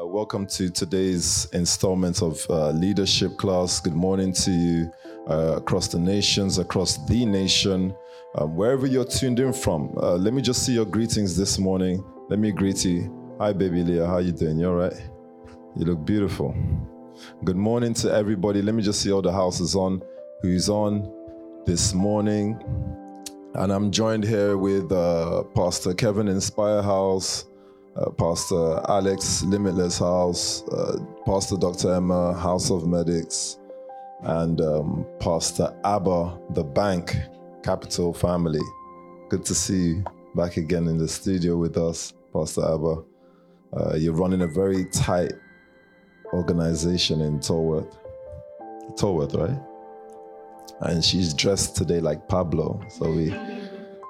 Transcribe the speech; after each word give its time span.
Uh, 0.00 0.06
welcome 0.06 0.46
to 0.46 0.70
today's 0.70 1.46
installment 1.52 2.22
of 2.22 2.46
uh, 2.48 2.70
Leadership 2.70 3.36
Class. 3.36 3.80
Good 3.80 3.94
morning 3.94 4.32
to 4.32 4.50
you 4.50 4.92
uh, 5.28 5.56
across 5.56 5.88
the 5.88 5.98
nations, 5.98 6.58
across 6.58 7.04
the 7.06 7.26
nation, 7.26 7.94
um, 8.36 8.56
wherever 8.56 8.86
you're 8.86 9.04
tuned 9.04 9.40
in 9.40 9.52
from. 9.52 9.92
Uh, 9.98 10.14
let 10.14 10.32
me 10.32 10.40
just 10.40 10.64
see 10.64 10.72
your 10.72 10.86
greetings 10.86 11.36
this 11.36 11.58
morning. 11.58 12.02
Let 12.30 12.38
me 12.38 12.50
greet 12.50 12.84
you. 12.84 13.34
Hi, 13.40 13.52
baby 13.52 13.82
Leah. 13.82 14.06
How 14.06 14.18
you 14.18 14.32
doing? 14.32 14.58
You 14.58 14.68
all 14.68 14.76
right? 14.76 14.94
You 15.76 15.84
look 15.84 16.04
beautiful. 16.06 16.54
Good 17.44 17.56
morning 17.56 17.92
to 17.94 18.10
everybody. 18.10 18.62
Let 18.62 18.74
me 18.74 18.82
just 18.82 19.02
see 19.02 19.12
all 19.12 19.22
the 19.22 19.32
houses 19.32 19.74
on. 19.74 20.02
Who's 20.40 20.70
on 20.70 21.12
this 21.66 21.92
morning? 21.92 22.58
And 23.54 23.70
I'm 23.70 23.90
joined 23.90 24.24
here 24.24 24.56
with 24.56 24.90
uh, 24.92 25.42
Pastor 25.54 25.92
Kevin 25.92 26.28
Inspire 26.28 26.80
House 26.80 27.49
uh, 27.96 28.10
Pastor 28.10 28.80
Alex 28.88 29.42
Limitless 29.42 29.98
House, 29.98 30.62
uh, 30.68 30.98
Pastor 31.26 31.56
Dr. 31.56 31.94
Emma 31.94 32.34
House 32.34 32.70
of 32.70 32.86
Medics, 32.86 33.58
and 34.22 34.60
um, 34.60 35.06
Pastor 35.18 35.74
Abba 35.84 36.38
the 36.50 36.64
Bank 36.64 37.16
Capital 37.62 38.12
Family. 38.12 38.60
Good 39.28 39.44
to 39.46 39.54
see 39.54 39.88
you 39.88 40.04
back 40.34 40.56
again 40.56 40.86
in 40.86 40.98
the 40.98 41.08
studio 41.08 41.56
with 41.56 41.76
us, 41.76 42.12
Pastor 42.32 42.62
Abba. 42.62 43.02
Uh, 43.72 43.94
you're 43.96 44.14
running 44.14 44.42
a 44.42 44.46
very 44.46 44.84
tight 44.86 45.32
organization 46.32 47.20
in 47.20 47.40
Tolworth. 47.40 47.96
Tolworth, 48.96 49.34
right? 49.34 49.58
And 50.80 51.04
she's 51.04 51.34
dressed 51.34 51.76
today 51.76 52.00
like 52.00 52.28
Pablo, 52.28 52.80
so 52.88 53.10
we 53.10 53.30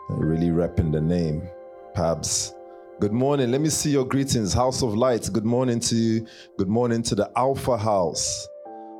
really 0.09 0.49
repping 0.49 0.93
the 0.93 1.01
name, 1.01 1.49
Pabs. 1.95 2.55
Good 3.01 3.13
morning. 3.15 3.51
Let 3.51 3.63
me 3.63 3.71
see 3.71 3.93
your 3.93 4.05
greetings. 4.05 4.53
House 4.53 4.83
of 4.83 4.95
Light. 4.95 5.27
Good 5.33 5.47
morning 5.47 5.81
to 5.81 5.97
you. 5.97 6.27
Good 6.59 6.69
morning 6.69 7.03
to 7.05 7.15
the 7.15 7.31
Alpha 7.35 7.79
House. 7.79 8.47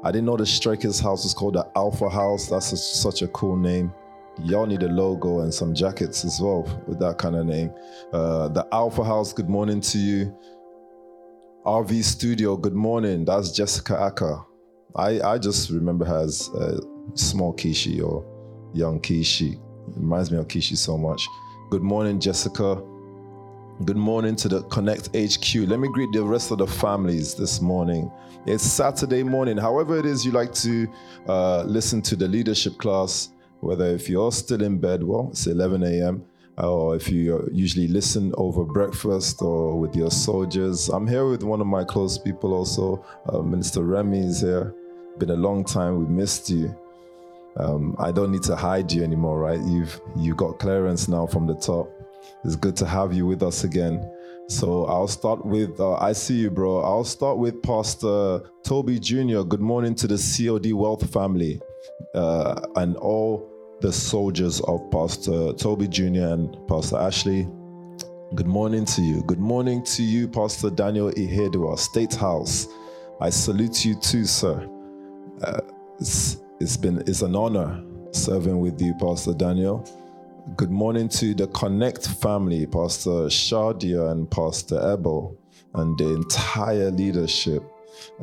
I 0.03 0.11
didn't 0.11 0.25
know 0.25 0.39
the 0.39 0.47
Strikers 0.47 0.99
House 0.99 1.23
was 1.23 1.35
called 1.35 1.57
the 1.57 1.71
Alpha 1.77 2.09
House. 2.09 2.49
That's 2.49 2.73
a, 2.73 2.79
such 2.79 3.21
a 3.21 3.29
cool 3.29 3.59
name. 3.59 3.93
Y'all 4.43 4.65
need 4.65 4.83
a 4.85 4.89
logo 4.89 5.41
and 5.41 5.53
some 5.53 5.75
jackets 5.75 6.25
as 6.25 6.41
well 6.41 6.63
with 6.87 6.99
that 7.01 7.19
kind 7.19 7.37
of 7.37 7.45
name. 7.45 7.75
Uh, 8.11 8.49
the 8.49 8.67
Alpha 8.73 9.05
House. 9.05 9.35
Good 9.35 9.51
morning 9.51 9.83
to 9.83 9.99
you. 9.99 10.35
RV 11.67 12.03
Studio. 12.03 12.57
Good 12.57 12.75
morning. 12.75 13.27
That's 13.27 13.51
Jessica 13.53 14.01
Acker. 14.01 14.43
I, 14.97 15.21
I 15.21 15.37
just 15.37 15.69
remember 15.69 16.07
her 16.07 16.21
as 16.21 16.49
uh, 16.55 16.81
small 17.17 17.55
Kishi 17.55 18.03
or 18.03 18.25
young 18.73 18.99
Kishi. 18.99 19.57
It 19.57 19.61
reminds 19.95 20.31
me 20.31 20.39
of 20.39 20.49
Kishi 20.49 20.79
so 20.79 20.97
much. 20.97 21.29
Good 21.69 21.83
morning, 21.83 22.19
Jessica. 22.19 22.83
Good 23.87 23.97
morning 23.97 24.37
to 24.37 24.49
the 24.49 24.63
Connect 24.65 25.07
HQ. 25.17 25.67
Let 25.67 25.81
me 25.81 25.89
greet 25.89 26.13
the 26.13 26.23
rest 26.23 26.51
of 26.51 26.59
the 26.59 26.67
families 26.67 27.35
this 27.35 27.63
morning. 27.63 28.13
It's 28.45 28.63
Saturday 28.63 29.23
morning. 29.23 29.57
However, 29.57 29.99
it 29.99 30.05
is 30.05 30.23
you 30.23 30.33
like 30.33 30.53
to 30.57 30.87
uh, 31.27 31.63
listen 31.63 32.03
to 32.03 32.15
the 32.15 32.29
leadership 32.29 32.77
class, 32.77 33.31
whether 33.61 33.87
if 33.87 34.07
you're 34.07 34.33
still 34.33 34.63
in 34.63 34.77
bed, 34.77 35.03
well, 35.03 35.29
it's 35.31 35.47
11 35.47 35.83
a.m., 35.83 36.23
or 36.59 36.95
if 36.95 37.09
you 37.09 37.49
usually 37.55 37.89
listen 37.89 38.35
over 38.37 38.65
breakfast 38.65 39.41
or 39.41 39.81
with 39.81 39.97
your 39.97 40.11
soldiers. 40.11 40.91
I'm 40.91 41.07
here 41.07 41.27
with 41.27 41.43
one 41.43 41.63
of 41.63 41.67
my 41.67 41.83
close 41.83 42.19
people 42.19 42.53
also. 42.53 43.03
Uh, 43.33 43.39
Minister 43.39 43.83
Remy 43.83 44.19
is 44.19 44.43
here. 44.43 44.75
Been 45.17 45.31
a 45.31 45.37
long 45.37 45.65
time. 45.65 45.99
We 45.99 46.05
missed 46.05 46.51
you. 46.51 46.77
Um, 47.57 47.97
I 47.99 48.13
don't 48.13 48.31
need 48.31 48.43
to 48.43 48.57
hide 48.57 48.93
you 48.93 49.03
anymore, 49.03 49.39
right? 49.39 49.61
You've 49.65 49.99
you 50.17 50.35
got 50.35 50.59
clearance 50.59 51.09
now 51.09 51.27
from 51.27 51.47
the 51.47 51.55
top. 51.55 51.91
It's 52.45 52.57
good 52.57 52.77
to 52.77 52.87
have 52.87 53.13
you 53.13 53.27
with 53.27 53.43
us 53.43 53.65
again. 53.65 54.11
So 54.49 54.85
I'll 54.87 55.07
start 55.07 55.47
with, 55.47 55.79
uh, 55.79 55.95
I 55.95 56.13
see 56.13 56.35
you, 56.35 56.51
bro. 56.51 56.81
I'll 56.81 57.05
start 57.05 57.39
with 57.39 57.63
Pastor 57.63 58.41
Toby 58.65 58.99
Jr. 58.99 59.43
Good 59.43 59.61
morning 59.61 59.95
to 59.95 60.09
the 60.09 60.17
COD 60.17 60.73
Wealth 60.73 61.09
family 61.13 61.61
uh, 62.15 62.61
and 62.77 62.97
all 62.97 63.49
the 63.81 63.93
soldiers 63.93 64.61
of 64.63 64.91
Pastor 64.91 65.53
Toby 65.53 65.87
Jr. 65.87 66.33
and 66.35 66.57
Pastor 66.67 66.97
Ashley. 66.97 67.49
Good 68.35 68.47
morning 68.47 68.85
to 68.87 69.03
you. 69.03 69.23
Good 69.23 69.39
morning 69.39 69.85
to 69.85 70.03
you, 70.03 70.29
Pastor 70.29 70.71
Daniel 70.71 71.11
Ihedua, 71.13 71.79
State 71.79 72.15
House. 72.15 72.67
I 73.21 73.31
salute 73.31 73.85
you 73.85 73.95
too, 73.95 74.25
sir. 74.25 74.69
Uh, 75.43 75.61
it's, 75.99 76.39
it's 76.61 76.77
been 76.77 76.99
it's 77.07 77.23
an 77.23 77.37
honor 77.37 77.85
serving 78.13 78.59
with 78.59 78.81
you, 78.81 78.95
Pastor 79.01 79.35
Daniel. 79.35 79.85
Good 80.57 80.71
morning 80.71 81.09
to 81.11 81.35
the 81.35 81.47
Connect 81.49 82.09
family, 82.09 82.67
Pastor 82.67 83.29
Shadia 83.29 84.11
and 84.11 84.29
Pastor 84.31 84.81
Ebel, 84.93 85.37
and 85.75 85.97
the 85.99 86.15
entire 86.15 86.91
leadership. 86.91 87.63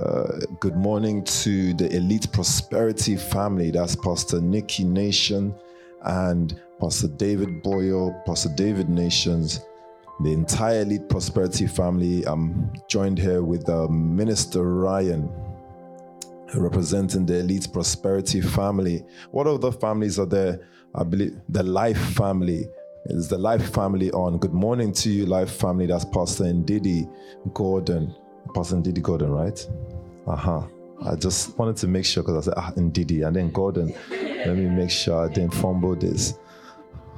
Uh, 0.01 0.39
good 0.59 0.75
morning 0.75 1.23
to 1.23 1.73
the 1.75 1.95
Elite 1.95 2.31
Prosperity 2.31 3.15
family. 3.15 3.71
That's 3.71 3.95
Pastor 3.95 4.41
Nikki 4.41 4.83
Nation 4.83 5.53
and 6.01 6.59
Pastor 6.81 7.07
David 7.07 7.61
Boyle, 7.61 8.19
Pastor 8.25 8.49
David 8.55 8.89
Nations, 8.89 9.61
the 10.21 10.33
entire 10.33 10.81
Elite 10.81 11.07
Prosperity 11.07 11.67
family. 11.67 12.23
I'm 12.25 12.73
joined 12.89 13.19
here 13.19 13.43
with 13.43 13.69
uh, 13.69 13.87
Minister 13.87 14.63
Ryan, 14.63 15.29
representing 16.55 17.25
the 17.25 17.39
Elite 17.39 17.69
Prosperity 17.71 18.41
family. 18.41 19.05
What 19.31 19.47
other 19.47 19.71
families 19.71 20.19
are 20.19 20.25
there? 20.25 20.67
I 20.97 21.03
believe 21.03 21.39
the 21.49 21.61
Life 21.61 21.99
family 22.15 22.67
is 23.05 23.27
the 23.27 23.37
Life 23.37 23.71
family 23.71 24.09
on. 24.11 24.39
Good 24.39 24.53
morning 24.53 24.91
to 24.93 25.11
you, 25.11 25.27
Life 25.27 25.51
family. 25.51 25.85
That's 25.85 26.05
Pastor 26.05 26.45
Ndidi 26.45 27.07
Gordon. 27.53 28.15
Pastor 28.55 28.77
Ndidi 28.77 29.03
Gordon, 29.03 29.29
right? 29.31 29.69
Uh 30.25 30.35
huh. 30.35 30.61
I 31.05 31.15
just 31.15 31.55
wanted 31.59 31.77
to 31.77 31.87
make 31.87 32.03
sure 32.03 32.23
because 32.23 32.47
I 32.47 32.51
said 32.51 32.53
ah, 32.57 32.71
Ndidi 32.75 33.27
and 33.27 33.35
then 33.35 33.51
Gordon. 33.51 33.93
Let 34.09 34.57
me 34.57 34.65
make 34.65 34.89
sure 34.89 35.23
I 35.29 35.31
didn't 35.31 35.53
fumble 35.53 35.95
this. 35.95 36.33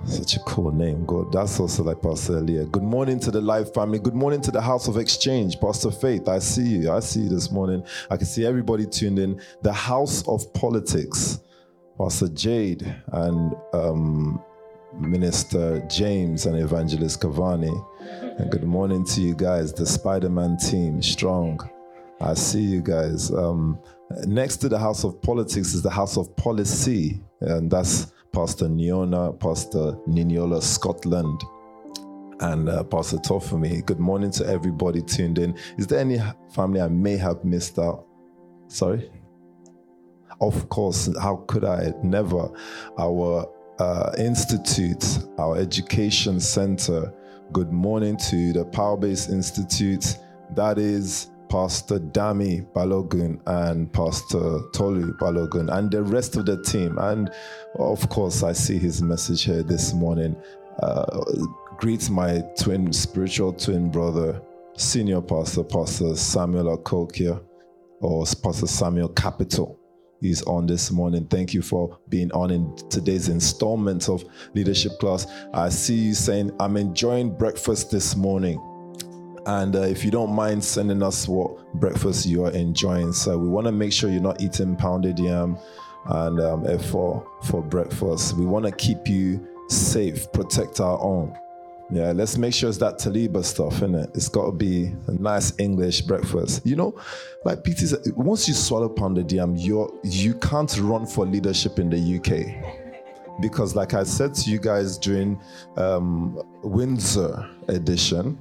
Such 0.05 0.35
a 0.35 0.39
cool 0.39 0.71
name, 0.71 1.05
God. 1.05 1.31
That's 1.31 1.57
also 1.57 1.83
like 1.83 2.01
Pastor 2.01 2.39
Elia. 2.39 2.65
Good 2.65 2.83
morning 2.83 3.17
to 3.21 3.31
the 3.31 3.39
Life 3.39 3.73
family. 3.73 3.99
Good 3.99 4.13
morning 4.13 4.41
to 4.41 4.51
the 4.51 4.61
House 4.61 4.89
of 4.89 4.97
Exchange. 4.97 5.57
Pastor 5.61 5.91
Faith, 5.91 6.27
I 6.27 6.39
see 6.39 6.67
you. 6.67 6.91
I 6.91 6.99
see 6.99 7.21
you 7.21 7.29
this 7.29 7.49
morning. 7.49 7.85
I 8.09 8.17
can 8.17 8.25
see 8.25 8.45
everybody 8.45 8.85
tuned 8.85 9.19
in. 9.19 9.41
The 9.61 9.71
House 9.73 10.27
of 10.27 10.53
Politics. 10.53 11.39
Pastor 11.99 12.29
Jade 12.29 12.95
and 13.11 13.53
um, 13.73 14.41
Minister 14.97 15.85
James 15.89 16.45
and 16.45 16.57
Evangelist 16.57 17.19
Cavani. 17.19 17.73
And 18.39 18.49
good 18.49 18.63
morning 18.63 19.03
to 19.07 19.21
you 19.21 19.35
guys, 19.35 19.73
the 19.73 19.85
Spider 19.85 20.29
Man 20.29 20.55
team, 20.57 21.01
strong. 21.01 21.59
I 22.21 22.35
see 22.35 22.61
you 22.61 22.81
guys. 22.81 23.31
Um, 23.31 23.77
next 24.25 24.57
to 24.57 24.69
the 24.69 24.79
House 24.79 25.03
of 25.03 25.21
Politics 25.21 25.73
is 25.73 25.81
the 25.81 25.89
House 25.89 26.15
of 26.15 26.33
Policy, 26.37 27.21
and 27.41 27.69
that's 27.69 28.13
Pastor 28.31 28.67
Niona, 28.67 29.37
Pastor 29.37 29.97
Niniola 30.07 30.63
Scotland, 30.63 31.43
and 32.39 32.69
uh, 32.69 32.83
Pastor 32.85 33.17
Tofumi. 33.17 33.85
Good 33.85 33.99
morning 33.99 34.31
to 34.31 34.45
everybody 34.45 35.01
tuned 35.01 35.37
in. 35.37 35.53
Is 35.77 35.85
there 35.87 35.99
any 35.99 36.21
family 36.55 36.79
I 36.79 36.87
may 36.87 37.17
have 37.17 37.43
missed 37.43 37.77
out? 37.77 38.05
Sorry? 38.69 39.11
Of 40.41 40.69
course, 40.69 41.09
how 41.21 41.43
could 41.47 41.65
I? 41.65 41.93
Never. 42.01 42.49
Our 42.97 43.49
uh, 43.79 44.11
institute, 44.17 45.19
our 45.37 45.57
education 45.57 46.39
center. 46.39 47.13
Good 47.51 47.71
morning 47.71 48.15
to 48.29 48.53
the 48.53 48.65
Power 48.65 48.95
Base 48.95 49.29
Institute. 49.29 50.17
That 50.55 50.77
is 50.77 51.31
Pastor 51.49 51.99
Dami 51.99 52.71
Balogun 52.73 53.41
and 53.47 53.91
Pastor 53.91 54.59
Tolu 54.73 55.13
Balogun 55.17 55.75
and 55.75 55.91
the 55.91 56.03
rest 56.03 56.37
of 56.37 56.45
the 56.45 56.61
team. 56.63 56.97
And 56.99 57.29
of 57.77 58.07
course, 58.09 58.43
I 58.43 58.53
see 58.53 58.77
his 58.77 59.01
message 59.01 59.43
here 59.43 59.63
this 59.63 59.93
morning. 59.93 60.35
Uh, 60.81 61.21
greet 61.77 62.09
my 62.09 62.43
twin, 62.57 62.93
spiritual 62.93 63.53
twin 63.53 63.89
brother, 63.89 64.41
senior 64.77 65.21
pastor, 65.21 65.63
Pastor 65.63 66.15
Samuel 66.15 66.77
Akokia, 66.77 67.43
or 67.99 68.25
Pastor 68.41 68.67
Samuel 68.67 69.09
Capital 69.09 69.78
is 70.21 70.41
on 70.43 70.67
this 70.67 70.91
morning. 70.91 71.25
Thank 71.27 71.53
you 71.53 71.61
for 71.61 71.97
being 72.09 72.31
on 72.31 72.51
in 72.51 72.75
today's 72.89 73.29
installment 73.29 74.09
of 74.09 74.23
Leadership 74.53 74.93
Class. 74.99 75.27
I 75.53 75.69
see 75.69 75.95
you 75.95 76.13
saying, 76.13 76.51
I'm 76.59 76.77
enjoying 76.77 77.35
breakfast 77.35 77.91
this 77.91 78.15
morning. 78.15 78.59
And 79.45 79.75
uh, 79.75 79.81
if 79.81 80.03
you 80.03 80.11
don't 80.11 80.31
mind 80.31 80.63
sending 80.63 81.01
us 81.01 81.27
what 81.27 81.73
breakfast 81.75 82.25
you 82.25 82.45
are 82.45 82.51
enjoying, 82.51 83.13
so 83.13 83.37
we 83.37 83.47
want 83.47 83.65
to 83.67 83.71
make 83.71 83.93
sure 83.93 84.09
you're 84.09 84.21
not 84.21 84.41
eating 84.41 84.75
pounded 84.75 85.17
yam 85.17 85.57
and 86.05 86.39
um, 86.39 86.79
for 86.79 87.25
for 87.43 87.61
breakfast. 87.61 88.35
We 88.35 88.45
want 88.45 88.65
to 88.65 88.71
keep 88.71 89.07
you 89.07 89.47
safe, 89.69 90.31
protect 90.33 90.79
our 90.79 90.99
own. 91.01 91.35
Yeah, 91.91 92.11
let's 92.11 92.37
make 92.37 92.53
sure 92.53 92.69
it's 92.69 92.77
that 92.79 92.99
Taliba 92.99 93.43
stuff, 93.43 93.79
innit? 93.79 94.05
it? 94.05 94.11
It's 94.13 94.29
got 94.29 94.45
to 94.45 94.51
be 94.51 94.93
a 95.07 95.11
nice 95.11 95.57
English 95.57 96.01
breakfast. 96.01 96.63
You 96.65 96.75
know, 96.75 96.99
like 97.45 97.63
PT 97.63 97.93
once 98.15 98.47
you 98.47 98.53
swallow 98.53 98.89
pounded 98.89 99.31
yam, 99.31 99.55
you're 99.55 99.91
you 100.03 100.35
can't 100.35 100.77
run 100.79 101.07
for 101.07 101.25
leadership 101.25 101.79
in 101.79 101.89
the 101.89 102.17
UK 102.17 103.41
because, 103.41 103.75
like 103.75 103.95
I 103.95 104.03
said 104.03 104.35
to 104.35 104.51
you 104.51 104.59
guys 104.59 104.97
during 104.99 105.41
um, 105.77 106.39
Windsor 106.61 107.49
edition, 107.69 108.37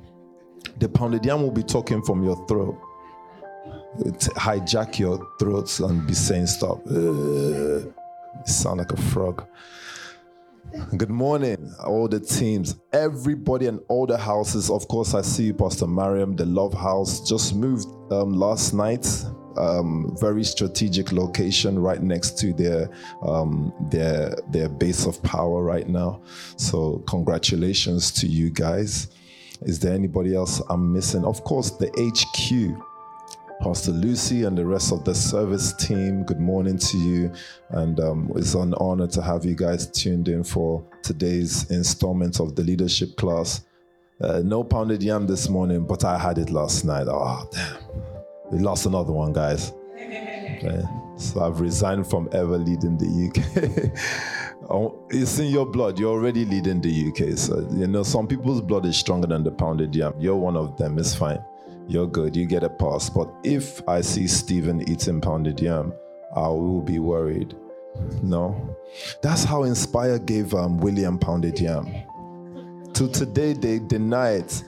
the 0.78 0.88
pounded 0.88 1.24
yam 1.24 1.42
will 1.42 1.50
be 1.50 1.62
talking 1.62 2.02
from 2.02 2.22
your 2.22 2.36
throat. 2.48 2.78
It 4.00 4.20
hijack 4.36 4.98
your 4.98 5.26
throats 5.38 5.80
and 5.80 6.06
be 6.06 6.14
saying 6.14 6.48
stuff. 6.48 6.78
Uh, 6.86 7.80
sound 8.44 8.78
like 8.78 8.92
a 8.92 9.00
frog. 9.10 9.46
Good 10.96 11.10
morning, 11.10 11.74
all 11.84 12.08
the 12.08 12.20
teams, 12.20 12.76
everybody, 12.92 13.66
and 13.66 13.80
all 13.88 14.06
the 14.06 14.18
houses. 14.18 14.70
Of 14.70 14.86
course, 14.88 15.14
I 15.14 15.22
see 15.22 15.44
you, 15.44 15.54
Pastor 15.54 15.86
Mariam. 15.86 16.36
The 16.36 16.44
Love 16.46 16.74
House 16.74 17.26
just 17.28 17.54
moved 17.54 17.86
um, 18.12 18.32
last 18.32 18.74
night. 18.74 19.06
Um, 19.56 20.16
very 20.20 20.44
strategic 20.44 21.12
location 21.12 21.78
right 21.78 22.02
next 22.02 22.38
to 22.38 22.52
their 22.52 22.90
um, 23.22 23.72
their 23.90 24.36
their 24.50 24.68
base 24.68 25.06
of 25.06 25.22
power 25.22 25.62
right 25.62 25.88
now. 25.88 26.22
So 26.56 26.98
congratulations 27.08 28.10
to 28.12 28.26
you 28.26 28.50
guys. 28.50 29.08
Is 29.62 29.78
there 29.80 29.94
anybody 29.94 30.34
else 30.34 30.60
I'm 30.68 30.92
missing? 30.92 31.24
Of 31.24 31.44
course, 31.44 31.70
the 31.70 31.88
HQ 31.96 32.82
Pastor 33.60 33.90
Lucy 33.90 34.44
and 34.44 34.56
the 34.56 34.64
rest 34.64 34.92
of 34.92 35.04
the 35.04 35.14
service 35.14 35.72
team, 35.72 36.22
good 36.22 36.38
morning 36.38 36.78
to 36.78 36.96
you. 36.96 37.32
And 37.70 37.98
um, 37.98 38.30
it's 38.36 38.54
an 38.54 38.72
honor 38.74 39.08
to 39.08 39.20
have 39.20 39.44
you 39.44 39.56
guys 39.56 39.88
tuned 39.88 40.28
in 40.28 40.44
for 40.44 40.84
today's 41.02 41.68
installment 41.68 42.38
of 42.38 42.54
the 42.54 42.62
leadership 42.62 43.16
class. 43.16 43.64
Uh, 44.20 44.42
no 44.44 44.62
pounded 44.62 45.02
yam 45.02 45.26
this 45.26 45.48
morning, 45.48 45.84
but 45.84 46.04
I 46.04 46.18
had 46.18 46.38
it 46.38 46.50
last 46.50 46.84
night. 46.84 47.08
Oh, 47.08 47.48
damn. 47.52 47.78
We 48.52 48.60
lost 48.60 48.86
another 48.86 49.12
one, 49.12 49.32
guys. 49.32 49.72
Okay. 50.58 50.82
So 51.16 51.40
I've 51.40 51.60
resigned 51.60 52.08
from 52.08 52.28
ever 52.32 52.58
leading 52.58 52.98
the 52.98 53.28
UK. 53.28 53.92
oh, 54.70 55.06
it's 55.08 55.38
in 55.38 55.52
your 55.52 55.66
blood. 55.66 56.00
You're 56.00 56.10
already 56.10 56.44
leading 56.44 56.80
the 56.80 57.08
UK. 57.08 57.38
So, 57.38 57.68
you 57.70 57.86
know, 57.86 58.02
some 58.02 58.26
people's 58.26 58.60
blood 58.60 58.84
is 58.84 58.96
stronger 58.96 59.28
than 59.28 59.44
the 59.44 59.52
pounded 59.52 59.94
yam. 59.94 60.14
You're 60.18 60.34
one 60.36 60.56
of 60.56 60.76
them. 60.76 60.98
It's 60.98 61.14
fine 61.14 61.38
you're 61.88 62.06
good, 62.06 62.36
you 62.36 62.46
get 62.46 62.62
a 62.62 62.68
pass. 62.68 63.08
But 63.08 63.32
if 63.42 63.86
I 63.88 64.02
see 64.02 64.26
Stephen 64.26 64.88
eating 64.88 65.20
pounded 65.20 65.60
yam, 65.60 65.92
I 66.36 66.46
will 66.48 66.82
be 66.82 66.98
worried. 66.98 67.56
No. 68.22 68.76
That's 69.22 69.42
how 69.42 69.64
Inspire 69.64 70.18
gave 70.18 70.54
um, 70.54 70.78
William 70.78 71.18
pounded 71.18 71.58
yam. 71.58 71.88
To 72.92 73.08
today, 73.08 73.54
they 73.54 73.78
deny 73.78 74.32
it. 74.32 74.62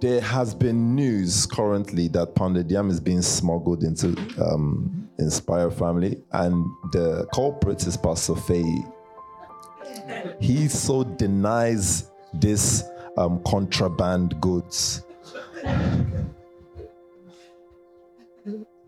There 0.00 0.20
has 0.22 0.54
been 0.54 0.94
news 0.94 1.44
currently 1.46 2.08
that 2.08 2.34
pounded 2.34 2.70
yam 2.70 2.90
is 2.90 3.00
being 3.00 3.22
smuggled 3.22 3.84
into 3.84 4.16
um, 4.42 5.08
Inspire 5.18 5.70
family, 5.70 6.18
and 6.32 6.64
the 6.92 7.26
culprit 7.34 7.86
is 7.86 7.96
Pastor 7.98 8.34
Faye. 8.34 8.84
He 10.40 10.68
so 10.68 11.04
denies 11.04 12.10
this 12.32 12.84
um, 13.18 13.42
contraband 13.44 14.40
goods 14.40 15.04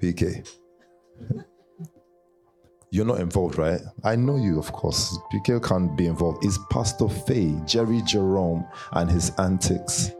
PK. 0.00 0.48
You're 2.90 3.06
not 3.06 3.20
involved, 3.20 3.56
right? 3.56 3.80
I 4.04 4.16
know 4.16 4.36
you, 4.36 4.58
of 4.58 4.70
course. 4.72 5.16
PK 5.32 5.62
can't 5.66 5.96
be 5.96 6.06
involved. 6.06 6.44
It's 6.44 6.58
Pastor 6.70 7.08
Faye, 7.08 7.58
Jerry 7.64 8.02
Jerome, 8.02 8.66
and 8.92 9.10
his 9.10 9.30
antics. 9.38 10.10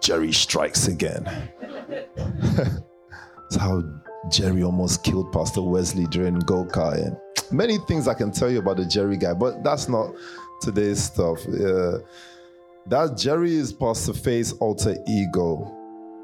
Jerry 0.00 0.32
strikes 0.32 0.88
again. 0.88 1.24
That's 2.16 3.56
how 3.56 3.84
Jerry 4.28 4.64
almost 4.64 5.04
killed 5.04 5.32
Pastor 5.32 5.62
Wesley 5.62 6.06
during 6.06 6.40
Goka. 6.40 6.94
And 6.94 7.14
eh? 7.14 7.18
many 7.52 7.78
things 7.86 8.08
I 8.08 8.14
can 8.14 8.32
tell 8.32 8.50
you 8.50 8.58
about 8.58 8.78
the 8.78 8.84
Jerry 8.84 9.16
guy, 9.16 9.34
but 9.34 9.62
that's 9.62 9.88
not 9.88 10.12
today's 10.60 11.02
stuff. 11.04 11.46
That 12.88 13.16
Jerry 13.16 13.56
is 13.56 13.72
Pastor 13.72 14.12
Faye's 14.12 14.52
alter 14.54 14.94
ego 15.08 15.72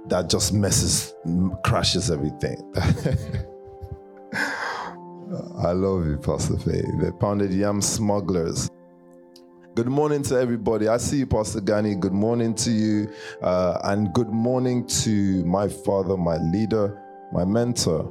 that 0.06 0.31
just 0.31 0.53
messes, 0.53 1.12
crashes 1.64 2.09
everything. 2.09 2.56
I 5.59 5.73
love 5.73 6.06
you, 6.06 6.19
Pastor 6.23 6.56
Faye. 6.59 6.82
The 7.00 7.12
pounded 7.19 7.53
yam 7.53 7.82
smugglers. 7.82 8.70
Good 9.75 9.88
morning 9.88 10.23
to 10.25 10.38
everybody. 10.38 10.87
I 10.87 10.99
see 10.99 11.17
you, 11.19 11.26
Pastor 11.26 11.61
Gani. 11.61 11.97
Good 11.97 12.12
morning 12.12 12.55
to 12.56 12.70
you. 12.70 13.11
Uh, 13.43 13.81
and 13.82 14.12
good 14.12 14.29
morning 14.29 14.87
to 15.03 15.44
my 15.44 15.67
father, 15.67 16.17
my 16.17 16.37
leader, 16.37 16.97
my 17.32 17.44
mentor, 17.44 18.03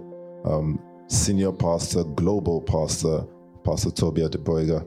um, 0.43 0.77
senior 1.07 1.53
pastor, 1.53 2.03
global 2.03 2.59
pastor, 2.59 3.23
Pastor 3.63 3.91
Tobi 3.91 4.27
Adegboyega 4.27 4.85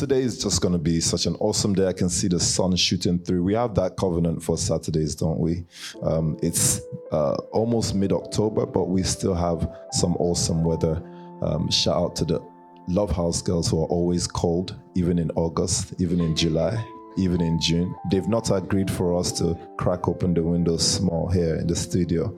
today 0.00 0.22
is 0.22 0.42
just 0.42 0.62
going 0.62 0.72
to 0.72 0.78
be 0.78 0.98
such 0.98 1.26
an 1.26 1.36
awesome 1.40 1.74
day. 1.74 1.86
I 1.86 1.92
can 1.92 2.08
see 2.08 2.26
the 2.26 2.40
sun 2.40 2.74
shooting 2.74 3.18
through. 3.18 3.44
We 3.44 3.52
have 3.52 3.74
that 3.74 3.98
covenant 3.98 4.42
for 4.42 4.56
Saturdays, 4.56 5.14
don't 5.14 5.38
we? 5.38 5.66
Um, 6.02 6.38
it's 6.42 6.80
uh, 7.12 7.34
almost 7.52 7.94
mid 7.94 8.10
October, 8.10 8.64
but 8.64 8.84
we 8.84 9.02
still 9.02 9.34
have 9.34 9.70
some 9.92 10.16
awesome 10.16 10.64
weather. 10.64 11.02
Um, 11.42 11.70
shout 11.70 11.96
out 11.96 12.16
to 12.16 12.24
the 12.24 12.40
Love 12.88 13.10
House 13.10 13.42
girls 13.42 13.70
who 13.70 13.82
are 13.82 13.88
always 13.88 14.26
cold, 14.26 14.74
even 14.94 15.18
in 15.18 15.30
August, 15.32 15.92
even 16.00 16.18
in 16.18 16.34
July, 16.34 16.82
even 17.18 17.42
in 17.42 17.60
June. 17.60 17.94
They've 18.10 18.26
not 18.26 18.50
agreed 18.50 18.90
for 18.90 19.18
us 19.18 19.30
to 19.32 19.54
crack 19.76 20.08
open 20.08 20.32
the 20.32 20.42
windows 20.42 20.86
small 20.86 21.28
here 21.28 21.56
in 21.56 21.66
the 21.66 21.76
studio. 21.76 22.34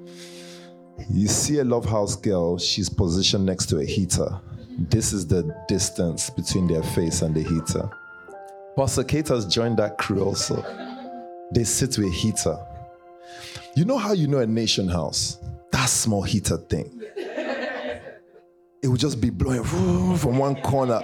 You 1.08 1.29
see 1.29 1.61
a 1.61 1.65
Love 1.65 1.85
House 1.85 2.17
girl, 2.17 2.58
she's 2.58 2.88
positioned 2.88 3.47
next 3.47 3.67
to 3.67 3.79
a 3.79 3.85
heater 3.85 4.41
this 4.78 5.12
is 5.12 5.26
the 5.26 5.54
distance 5.69 6.30
between 6.30 6.66
their 6.66 6.82
face 6.82 7.22
and 7.22 7.34
the 7.34 7.42
heater. 7.42 7.90
Has 8.76 9.46
joined 9.46 9.78
that 9.78 9.98
crew 9.98 10.24
also. 10.24 10.62
They 11.52 11.64
sit 11.64 11.98
with 11.98 12.08
a 12.08 12.10
heater. 12.10 12.58
You 13.76 13.84
know 13.84 13.98
how 13.98 14.12
you 14.12 14.26
know 14.26 14.38
a 14.38 14.46
nation 14.46 14.88
house? 14.88 15.38
That 15.72 15.86
small 15.86 16.22
heater 16.22 16.56
thing. 16.56 17.02
It 18.82 18.88
would 18.88 19.00
just 19.00 19.20
be 19.20 19.30
blowing 19.30 19.64
from 19.64 20.38
one 20.38 20.56
corner. 20.62 21.02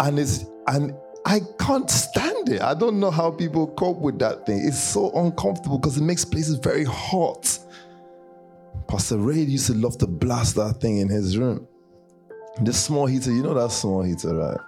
And 0.00 0.18
it's 0.18 0.44
and 0.66 0.94
I 1.26 1.40
can't 1.58 1.88
stand 1.90 2.48
it. 2.48 2.60
I 2.60 2.74
don't 2.74 3.00
know 3.00 3.10
how 3.10 3.30
people 3.30 3.68
cope 3.68 4.00
with 4.00 4.18
that 4.18 4.46
thing. 4.46 4.66
It's 4.66 4.82
so 4.82 5.10
uncomfortable 5.12 5.78
because 5.78 5.96
it 5.96 6.02
makes 6.02 6.24
places 6.24 6.56
very 6.56 6.84
hot. 6.84 7.58
Pastor 8.88 9.16
Ray 9.18 9.38
used 9.38 9.66
to 9.68 9.74
love 9.74 9.96
to 9.98 10.06
blast 10.06 10.56
that 10.56 10.80
thing 10.80 10.98
in 10.98 11.08
his 11.08 11.38
room. 11.38 11.66
The 12.62 12.72
small 12.72 13.06
heater, 13.06 13.32
you 13.32 13.42
know 13.42 13.54
that 13.54 13.72
small 13.72 14.02
heater, 14.02 14.34
right? 14.34 14.58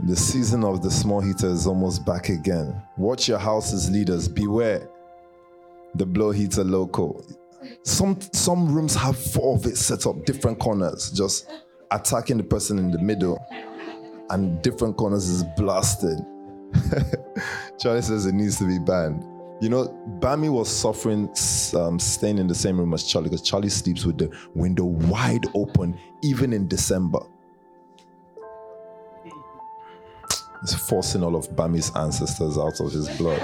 The 0.00 0.16
season 0.16 0.64
of 0.64 0.82
the 0.82 0.90
small 0.90 1.20
heater 1.20 1.46
is 1.46 1.66
almost 1.66 2.04
back 2.04 2.28
again. 2.28 2.82
Watch 2.96 3.28
your 3.28 3.38
house's 3.38 3.88
leaders, 3.88 4.26
beware. 4.26 4.88
The 5.94 6.04
blow 6.04 6.32
heater 6.32 6.64
local. 6.64 7.24
Some 7.84 8.18
some 8.32 8.74
rooms 8.74 8.96
have 8.96 9.16
four 9.16 9.54
of 9.54 9.66
it 9.66 9.76
set 9.76 10.06
up, 10.06 10.24
different 10.24 10.58
corners, 10.58 11.12
just 11.12 11.48
attacking 11.92 12.38
the 12.38 12.42
person 12.42 12.78
in 12.78 12.90
the 12.90 12.98
middle, 12.98 13.38
and 14.30 14.60
different 14.62 14.96
corners 14.96 15.28
is 15.28 15.44
blasted. 15.56 16.18
Charlie 17.78 18.02
says 18.02 18.26
it 18.26 18.34
needs 18.34 18.58
to 18.58 18.66
be 18.66 18.80
banned. 18.80 19.22
You 19.62 19.68
know, 19.68 19.86
Bami 20.18 20.50
was 20.50 20.68
suffering, 20.68 21.28
um, 21.80 21.96
staying 22.00 22.38
in 22.38 22.48
the 22.48 22.54
same 22.54 22.80
room 22.80 22.92
as 22.94 23.04
Charlie 23.04 23.28
because 23.28 23.42
Charlie 23.42 23.68
sleeps 23.68 24.04
with 24.04 24.18
the 24.18 24.28
window 24.56 24.82
wide 24.86 25.44
open, 25.54 25.96
even 26.20 26.52
in 26.52 26.66
December. 26.66 27.20
It's 30.64 30.74
forcing 30.74 31.22
all 31.22 31.36
of 31.36 31.48
Bami's 31.50 31.94
ancestors 31.94 32.58
out 32.58 32.80
of 32.80 32.90
his 32.90 33.08
blood. 33.16 33.38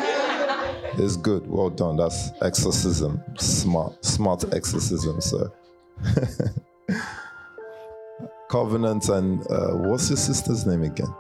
It's 0.99 1.17
good. 1.17 1.49
Well 1.49 1.71
done. 1.71 1.97
That's 1.99 2.33
exorcism. 2.43 3.23
Smart, 3.39 4.05
smart 4.05 4.53
exorcism, 4.53 5.21
sir. 5.21 5.53
Covenant 8.51 9.09
and 9.09 9.47
uh, 9.49 9.77
what's 9.77 10.11
your 10.11 10.17
sister's 10.17 10.67
name 10.67 10.83
again? 10.83 11.15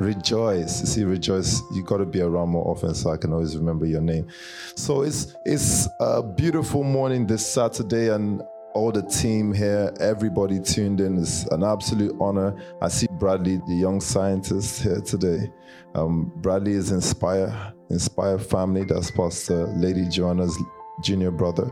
Rejoice. 0.00 0.82
See, 0.90 1.04
rejoice. 1.04 1.60
You 1.72 1.84
got 1.84 1.98
to 1.98 2.06
be 2.06 2.22
around 2.22 2.48
more 2.48 2.66
often 2.66 2.94
so 2.94 3.10
I 3.10 3.18
can 3.18 3.34
always 3.34 3.54
remember 3.54 3.84
your 3.84 4.00
name. 4.00 4.28
So 4.74 5.02
it's 5.02 5.36
it's 5.44 5.86
a 6.00 6.22
beautiful 6.22 6.82
morning 6.82 7.26
this 7.26 7.46
Saturday, 7.46 8.08
and 8.08 8.42
all 8.72 8.92
the 8.92 9.02
team 9.02 9.52
here, 9.52 9.92
everybody 10.00 10.58
tuned 10.58 11.02
in. 11.02 11.18
It's 11.18 11.44
an 11.48 11.62
absolute 11.62 12.16
honor. 12.18 12.56
I 12.80 12.88
see 12.88 13.08
Bradley, 13.18 13.60
the 13.68 13.74
young 13.74 14.00
scientist, 14.00 14.82
here 14.82 15.02
today. 15.02 15.52
Um, 15.94 16.32
Bradley 16.36 16.72
is 16.72 16.92
Inspire, 16.92 17.74
Inspire 17.90 18.38
family. 18.38 18.84
That's 18.84 19.10
Pastor 19.10 19.66
Lady 19.66 20.08
Joanna's 20.08 20.56
junior 21.02 21.30
brother. 21.30 21.70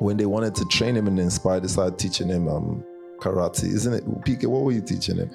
When 0.00 0.16
they 0.16 0.26
wanted 0.26 0.56
to 0.56 0.64
train 0.66 0.96
him 0.96 1.06
in 1.06 1.18
Inspire, 1.20 1.60
they 1.60 1.68
started 1.68 2.00
teaching 2.00 2.28
him 2.28 2.48
um, 2.48 2.84
karate, 3.18 3.64
isn't 3.64 3.92
it? 3.92 4.04
PK, 4.22 4.46
what 4.46 4.62
were 4.62 4.72
you 4.72 4.80
teaching 4.80 5.16
him? 5.16 5.30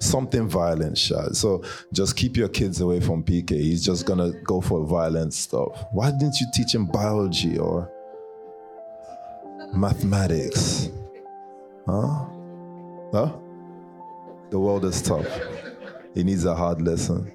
Something 0.00 0.48
violent, 0.48 0.98
shot. 0.98 1.36
So 1.36 1.62
just 1.92 2.16
keep 2.16 2.36
your 2.36 2.48
kids 2.48 2.80
away 2.80 3.00
from 3.00 3.22
PK. 3.22 3.50
He's 3.50 3.84
just 3.84 4.06
gonna 4.06 4.32
go 4.44 4.60
for 4.60 4.84
violent 4.84 5.34
stuff. 5.34 5.84
Why 5.92 6.10
didn't 6.10 6.40
you 6.40 6.46
teach 6.52 6.74
him 6.74 6.86
biology 6.86 7.58
or 7.58 7.90
mathematics? 9.72 10.90
Huh? 11.86 12.26
Huh? 13.12 13.32
The 14.50 14.58
world 14.58 14.84
is 14.84 15.00
tough. 15.00 15.26
He 16.14 16.24
needs 16.24 16.44
a 16.44 16.54
hard 16.54 16.82
lesson. 16.82 17.32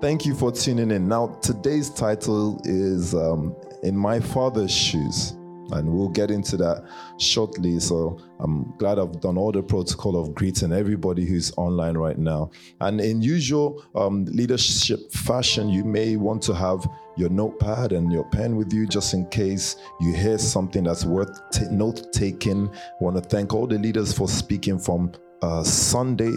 Thank 0.00 0.26
you 0.26 0.34
for 0.34 0.50
tuning 0.50 0.90
in. 0.90 1.06
Now, 1.08 1.38
today's 1.42 1.88
title 1.88 2.60
is 2.64 3.14
um, 3.14 3.54
In 3.84 3.96
My 3.96 4.18
Father's 4.18 4.74
Shoes, 4.74 5.34
and 5.72 5.88
we'll 5.88 6.08
get 6.08 6.30
into 6.30 6.56
that 6.58 6.84
shortly. 7.18 7.80
So, 7.80 8.18
I'm 8.42 8.74
glad 8.78 8.98
I've 8.98 9.20
done 9.20 9.38
all 9.38 9.52
the 9.52 9.62
protocol 9.62 10.20
of 10.20 10.34
greeting 10.34 10.72
everybody 10.72 11.24
who's 11.24 11.52
online 11.56 11.96
right 11.96 12.18
now. 12.18 12.50
And 12.80 13.00
in 13.00 13.22
usual 13.22 13.84
um, 13.94 14.24
leadership 14.24 15.12
fashion, 15.12 15.68
you 15.68 15.84
may 15.84 16.16
want 16.16 16.42
to 16.42 16.54
have 16.54 16.84
your 17.16 17.30
notepad 17.30 17.92
and 17.92 18.12
your 18.12 18.24
pen 18.30 18.56
with 18.56 18.72
you 18.72 18.86
just 18.86 19.14
in 19.14 19.26
case 19.26 19.76
you 20.00 20.12
hear 20.12 20.38
something 20.38 20.84
that's 20.84 21.04
worth 21.04 21.40
t- 21.50 21.66
note 21.70 22.12
taking. 22.12 22.68
Want 23.00 23.16
to 23.16 23.22
thank 23.22 23.54
all 23.54 23.66
the 23.68 23.78
leaders 23.78 24.12
for 24.12 24.28
speaking 24.28 24.78
from 24.78 25.12
uh, 25.42 25.62
Sunday 25.62 26.34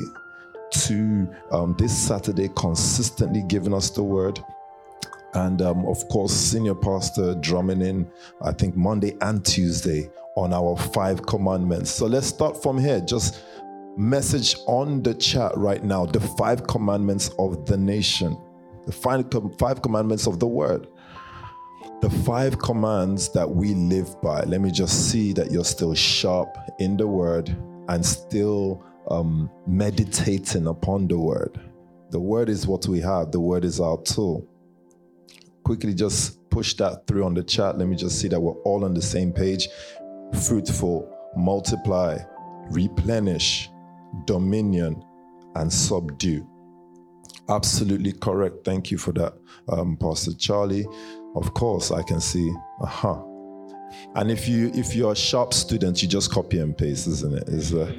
to 0.72 1.28
um, 1.52 1.76
this 1.78 1.96
Saturday, 1.98 2.50
consistently 2.56 3.44
giving 3.48 3.74
us 3.74 3.90
the 3.90 4.04
word. 4.04 4.40
And 5.36 5.62
um, 5.62 5.86
of 5.86 6.08
course, 6.10 6.34
Senior 6.34 6.76
Pastor 6.76 7.36
drumming 7.36 7.82
in, 7.82 8.10
I 8.42 8.52
think, 8.52 8.76
Monday 8.76 9.18
and 9.22 9.46
Tuesday 9.46 10.10
on 10.36 10.54
our 10.54 10.76
five 10.76 11.26
commandments. 11.26 11.92
So 11.92 12.08
let's 12.08 12.28
start 12.28 12.62
from 12.62 12.78
here. 12.78 13.02
Just 13.02 13.44
message 13.98 14.56
on 14.68 15.02
the 15.04 15.14
chat 15.14 15.56
right 15.56 15.84
now 15.84 16.06
the 16.06 16.20
five 16.20 16.68
commandments 16.68 17.30
of 17.40 17.66
the 17.66 17.78
nation, 17.78 18.38
the 18.86 18.92
five, 18.92 19.82
commandments 19.82 20.28
of 20.28 20.40
the 20.40 20.48
word 20.48 20.88
the 22.02 22.10
five 22.10 22.60
commands 22.60 23.30
that 23.30 23.50
we 23.50 23.74
live 23.74 24.22
by. 24.22 24.42
Let 24.42 24.62
me 24.62 24.70
just 24.70 25.10
see 25.10 25.34
that 25.34 25.52
you're 25.52 25.66
still 25.66 25.96
sharp 25.96 26.56
in 26.80 26.98
the 26.98 27.08
word 27.08 27.56
and 27.88 28.06
still 28.06 28.84
um, 29.10 29.50
meditating 29.66 30.68
upon 30.68 31.08
the 31.08 31.18
word. 31.18 31.60
The 32.12 32.20
word 32.20 32.50
is 32.50 32.68
what 32.68 32.88
we 32.88 33.00
have, 33.02 33.32
the 33.32 33.40
word 33.40 33.66
is 33.66 33.80
our 33.80 34.00
tool. 34.04 34.48
Quickly 35.66 35.94
just 35.94 36.50
push 36.50 36.76
that 36.76 37.06
through 37.08 37.26
on 37.26 37.34
the 37.34 37.44
chat. 37.44 37.78
Let 37.78 37.88
me 37.88 37.96
just 37.96 38.20
see 38.20 38.28
that 38.30 38.40
we're 38.40 38.62
all 38.62 38.86
on 38.86 38.94
the 38.94 39.02
same 39.02 39.34
page. 39.34 39.68
Fruitful, 40.48 41.12
multiply, 41.36 42.20
replenish, 42.70 43.70
dominion, 44.26 45.04
and 45.56 45.72
subdue. 45.72 46.48
Absolutely 47.50 48.14
correct. 48.14 48.64
Thank 48.64 48.92
you 48.92 48.98
for 48.98 49.12
that, 49.14 49.34
um, 49.70 49.98
Pastor 49.98 50.34
Charlie. 50.34 50.86
Of 51.36 51.54
course, 51.54 51.92
I 51.92 52.02
can 52.04 52.22
see. 52.22 52.50
Uh-huh. 52.82 53.22
And 54.16 54.32
if 54.32 54.48
you 54.48 54.72
if 54.74 54.96
you're 54.96 55.12
a 55.12 55.16
sharp 55.16 55.54
student, 55.54 56.02
you 56.02 56.08
just 56.08 56.32
copy 56.32 56.60
and 56.60 56.78
paste, 56.78 57.08
isn't 57.08 57.34
it? 57.34 57.50
Is 57.50 57.74
uh, 57.74 57.92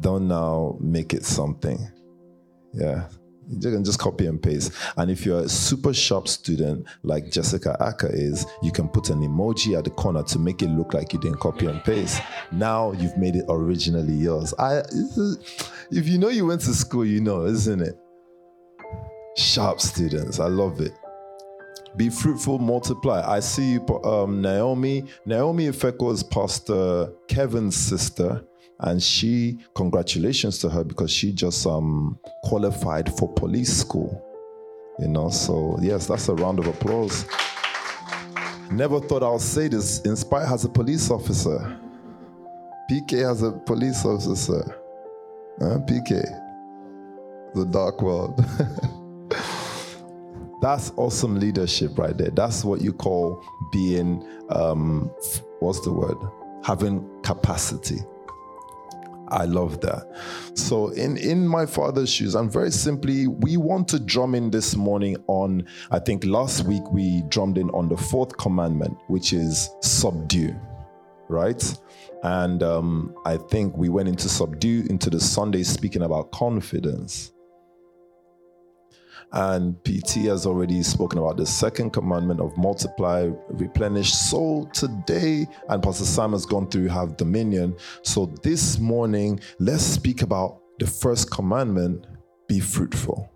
don't 0.00 0.28
now 0.28 0.76
make 0.80 1.14
it 1.14 1.24
something. 1.24 1.78
Yeah. 2.72 3.08
You 3.50 3.70
can 3.70 3.84
just 3.84 3.98
copy 3.98 4.26
and 4.26 4.42
paste. 4.42 4.72
And 4.96 5.10
if 5.10 5.24
you're 5.24 5.40
a 5.40 5.48
super 5.48 5.94
sharp 5.94 6.28
student 6.28 6.86
like 7.02 7.30
Jessica 7.30 7.76
Acker 7.80 8.10
is, 8.12 8.46
you 8.62 8.72
can 8.72 8.88
put 8.88 9.10
an 9.10 9.20
emoji 9.20 9.76
at 9.76 9.84
the 9.84 9.90
corner 9.90 10.22
to 10.24 10.38
make 10.38 10.62
it 10.62 10.68
look 10.68 10.94
like 10.94 11.12
you 11.12 11.20
didn't 11.20 11.40
copy 11.40 11.66
and 11.66 11.82
paste. 11.84 12.20
Now 12.52 12.92
you've 12.92 13.16
made 13.16 13.36
it 13.36 13.44
originally 13.48 14.14
yours. 14.14 14.52
I, 14.58 14.82
if 15.90 16.08
you 16.08 16.18
know 16.18 16.28
you 16.28 16.46
went 16.46 16.60
to 16.62 16.74
school, 16.74 17.04
you 17.04 17.20
know, 17.20 17.46
isn't 17.46 17.80
it? 17.80 17.96
Sharp 19.36 19.80
students. 19.80 20.40
I 20.40 20.48
love 20.48 20.80
it. 20.80 20.92
Be 21.96 22.10
fruitful, 22.10 22.58
multiply. 22.58 23.22
I 23.26 23.40
see 23.40 23.72
you, 23.72 23.86
um, 24.04 24.42
Naomi. 24.42 25.04
Naomi 25.24 25.66
Ifeko 25.66 26.12
is 26.12 26.22
Pastor 26.22 27.12
Kevin's 27.28 27.76
sister 27.76 28.44
and 28.80 29.02
she 29.02 29.58
congratulations 29.74 30.58
to 30.58 30.68
her 30.68 30.84
because 30.84 31.10
she 31.10 31.32
just 31.32 31.66
um, 31.66 32.18
qualified 32.44 33.12
for 33.18 33.32
police 33.34 33.76
school 33.76 34.24
you 34.98 35.08
know? 35.08 35.30
So 35.30 35.78
yes 35.80 36.06
that's 36.06 36.28
a 36.28 36.34
round 36.34 36.58
of 36.58 36.66
applause. 36.66 37.24
Never 38.70 39.00
thought 39.00 39.22
i'll 39.22 39.38
say 39.38 39.68
this. 39.68 40.00
Inspire 40.02 40.46
has 40.46 40.64
a 40.64 40.68
police 40.68 41.10
officer. 41.10 41.78
Pk 42.90 43.26
has 43.26 43.42
a 43.42 43.52
police 43.52 44.04
officer. 44.04 44.62
Huh? 45.58 45.78
pk 45.86 46.22
the 47.54 47.64
dark 47.64 48.02
world. 48.02 48.38
That's 50.60 50.92
awesome 50.96 51.38
leadership 51.38 51.96
right 51.98 52.16
there. 52.16 52.30
That's 52.30 52.64
what 52.64 52.80
you 52.80 52.92
call 52.92 53.42
being 53.72 54.26
um, 54.50 55.10
what's 55.60 55.80
the 55.80 55.92
word? 55.92 56.16
Having 56.64 57.08
capacity 57.22 58.00
I 59.30 59.44
love 59.44 59.80
that. 59.80 60.06
So 60.54 60.88
in 60.88 61.16
in 61.16 61.46
my 61.46 61.66
father's 61.66 62.10
shoes, 62.10 62.34
and 62.34 62.50
very 62.50 62.70
simply, 62.70 63.26
we 63.26 63.56
want 63.56 63.88
to 63.88 64.00
drum 64.00 64.34
in 64.34 64.50
this 64.50 64.76
morning 64.76 65.16
on. 65.26 65.66
I 65.90 65.98
think 65.98 66.24
last 66.24 66.64
week 66.64 66.82
we 66.90 67.22
drummed 67.28 67.58
in 67.58 67.70
on 67.70 67.88
the 67.88 67.96
fourth 67.96 68.36
commandment, 68.36 68.96
which 69.08 69.32
is 69.32 69.70
subdue, 69.82 70.54
right? 71.28 71.62
And 72.22 72.62
um, 72.62 73.14
I 73.24 73.36
think 73.36 73.76
we 73.76 73.88
went 73.88 74.08
into 74.08 74.28
subdue 74.28 74.86
into 74.90 75.10
the 75.10 75.20
Sunday 75.20 75.62
speaking 75.62 76.02
about 76.02 76.32
confidence. 76.32 77.32
And 79.32 79.82
PT 79.84 80.26
has 80.26 80.46
already 80.46 80.82
spoken 80.82 81.18
about 81.18 81.36
the 81.36 81.44
second 81.44 81.90
commandment 81.90 82.40
of 82.40 82.56
multiply, 82.56 83.30
replenish. 83.48 84.12
So 84.12 84.68
today, 84.72 85.46
and 85.68 85.82
Pastor 85.82 86.04
Sam 86.04 86.32
has 86.32 86.46
gone 86.46 86.68
through 86.68 86.88
have 86.88 87.16
dominion. 87.16 87.76
So 88.02 88.26
this 88.42 88.78
morning, 88.78 89.40
let's 89.58 89.82
speak 89.82 90.22
about 90.22 90.60
the 90.78 90.86
first 90.86 91.30
commandment 91.30 92.06
be 92.48 92.60
fruitful. 92.60 93.30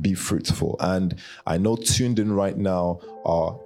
Be 0.00 0.14
fruitful. 0.14 0.76
And 0.78 1.16
I 1.46 1.58
know 1.58 1.74
tuned 1.74 2.18
in 2.20 2.32
right 2.32 2.56
now 2.56 3.00
are 3.24 3.58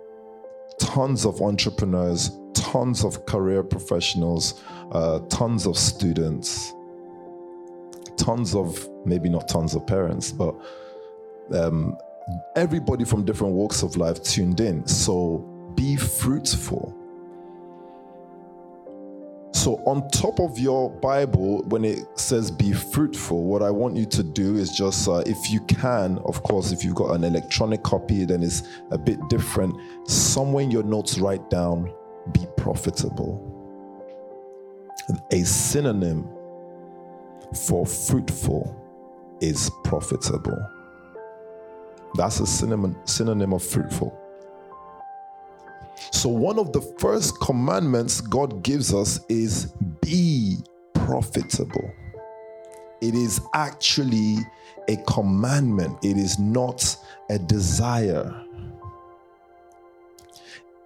tons 0.81 1.27
of 1.27 1.43
entrepreneurs, 1.43 2.31
tons 2.55 3.05
of 3.05 3.27
career 3.27 3.63
professionals, 3.63 4.63
uh, 4.93 5.19
tons 5.29 5.67
of 5.67 5.77
students 5.77 6.73
tons 8.21 8.55
of 8.55 8.89
maybe 9.05 9.29
not 9.29 9.49
tons 9.49 9.75
of 9.75 9.87
parents, 9.87 10.31
but 10.33 10.55
um, 11.53 11.97
everybody 12.57 13.05
from 13.05 13.25
different 13.25 13.55
walks 13.55 13.83
of 13.83 13.97
life 13.97 14.23
tuned 14.23 14.61
in. 14.61 14.87
So 14.87 15.39
be 15.75 15.97
fruitful. 15.97 16.97
So, 19.53 19.83
on 19.85 20.09
top 20.09 20.41
of 20.41 20.59
your 20.59 20.89
Bible, 20.89 21.65
when 21.65 21.85
it 21.85 22.07
says 22.19 22.51
be 22.51 22.73
fruitful, 22.73 23.45
what 23.45 23.63
I 23.63 23.71
want 23.71 23.97
you 23.97 24.07
to 24.07 24.23
do 24.23 24.57
is 24.57 24.71
just, 24.71 25.07
uh, 25.09 25.23
if 25.27 25.51
you 25.51 25.61
can, 25.63 26.19
of 26.25 26.43
course, 26.45 26.71
if 26.71 26.83
you've 26.85 26.95
got 26.95 27.15
an 27.15 27.25
electronic 27.25 27.83
copy, 27.83 28.25
then 28.25 28.43
it's 28.43 28.63
a 28.91 28.97
bit 28.97 29.19
different. 29.29 29.75
Somewhere 30.09 30.63
in 30.63 30.71
your 30.71 30.85
notes, 30.85 31.19
write 31.19 31.51
down 31.51 31.93
be 32.33 32.47
profitable. 32.57 33.47
A 35.33 35.43
synonym 35.43 36.29
for 37.55 37.87
fruitful 37.87 38.77
is 39.41 39.71
profitable. 39.85 40.59
That's 42.15 42.41
a 42.41 42.47
synonym, 42.47 42.97
synonym 43.05 43.53
of 43.53 43.63
fruitful. 43.63 44.17
So, 46.13 46.29
one 46.29 46.59
of 46.59 46.73
the 46.73 46.81
first 46.99 47.41
commandments 47.41 48.21
God 48.21 48.63
gives 48.63 48.93
us 48.95 49.21
is 49.29 49.73
be 50.01 50.59
profitable. 50.95 51.93
It 53.01 53.15
is 53.15 53.41
actually 53.55 54.39
a 54.89 54.97
commandment, 55.09 55.99
it 56.03 56.17
is 56.17 56.39
not 56.39 56.97
a 57.31 57.39
desire. 57.39 58.45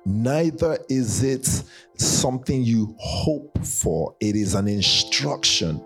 Neither 0.07 0.79
is 0.91 1.23
it 1.23 1.65
something 1.97 2.63
you 2.63 2.95
hope 2.99 3.59
for, 3.65 4.15
it 4.21 4.37
is 4.37 4.55
an 4.55 4.69
instruction 4.69 5.83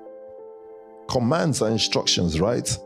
commands 1.08 1.62
are 1.62 1.70
instructions, 1.70 2.40
right? 2.40 2.78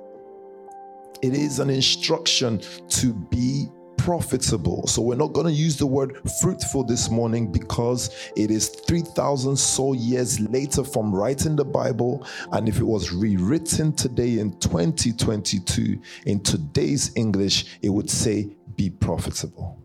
It 1.23 1.35
is 1.35 1.59
an 1.59 1.71
instruction 1.71 2.61
to 2.89 3.13
be 3.13 3.67
profitable. 3.97 4.85
So 4.89 5.01
we're 5.01 5.15
not 5.15 5.33
going 5.33 5.47
to 5.47 5.53
use 5.53 5.77
the 5.77 5.87
word 5.87 6.19
fruitful 6.41 6.85
this 6.85 7.09
morning 7.11 7.53
because 7.53 8.11
it 8.37 8.51
is 8.51 8.69
3,000 8.69 9.57
so 9.57 9.93
years 9.93 10.41
later 10.41 10.83
from 10.83 11.15
writing 11.15 11.55
the 11.55 11.65
Bible. 11.65 12.27
And 12.51 12.69
if 12.69 12.79
it 12.79 12.85
was 12.85 13.13
rewritten 13.13 13.93
today 13.93 14.41
in 14.41 14.59
2022 14.59 16.01
in 16.27 16.41
today's 16.41 17.13
English, 17.15 17.79
it 17.83 17.91
would 17.91 18.11
say 18.11 18.57
be 18.75 18.91
profitable. 18.91 19.82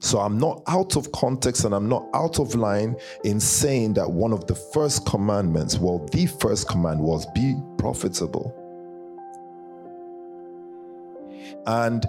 So 0.00 0.18
I'm 0.18 0.38
not 0.38 0.62
out 0.66 0.96
of 0.96 1.12
context 1.12 1.64
and 1.64 1.74
I'm 1.74 1.88
not 1.88 2.08
out 2.14 2.38
of 2.40 2.54
line 2.54 2.96
in 3.24 3.38
saying 3.38 3.94
that 3.94 4.10
one 4.10 4.32
of 4.32 4.46
the 4.46 4.54
first 4.54 5.04
commandments, 5.04 5.78
well, 5.78 5.98
the 6.10 6.26
first 6.26 6.68
command 6.68 7.00
was 7.00 7.26
be 7.34 7.54
profitable. 7.76 8.54
And 11.66 12.06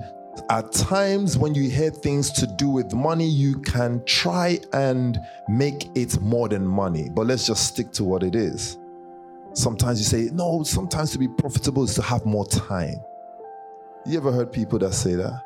at 0.50 0.71
times 0.71 1.38
when 1.38 1.53
you 1.53 1.69
hear 1.69 1.91
things 1.91 2.31
to 2.31 2.48
do 2.48 2.69
with 2.69 2.93
money, 2.93 3.27
you 3.27 3.60
can 3.60 4.01
try 4.05 4.60
and 4.71 5.19
make 5.50 5.89
it 5.93 6.19
more 6.21 6.48
than 6.48 6.65
money. 6.65 7.10
But 7.13 7.27
let's 7.27 7.45
just 7.45 7.67
stick 7.67 7.91
to 7.93 8.05
what 8.05 8.24
it 8.24 8.36
is. 8.36 8.77
Sometimes 9.51 10.00
you 10.00 10.05
say, 10.05 10.33
no, 10.33 10.63
sometimes 10.63 11.12
to 11.12 11.19
be 11.19 11.27
profitable 11.27 11.83
is 11.83 11.93
to 11.95 12.01
have 12.03 12.25
more 12.25 12.48
time. 12.48 13.01
You 14.05 14.17
ever 14.17 14.31
heard 14.31 14.53
people 14.53 14.79
that 14.79 14.93
say 14.93 15.15
that? 15.15 15.43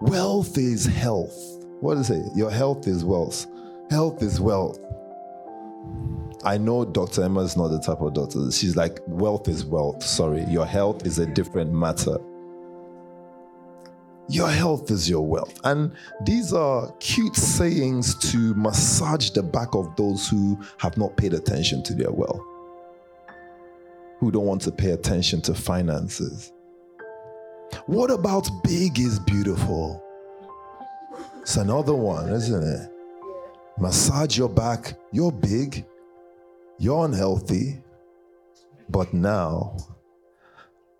Wealth 0.00 0.58
is 0.58 0.84
health. 0.84 1.55
What 1.80 1.96
does 1.96 2.10
it? 2.10 2.24
Your 2.34 2.50
health 2.50 2.86
is 2.86 3.04
wealth. 3.04 3.46
Health 3.90 4.22
is 4.22 4.40
wealth. 4.40 4.78
I 6.44 6.58
know 6.58 6.84
Dr. 6.84 7.24
Emma 7.24 7.40
is 7.40 7.56
not 7.56 7.68
the 7.68 7.80
type 7.80 8.00
of 8.00 8.14
doctor. 8.14 8.50
She's 8.50 8.76
like, 8.76 9.00
wealth 9.06 9.48
is 9.48 9.64
wealth. 9.64 10.02
Sorry, 10.02 10.44
your 10.44 10.66
health 10.66 11.04
is 11.04 11.18
a 11.18 11.26
different 11.26 11.72
matter. 11.72 12.18
Your 14.28 14.48
health 14.48 14.90
is 14.90 15.08
your 15.08 15.26
wealth. 15.26 15.60
And 15.64 15.92
these 16.24 16.52
are 16.52 16.92
cute 16.98 17.36
sayings 17.36 18.14
to 18.30 18.54
massage 18.54 19.30
the 19.30 19.42
back 19.42 19.74
of 19.74 19.94
those 19.96 20.28
who 20.28 20.58
have 20.78 20.96
not 20.96 21.16
paid 21.16 21.32
attention 21.32 21.82
to 21.84 21.94
their 21.94 22.10
wealth, 22.10 22.40
who 24.18 24.30
don't 24.30 24.46
want 24.46 24.62
to 24.62 24.72
pay 24.72 24.90
attention 24.90 25.42
to 25.42 25.54
finances. 25.54 26.52
What 27.86 28.10
about 28.10 28.48
big 28.64 28.98
is 28.98 29.18
beautiful? 29.20 30.02
It's 31.46 31.58
another 31.58 31.94
one, 31.94 32.28
isn't 32.30 32.60
it? 32.60 32.90
Massage 33.78 34.36
your 34.36 34.48
back. 34.48 34.98
You're 35.12 35.30
big, 35.30 35.86
you're 36.76 37.04
unhealthy, 37.04 37.80
but 38.88 39.14
now 39.14 39.76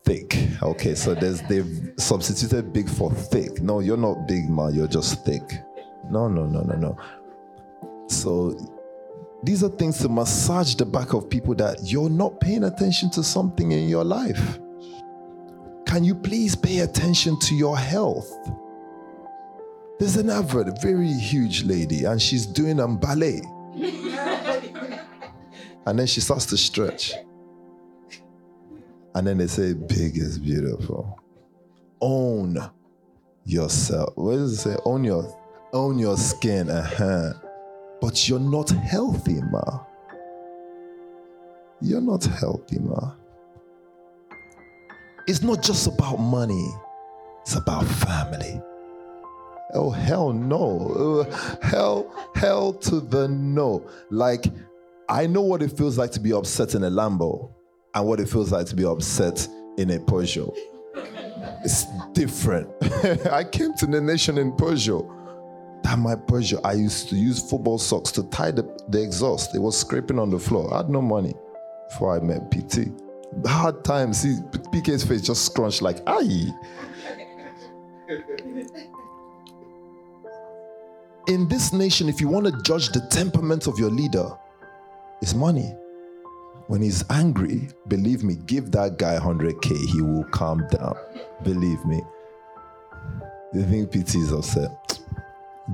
thick. 0.04 0.38
Okay, 0.62 0.94
so 0.94 1.16
there's 1.16 1.42
they've 1.48 1.92
substituted 1.96 2.72
big 2.72 2.88
for 2.88 3.10
thick. 3.10 3.60
No, 3.60 3.80
you're 3.80 3.96
not 3.96 4.28
big, 4.28 4.48
man. 4.48 4.72
You're 4.72 4.86
just 4.86 5.24
thick. 5.24 5.42
No, 6.12 6.28
no, 6.28 6.46
no, 6.46 6.60
no, 6.60 6.76
no. 6.76 6.96
So 8.06 8.56
these 9.42 9.64
are 9.64 9.68
things 9.70 9.98
to 10.02 10.08
massage 10.08 10.76
the 10.76 10.86
back 10.86 11.12
of 11.12 11.28
people 11.28 11.56
that 11.56 11.78
you're 11.82 12.08
not 12.08 12.38
paying 12.38 12.62
attention 12.62 13.10
to 13.10 13.24
something 13.24 13.72
in 13.72 13.88
your 13.88 14.04
life. 14.04 14.60
Can 15.86 16.04
you 16.04 16.14
please 16.14 16.54
pay 16.54 16.78
attention 16.78 17.36
to 17.40 17.56
your 17.56 17.76
health? 17.76 18.32
There's 19.98 20.16
an 20.16 20.28
advert, 20.28 20.68
a 20.68 20.74
very 20.82 21.12
huge 21.12 21.64
lady, 21.64 22.04
and 22.04 22.20
she's 22.20 22.44
doing 22.44 22.80
a 22.80 22.84
um, 22.84 22.98
ballet. 22.98 23.40
and 25.86 25.98
then 25.98 26.06
she 26.06 26.20
starts 26.20 26.44
to 26.46 26.56
stretch. 26.56 27.12
And 29.14 29.26
then 29.26 29.38
they 29.38 29.46
say, 29.46 29.72
big 29.72 30.18
is 30.18 30.38
beautiful. 30.38 31.18
Own 32.02 32.58
yourself. 33.44 34.12
What 34.16 34.32
does 34.32 34.52
it 34.52 34.56
say? 34.58 34.76
Own 34.84 35.04
your 35.04 35.34
own 35.72 35.98
your 35.98 36.18
skin. 36.18 36.68
Uh-huh. 36.68 37.32
But 38.00 38.28
you're 38.28 38.38
not 38.38 38.68
healthy, 38.68 39.40
ma. 39.50 39.80
You're 41.80 42.02
not 42.02 42.24
healthy, 42.24 42.78
ma. 42.78 43.12
It's 45.26 45.42
not 45.42 45.62
just 45.62 45.86
about 45.86 46.18
money, 46.18 46.74
it's 47.40 47.56
about 47.56 47.84
family. 47.84 48.60
Oh, 49.74 49.90
hell 49.90 50.32
no. 50.32 51.26
Uh, 51.28 51.58
hell, 51.62 52.30
hell 52.34 52.72
to 52.72 53.00
the 53.00 53.28
no. 53.28 53.88
Like, 54.10 54.46
I 55.08 55.26
know 55.26 55.42
what 55.42 55.62
it 55.62 55.72
feels 55.76 55.98
like 55.98 56.12
to 56.12 56.20
be 56.20 56.32
upset 56.32 56.74
in 56.74 56.84
a 56.84 56.90
Lambo 56.90 57.50
and 57.94 58.06
what 58.06 58.20
it 58.20 58.28
feels 58.28 58.52
like 58.52 58.66
to 58.66 58.76
be 58.76 58.84
upset 58.84 59.46
in 59.78 59.90
a 59.90 59.98
Peugeot. 59.98 60.54
It's 61.64 61.86
different. 62.12 62.68
I 63.30 63.44
came 63.44 63.74
to 63.74 63.86
the 63.86 64.00
nation 64.00 64.38
in 64.38 64.52
Peugeot. 64.52 65.12
That 65.82 65.98
my 65.98 66.14
Peugeot, 66.14 66.60
I 66.64 66.72
used 66.72 67.08
to 67.10 67.16
use 67.16 67.48
football 67.48 67.78
socks 67.78 68.10
to 68.12 68.24
tie 68.30 68.50
the, 68.50 68.62
the 68.88 69.02
exhaust. 69.02 69.54
It 69.54 69.60
was 69.60 69.78
scraping 69.78 70.18
on 70.18 70.30
the 70.30 70.38
floor. 70.38 70.72
I 70.72 70.78
had 70.78 70.90
no 70.90 71.02
money 71.02 71.34
before 71.88 72.16
I 72.16 72.20
met 72.20 72.50
PT. 72.50 72.90
Hard 73.46 73.84
times. 73.84 74.18
See, 74.20 74.36
PK's 74.72 75.04
face 75.04 75.22
just 75.22 75.44
scrunched 75.44 75.82
like, 75.82 75.98
aye. 76.06 76.50
In 81.28 81.48
this 81.48 81.72
nation, 81.72 82.08
if 82.08 82.20
you 82.20 82.28
want 82.28 82.46
to 82.46 82.52
judge 82.62 82.90
the 82.90 83.00
temperament 83.10 83.66
of 83.66 83.78
your 83.80 83.90
leader, 83.90 84.28
it's 85.20 85.34
money. 85.34 85.74
When 86.68 86.80
he's 86.80 87.04
angry, 87.10 87.68
believe 87.88 88.22
me, 88.22 88.36
give 88.46 88.70
that 88.72 88.96
guy 88.96 89.18
100K, 89.18 89.76
he 89.86 90.02
will 90.02 90.24
calm 90.30 90.64
down. 90.70 90.94
Believe 91.42 91.84
me. 91.84 92.00
You 93.54 93.64
think 93.64 93.90
PT 93.90 94.16
is 94.16 94.32
upset? 94.32 95.00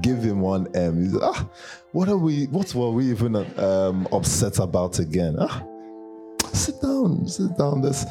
Give 0.00 0.22
him 0.22 0.40
one 0.40 0.74
M. 0.74 1.02
He's, 1.02 1.16
ah, 1.20 1.46
what 1.92 2.08
are 2.08 2.16
we, 2.16 2.46
what 2.46 2.74
were 2.74 2.90
we 2.90 3.10
even 3.10 3.36
um, 3.58 4.08
upset 4.10 4.58
about 4.58 5.00
again? 5.00 5.36
Ah, 5.38 5.62
sit 6.52 6.80
down, 6.80 7.28
sit 7.28 7.58
down. 7.58 7.82
Let's, 7.82 8.06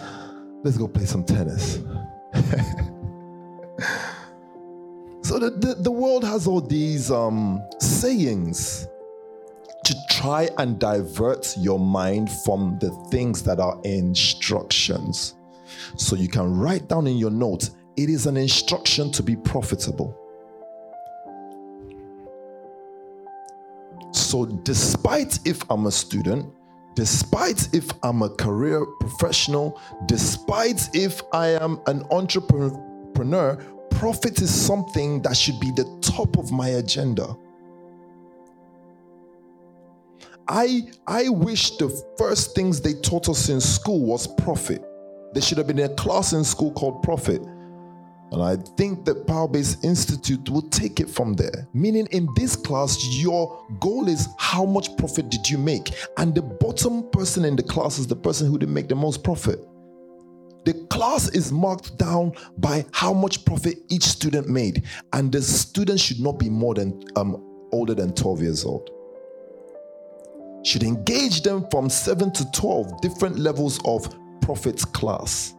let's 0.63 0.77
go 0.77 0.87
play 0.87 1.05
some 1.05 1.23
tennis. 1.23 1.79
so 5.21 5.39
the, 5.39 5.49
the, 5.51 5.75
the 5.75 5.91
world 5.91 6.23
has 6.23 6.47
all 6.47 6.61
these 6.61 7.11
um, 7.11 7.61
sayings 7.79 8.87
to 9.83 9.95
try 10.09 10.49
and 10.57 10.79
divert 10.79 11.55
your 11.57 11.79
mind 11.79 12.29
from 12.43 12.77
the 12.79 12.91
things 13.09 13.43
that 13.43 13.59
are 13.59 13.79
instructions. 13.83 15.35
So 15.95 16.15
you 16.15 16.27
can 16.27 16.55
write 16.55 16.87
down 16.87 17.07
in 17.07 17.17
your 17.17 17.31
notes 17.31 17.71
it 17.97 18.09
is 18.09 18.25
an 18.25 18.37
instruction 18.37 19.11
to 19.11 19.23
be 19.23 19.35
profitable. 19.35 20.17
So, 24.11 24.45
despite 24.45 25.39
if 25.45 25.61
I'm 25.69 25.87
a 25.87 25.91
student, 25.91 26.53
despite 26.95 27.73
if 27.73 27.89
I'm 28.03 28.21
a 28.21 28.29
career 28.29 28.85
professional, 28.99 29.79
despite 30.05 30.89
if 30.95 31.21
I 31.33 31.49
am 31.49 31.81
an 31.87 32.03
entrepreneur, 32.11 33.61
profit 34.01 34.41
is 34.41 34.49
something 34.51 35.21
that 35.21 35.37
should 35.37 35.59
be 35.59 35.69
the 35.75 35.85
top 36.01 36.39
of 36.39 36.51
my 36.51 36.69
agenda. 36.69 37.37
I 40.47 40.89
I 41.05 41.29
wish 41.29 41.77
the 41.77 41.89
first 42.17 42.55
things 42.55 42.81
they 42.81 42.93
taught 42.93 43.29
us 43.29 43.49
in 43.49 43.61
school 43.61 44.01
was 44.03 44.25
profit. 44.25 44.83
There 45.33 45.43
should 45.43 45.59
have 45.59 45.67
been 45.67 45.77
a 45.77 45.89
class 45.89 46.33
in 46.33 46.43
school 46.43 46.71
called 46.71 47.03
profit. 47.03 47.43
And 48.31 48.41
I 48.41 48.55
think 48.75 49.05
that 49.05 49.27
Power 49.27 49.47
Base 49.47 49.77
Institute 49.83 50.49
will 50.49 50.67
take 50.69 50.99
it 50.99 51.07
from 51.07 51.35
there. 51.35 51.67
Meaning, 51.75 52.07
in 52.09 52.27
this 52.35 52.55
class, 52.55 52.97
your 53.21 53.63
goal 53.79 54.07
is 54.07 54.27
how 54.39 54.65
much 54.65 54.97
profit 54.97 55.29
did 55.29 55.47
you 55.47 55.59
make? 55.59 55.93
And 56.17 56.33
the 56.33 56.41
bottom 56.41 57.07
person 57.11 57.45
in 57.45 57.55
the 57.55 57.63
class 57.63 57.99
is 57.99 58.07
the 58.07 58.15
person 58.15 58.47
who 58.47 58.57
didn't 58.57 58.73
make 58.73 58.89
the 58.89 58.95
most 58.95 59.23
profit. 59.23 59.59
The 60.63 60.73
class 60.89 61.29
is 61.29 61.51
marked 61.51 61.97
down 61.97 62.33
by 62.57 62.85
how 62.91 63.13
much 63.13 63.45
profit 63.45 63.79
each 63.89 64.03
student 64.03 64.47
made, 64.47 64.83
and 65.13 65.31
the 65.31 65.41
student 65.41 65.99
should 65.99 66.19
not 66.19 66.37
be 66.37 66.49
more 66.49 66.75
than 66.75 67.03
um, 67.15 67.43
older 67.71 67.95
than 67.95 68.13
12 68.13 68.41
years 68.41 68.65
old 68.65 68.89
should 70.63 70.83
engage 70.83 71.41
them 71.41 71.65
from 71.69 71.89
7 71.89 72.31
to 72.33 72.51
12 72.51 73.01
different 73.01 73.39
levels 73.39 73.79
of 73.85 74.07
profit 74.41 74.81
class. 74.93 75.55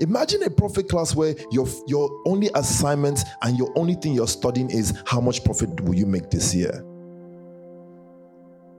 Imagine 0.00 0.44
a 0.44 0.50
profit 0.50 0.88
class 0.88 1.14
where 1.14 1.34
your, 1.50 1.66
your 1.86 2.10
only 2.26 2.50
assignment 2.54 3.20
and 3.42 3.58
your 3.58 3.72
only 3.76 3.94
thing 3.94 4.14
you're 4.14 4.28
studying 4.28 4.70
is 4.70 4.94
how 5.06 5.20
much 5.20 5.44
profit 5.44 5.80
will 5.80 5.94
you 5.94 6.06
make 6.06 6.30
this 6.30 6.54
year? 6.54 6.84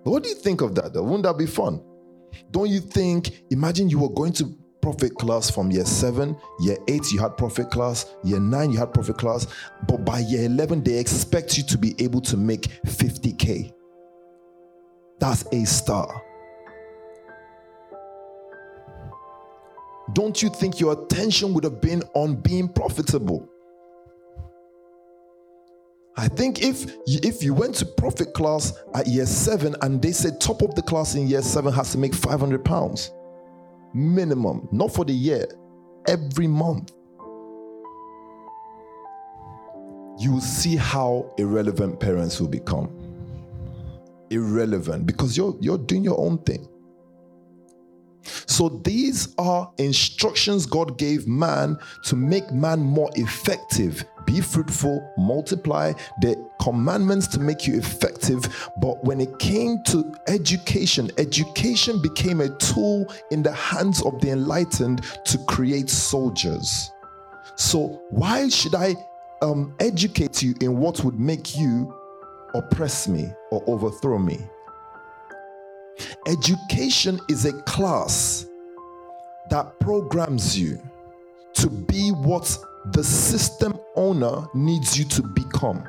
What 0.03 0.23
do 0.23 0.29
you 0.29 0.35
think 0.35 0.61
of 0.61 0.75
that? 0.75 0.93
Wouldn't 0.93 1.23
that 1.23 1.37
be 1.37 1.45
fun? 1.45 1.83
Don't 2.51 2.69
you 2.69 2.79
think, 2.79 3.43
imagine 3.49 3.89
you 3.89 3.99
were 3.99 4.09
going 4.09 4.31
to 4.33 4.55
profit 4.81 5.15
class 5.15 5.49
from 5.49 5.71
year 5.71 5.85
seven, 5.85 6.35
year 6.59 6.77
eight, 6.87 7.11
you 7.11 7.19
had 7.19 7.37
profit 7.37 7.69
class, 7.69 8.15
year 8.23 8.39
nine, 8.39 8.71
you 8.71 8.77
had 8.77 8.93
profit 8.93 9.17
class, 9.17 9.47
but 9.87 10.05
by 10.05 10.19
year 10.19 10.45
11, 10.45 10.83
they 10.83 10.97
expect 10.97 11.57
you 11.57 11.63
to 11.63 11.77
be 11.77 11.95
able 11.99 12.21
to 12.21 12.37
make 12.37 12.63
50K. 12.85 13.73
That's 15.19 15.45
a 15.51 15.65
star. 15.65 16.21
Don't 20.13 20.41
you 20.41 20.49
think 20.49 20.79
your 20.79 20.93
attention 20.93 21.53
would 21.53 21.63
have 21.63 21.81
been 21.81 22.01
on 22.13 22.35
being 22.35 22.67
profitable? 22.67 23.47
I 26.17 26.27
think 26.27 26.61
if 26.61 26.85
you, 27.05 27.19
if 27.23 27.43
you 27.43 27.53
went 27.53 27.75
to 27.75 27.85
profit 27.85 28.33
class 28.33 28.73
at 28.93 29.07
year 29.07 29.25
seven 29.25 29.75
and 29.81 30.01
they 30.01 30.11
said 30.11 30.41
top 30.41 30.61
of 30.61 30.75
the 30.75 30.81
class 30.81 31.15
in 31.15 31.27
year 31.27 31.41
seven 31.41 31.71
has 31.71 31.91
to 31.93 31.97
make 31.97 32.13
500 32.13 32.65
pounds 32.65 33.11
minimum, 33.93 34.67
not 34.71 34.93
for 34.93 35.05
the 35.05 35.13
year, 35.13 35.47
every 36.07 36.47
month, 36.47 36.91
you 40.19 40.39
see 40.41 40.75
how 40.75 41.33
irrelevant 41.37 41.99
parents 41.99 42.39
will 42.39 42.49
become 42.49 42.89
irrelevant 44.29 45.07
because 45.07 45.35
you're 45.35 45.57
you're 45.59 45.77
doing 45.77 46.03
your 46.03 46.19
own 46.19 46.37
thing. 46.39 46.68
So 48.45 48.69
these 48.69 49.33
are 49.37 49.71
instructions 49.77 50.65
God 50.65 50.97
gave 50.97 51.27
man 51.27 51.77
to 52.05 52.15
make 52.15 52.51
man 52.51 52.79
more 52.79 53.09
effective. 53.15 54.03
Be 54.25 54.41
fruitful, 54.41 55.13
multiply, 55.17 55.93
the 56.21 56.35
commandments 56.61 57.27
to 57.27 57.39
make 57.39 57.65
you 57.65 57.77
effective. 57.77 58.69
But 58.81 59.03
when 59.03 59.19
it 59.19 59.39
came 59.39 59.81
to 59.87 60.13
education, 60.27 61.09
education 61.17 62.01
became 62.01 62.41
a 62.41 62.49
tool 62.57 63.11
in 63.31 63.41
the 63.41 63.53
hands 63.53 64.03
of 64.03 64.19
the 64.21 64.29
enlightened 64.29 65.03
to 65.25 65.37
create 65.47 65.89
soldiers. 65.89 66.91
So, 67.55 68.01
why 68.09 68.49
should 68.49 68.75
I 68.75 68.95
um, 69.41 69.75
educate 69.79 70.41
you 70.41 70.53
in 70.61 70.77
what 70.77 71.03
would 71.03 71.19
make 71.19 71.57
you 71.57 71.93
oppress 72.53 73.07
me 73.07 73.31
or 73.51 73.63
overthrow 73.67 74.19
me? 74.19 74.39
Education 76.27 77.19
is 77.29 77.45
a 77.45 77.53
class 77.63 78.45
that 79.49 79.79
programs 79.79 80.57
you 80.57 80.79
to 81.53 81.69
be 81.69 82.09
what 82.09 82.57
the 82.93 83.03
system 83.03 83.77
owner 83.95 84.45
needs 84.53 84.97
you 84.97 85.05
to 85.05 85.23
become. 85.23 85.83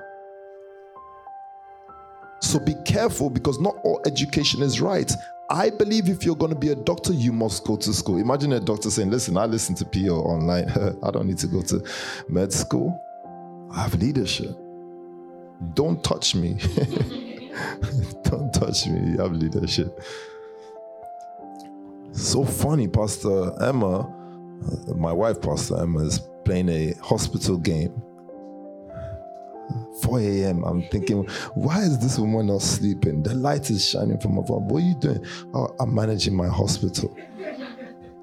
So 2.40 2.58
be 2.58 2.74
careful 2.86 3.30
because 3.30 3.60
not 3.60 3.76
all 3.84 4.00
education 4.06 4.62
is 4.62 4.80
right. 4.80 5.12
I 5.50 5.68
believe 5.70 6.08
if 6.08 6.24
you're 6.24 6.36
going 6.36 6.52
to 6.52 6.58
be 6.58 6.70
a 6.70 6.76
doctor, 6.76 7.12
you 7.12 7.32
must 7.32 7.64
go 7.64 7.76
to 7.76 7.92
school. 7.92 8.18
Imagine 8.18 8.52
a 8.52 8.60
doctor 8.60 8.88
saying, 8.90 9.10
Listen, 9.10 9.36
I 9.36 9.46
listen 9.46 9.74
to 9.76 9.84
PO 9.84 10.14
online. 10.14 10.68
I 11.02 11.10
don't 11.10 11.26
need 11.26 11.38
to 11.38 11.46
go 11.46 11.60
to 11.62 11.84
med 12.28 12.52
school. 12.52 13.00
I 13.72 13.82
have 13.82 13.94
leadership. 13.94 14.56
Don't 15.74 16.02
touch 16.02 16.34
me. 16.34 16.56
Don't 18.24 18.52
touch 18.52 18.86
me. 18.86 19.12
You 19.12 19.18
have 19.18 19.32
leadership. 19.32 20.00
So 22.12 22.44
funny, 22.44 22.88
Pastor 22.88 23.52
Emma, 23.62 24.00
uh, 24.00 24.94
my 24.94 25.12
wife, 25.12 25.40
Pastor 25.40 25.80
Emma, 25.82 26.00
is 26.00 26.20
playing 26.44 26.68
a 26.68 26.92
hospital 27.02 27.56
game. 27.56 28.02
4 30.02 30.20
a.m. 30.20 30.64
I'm 30.64 30.82
thinking, 30.88 31.24
why 31.54 31.80
is 31.80 31.98
this 31.98 32.18
woman 32.18 32.46
not 32.46 32.62
sleeping? 32.62 33.22
The 33.22 33.34
light 33.34 33.70
is 33.70 33.88
shining 33.88 34.18
from 34.18 34.38
above. 34.38 34.62
What 34.62 34.82
are 34.82 34.86
you 34.86 34.94
doing? 34.96 35.24
Oh, 35.54 35.74
I'm 35.78 35.94
managing 35.94 36.34
my 36.34 36.48
hospital. 36.48 37.16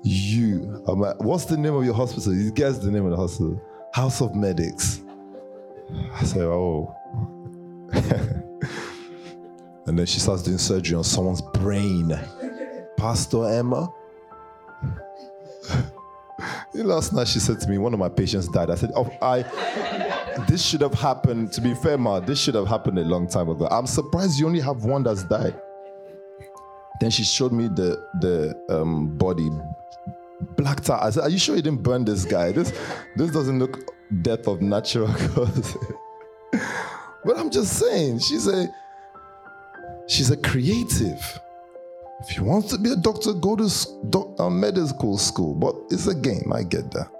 You, 0.03 0.83
I'm 0.87 0.99
what's 1.19 1.45
the 1.45 1.57
name 1.57 1.75
of 1.75 1.85
your 1.85 1.93
hospital? 1.93 2.33
You 2.33 2.51
guess 2.51 2.77
the 2.77 2.91
name 2.91 3.05
of 3.05 3.11
the 3.11 3.17
hospital? 3.17 3.61
House 3.93 4.21
of 4.21 4.35
Medics. 4.35 5.01
I 6.13 6.23
say, 6.23 6.41
oh. 6.41 6.95
and 9.87 9.97
then 9.97 10.05
she 10.05 10.19
starts 10.19 10.43
doing 10.43 10.57
surgery 10.57 10.95
on 10.95 11.03
someone's 11.03 11.41
brain. 11.41 12.17
Pastor 12.97 13.45
Emma. 13.45 13.91
Last 16.73 17.13
night 17.13 17.27
she 17.27 17.39
said 17.39 17.59
to 17.61 17.69
me, 17.69 17.77
one 17.77 17.93
of 17.93 17.99
my 17.99 18.09
patients 18.09 18.47
died. 18.49 18.69
I 18.69 18.75
said, 18.75 18.91
Oh, 18.95 19.09
I 19.21 19.43
this 20.47 20.63
should 20.63 20.81
have 20.81 20.93
happened. 20.93 21.51
To 21.53 21.61
be 21.61 21.73
fair, 21.73 21.97
Ma, 21.97 22.19
this 22.19 22.39
should 22.39 22.55
have 22.55 22.67
happened 22.67 22.99
a 22.99 23.03
long 23.03 23.27
time 23.27 23.49
ago. 23.49 23.67
I'm 23.71 23.87
surprised 23.87 24.39
you 24.39 24.45
only 24.45 24.59
have 24.59 24.83
one 24.83 25.03
that's 25.03 25.23
died. 25.23 25.59
Then 26.99 27.09
she 27.09 27.23
showed 27.23 27.51
me 27.51 27.67
the 27.67 28.03
the 28.21 28.55
um, 28.69 29.17
body 29.17 29.49
blacked 30.55 30.89
out. 30.89 31.03
I 31.03 31.09
said, 31.11 31.23
Are 31.23 31.29
you 31.29 31.39
sure 31.39 31.55
you 31.55 31.61
didn't 31.61 31.83
burn 31.83 32.05
this 32.05 32.25
guy? 32.25 32.51
This 32.51 32.71
this 33.15 33.31
doesn't 33.31 33.57
look 33.57 33.91
death 34.21 34.47
of 34.47 34.61
natural 34.61 35.07
cause. 35.33 35.77
but 37.23 37.37
I'm 37.37 37.49
just 37.49 37.73
saying, 37.79 38.19
she's 38.19 38.47
a 38.47 38.67
she's 40.07 40.31
a 40.31 40.37
creative. 40.37 41.39
If 42.21 42.35
you 42.35 42.43
want 42.43 42.67
to 42.69 42.77
be 42.77 42.91
a 42.91 42.95
doctor, 42.95 43.33
go 43.33 43.55
to 43.55 43.69
doc, 44.09 44.39
uh, 44.39 44.49
medical 44.49 45.17
school. 45.17 45.53
But 45.53 45.75
it's 45.91 46.07
a 46.07 46.15
game. 46.15 46.51
I 46.51 46.63
get 46.63 46.89
that. 46.91 47.11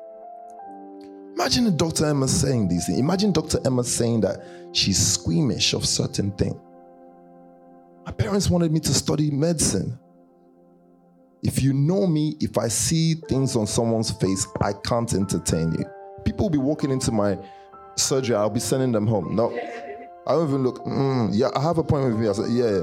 Imagine 1.36 1.78
Dr. 1.78 2.08
Emma 2.08 2.28
saying 2.28 2.68
these 2.68 2.88
things. 2.88 2.98
Imagine 2.98 3.32
Dr. 3.32 3.60
Emma 3.64 3.84
saying 3.84 4.22
that 4.22 4.44
she's 4.72 4.98
squeamish 4.98 5.74
of 5.74 5.86
certain 5.86 6.32
things. 6.32 6.56
My 8.06 8.12
parents 8.12 8.50
wanted 8.50 8.72
me 8.72 8.80
to 8.80 8.94
study 8.94 9.30
medicine. 9.30 10.00
If 11.44 11.62
you 11.62 11.74
know 11.74 12.08
me, 12.08 12.36
if 12.40 12.58
I 12.58 12.68
see 12.70 13.16
things 13.30 13.56
on 13.56 13.68
someone's 13.68 14.12
face, 14.12 14.48
I 14.62 14.74
can't 14.74 15.14
entertain 15.14 15.74
you. 15.74 15.86
People 16.26 16.46
will 16.46 16.52
be 16.52 16.58
walking 16.58 16.90
into 16.90 17.12
my 17.12 17.38
surgery, 17.96 18.36
I'll 18.36 18.50
be 18.50 18.60
sending 18.60 18.92
them 18.92 19.06
home. 19.06 19.36
No, 19.36 19.50
I 20.28 20.34
don't 20.34 20.50
even 20.50 20.64
look, 20.64 20.84
mm, 20.86 21.30
yeah, 21.32 21.50
I 21.56 21.62
have 21.62 21.78
a 21.78 21.84
point 21.84 22.06
with 22.06 22.20
me. 22.20 22.28
I 22.28 22.34
said, 22.34 22.52
yeah, 22.52 22.82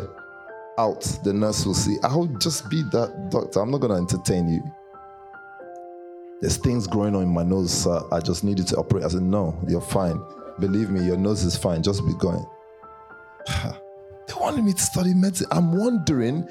out. 0.79 1.03
The 1.23 1.33
nurse 1.33 1.67
will 1.67 1.75
see. 1.75 1.97
I'll 2.03 2.27
just 2.27 2.69
be 2.71 2.83
that 2.85 3.31
doctor. 3.31 3.61
I'm 3.61 3.71
not 3.71 3.79
going 3.79 3.93
to 3.93 3.99
entertain 3.99 4.49
you. 4.49 4.63
There's 6.41 6.57
things 6.57 6.87
growing 6.87 7.15
on 7.15 7.23
in 7.23 7.29
my 7.29 7.43
nose, 7.43 7.73
sir. 7.73 8.01
I 8.11 8.21
just 8.21 8.45
need 8.45 8.59
you 8.59 8.65
to 8.67 8.77
operate. 8.77 9.05
I 9.05 9.09
said, 9.09 9.23
no, 9.23 9.59
you're 9.69 9.81
fine. 9.81 10.21
Believe 10.59 10.91
me, 10.91 11.05
your 11.05 11.17
nose 11.17 11.45
is 11.45 11.57
fine. 11.57 11.83
Just 11.83 12.05
be 12.07 12.15
going. 12.15 12.45
they 13.47 14.35
wanted 14.41 14.65
me 14.65 14.73
to 14.73 14.83
study 14.83 15.15
medicine. 15.15 15.47
I'm 15.51 15.73
wondering, 15.77 16.49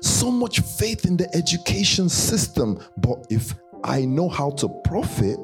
so 0.00 0.30
much 0.30 0.60
faith 0.60 1.04
in 1.04 1.16
the 1.16 1.34
education 1.34 2.08
system, 2.08 2.78
but 2.98 3.26
if 3.30 3.54
I 3.82 4.04
know 4.04 4.28
how 4.28 4.50
to 4.52 4.68
profit, 4.84 5.38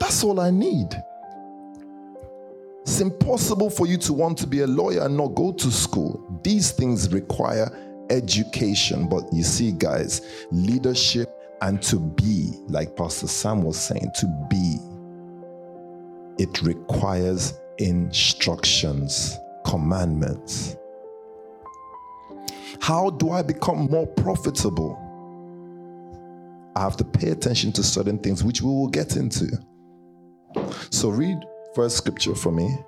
that's 0.00 0.22
all 0.22 0.40
I 0.40 0.50
need. 0.50 0.88
It's 2.82 3.00
impossible 3.00 3.70
for 3.70 3.86
you 3.86 3.98
to 3.98 4.12
want 4.12 4.38
to 4.38 4.46
be 4.46 4.60
a 4.60 4.66
lawyer 4.66 5.02
and 5.02 5.16
not 5.16 5.34
go 5.34 5.52
to 5.52 5.70
school. 5.70 6.40
These 6.42 6.72
things 6.72 7.12
require 7.12 7.70
education. 8.10 9.08
But 9.08 9.32
you 9.32 9.42
see, 9.42 9.72
guys, 9.72 10.46
leadership 10.50 11.34
and 11.60 11.82
to 11.82 11.98
be, 11.98 12.52
like 12.68 12.96
Pastor 12.96 13.28
Sam 13.28 13.62
was 13.62 13.78
saying, 13.78 14.10
to 14.16 14.46
be, 14.48 14.78
it 16.42 16.62
requires 16.62 17.54
instructions, 17.78 19.36
commandments. 19.66 20.76
How 22.80 23.10
do 23.10 23.30
I 23.30 23.42
become 23.42 23.90
more 23.90 24.06
profitable? 24.06 24.96
I 26.76 26.80
have 26.80 26.96
to 26.98 27.04
pay 27.04 27.30
attention 27.30 27.72
to 27.72 27.82
certain 27.82 28.18
things, 28.18 28.44
which 28.44 28.62
we 28.62 28.70
will 28.70 28.88
get 28.88 29.16
into. 29.16 29.48
So, 30.90 31.10
read 31.10 31.38
first 31.74 31.96
scripture 31.96 32.34
for 32.34 32.52
me. 32.52 32.78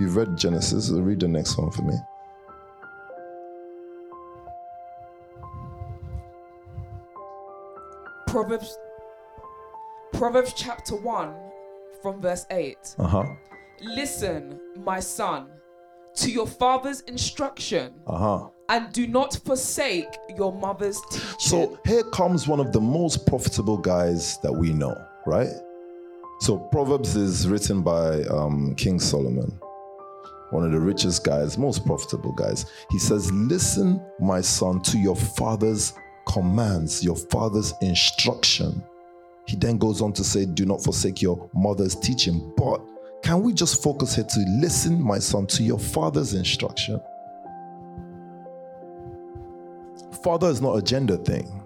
You've 0.00 0.16
read 0.16 0.36
Genesis, 0.36 0.90
read 0.90 1.20
the 1.20 1.28
next 1.28 1.58
one 1.58 1.70
for 1.70 1.82
me. 1.82 1.94
Proverbs 8.26 8.78
Proverbs 10.12 10.52
chapter 10.54 10.96
1 10.96 11.34
from 12.02 12.20
verse 12.20 12.46
8. 12.50 12.76
Uh-huh. 12.98 13.24
Listen, 13.80 14.60
my 14.76 15.00
son, 15.00 15.48
to 16.14 16.30
your 16.30 16.46
father's 16.46 17.00
instruction. 17.02 17.94
Uh-huh. 18.06 18.48
And 18.68 18.92
do 18.92 19.06
not 19.06 19.38
forsake 19.44 20.06
your 20.36 20.52
mother's 20.52 21.00
teaching. 21.10 21.36
So 21.38 21.78
here 21.84 22.04
comes 22.04 22.48
one 22.48 22.60
of 22.60 22.72
the 22.72 22.80
most 22.80 23.26
profitable 23.26 23.76
guys 23.76 24.38
that 24.42 24.52
we 24.52 24.72
know, 24.72 24.96
right? 25.26 25.50
So 26.42 26.58
Proverbs 26.58 27.14
is 27.14 27.46
written 27.46 27.82
by 27.82 28.24
um, 28.24 28.74
King 28.74 28.98
Solomon, 28.98 29.56
one 30.50 30.64
of 30.64 30.72
the 30.72 30.80
richest 30.80 31.22
guys, 31.22 31.56
most 31.56 31.86
profitable 31.86 32.32
guys. 32.32 32.66
He 32.90 32.98
says, 32.98 33.30
Listen, 33.30 34.04
my 34.18 34.40
son, 34.40 34.82
to 34.82 34.98
your 34.98 35.14
father's 35.14 35.92
commands, 36.26 37.04
your 37.04 37.14
father's 37.14 37.72
instruction. 37.80 38.82
He 39.46 39.54
then 39.54 39.78
goes 39.78 40.02
on 40.02 40.12
to 40.14 40.24
say, 40.24 40.44
Do 40.44 40.66
not 40.66 40.82
forsake 40.82 41.22
your 41.22 41.48
mother's 41.54 41.94
teaching. 41.94 42.52
But 42.56 42.80
can 43.22 43.42
we 43.42 43.52
just 43.52 43.80
focus 43.80 44.16
here 44.16 44.24
to 44.24 44.40
listen, 44.58 45.00
my 45.00 45.20
son, 45.20 45.46
to 45.46 45.62
your 45.62 45.78
father's 45.78 46.34
instruction? 46.34 47.00
Father 50.24 50.48
is 50.48 50.60
not 50.60 50.76
a 50.76 50.82
gender 50.82 51.18
thing, 51.18 51.62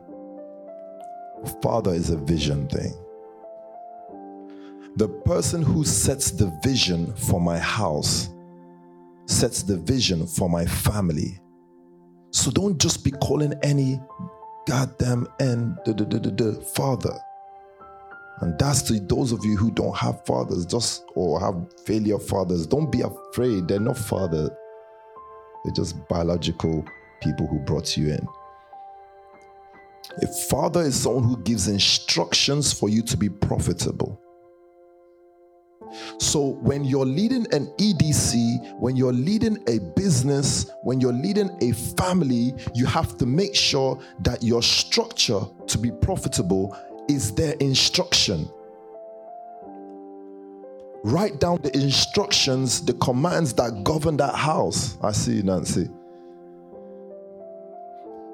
father 1.63 1.95
is 1.95 2.11
a 2.11 2.19
vision 2.19 2.69
thing. 2.69 2.93
The 4.97 5.09
person 5.09 5.61
who 5.63 5.85
sets 5.85 6.31
the 6.31 6.47
vision 6.65 7.15
for 7.15 7.39
my 7.39 7.59
house 7.59 8.31
sets 9.27 9.63
the 9.63 9.77
vision 9.77 10.27
for 10.27 10.49
my 10.49 10.65
family. 10.65 11.39
So 12.31 12.51
don't 12.51 12.81
just 12.81 13.05
be 13.05 13.11
calling 13.11 13.53
any 13.63 14.01
goddamn 14.67 15.29
and 15.39 15.77
the, 15.85 15.93
the, 15.93 16.05
the, 16.05 16.31
the, 16.31 16.61
father. 16.75 17.15
And 18.41 18.59
that's 18.59 18.81
to 18.83 18.99
those 19.01 19.33
of 19.33 19.45
you 19.45 19.57
who 19.59 19.71
don't 19.71 19.95
have 19.97 20.25
fathers, 20.25 20.65
just 20.65 21.05
or 21.15 21.41
have 21.41 21.57
failure 21.85 22.19
fathers. 22.19 22.67
Don't 22.67 22.91
be 22.91 23.03
afraid. 23.03 23.69
They're 23.69 23.79
not 23.79 23.99
father. 23.99 24.49
They're 25.65 25.75
just 25.75 26.09
biological 26.09 26.87
people 27.21 27.47
who 27.47 27.59
brought 27.61 27.99
you 27.99 28.13
in. 28.13 28.27
A 30.23 30.27
father 30.49 30.81
is 30.81 30.99
someone 30.99 31.25
who 31.25 31.37
gives 31.43 31.69
instructions 31.69 32.73
for 32.73 32.89
you 32.89 33.03
to 33.03 33.17
be 33.19 33.29
profitable. 33.29 34.23
So, 36.19 36.51
when 36.61 36.85
you're 36.85 37.07
leading 37.07 37.47
an 37.53 37.67
EDC, 37.79 38.79
when 38.79 38.97
you're 38.97 39.13
leading 39.13 39.59
a 39.69 39.79
business, 39.95 40.71
when 40.83 41.01
you're 41.01 41.13
leading 41.13 41.51
a 41.63 41.73
family, 41.73 42.55
you 42.75 42.87
have 42.87 43.17
to 43.19 43.27
make 43.27 43.55
sure 43.55 43.99
that 44.21 44.43
your 44.43 44.63
structure 44.63 45.41
to 45.67 45.79
be 45.79 45.91
profitable 45.91 46.77
is 47.09 47.33
their 47.35 47.55
instruction. 47.55 48.49
Write 51.05 51.39
down 51.39 51.61
the 51.63 51.73
instructions, 51.77 52.85
the 52.85 52.95
commands 52.95 53.53
that 53.55 53.85
govern 53.85 54.17
that 54.17 54.35
house. 54.35 54.99
I 55.03 55.13
see 55.13 55.35
you, 55.35 55.43
Nancy. 55.45 55.89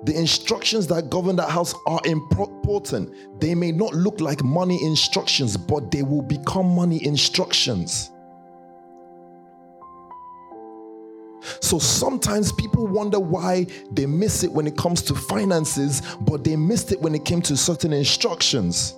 The 0.05 0.19
instructions 0.19 0.89
that 0.89 1.11
govern 1.11 1.37
that 1.37 1.49
house 1.49 1.75
are 1.87 2.01
important. 2.05 3.41
They 3.41 3.55
may 3.55 3.71
not 3.71 3.95
look 3.95 4.21
like 4.21 4.43
money 4.43 4.83
instructions, 4.85 5.57
but 5.57 5.91
they 5.91 6.03
will 6.03 6.23
become 6.23 6.75
money 6.75 7.05
instructions. 7.05 8.11
So 11.61 11.79
sometimes 11.79 12.53
people 12.53 12.87
wonder 12.87 13.19
why 13.19 13.67
they 13.93 14.07
miss 14.07 14.43
it 14.43 14.53
when 14.53 14.67
it 14.67 14.77
comes 14.77 15.03
to 15.03 15.15
finances, 15.15 16.03
but 16.21 16.45
they 16.45 16.57
missed 16.57 16.93
it 16.93 17.01
when 17.01 17.15
it 17.15 17.25
came 17.25 17.43
to 17.43 17.57
certain 17.57 17.93
instructions. 17.93 18.95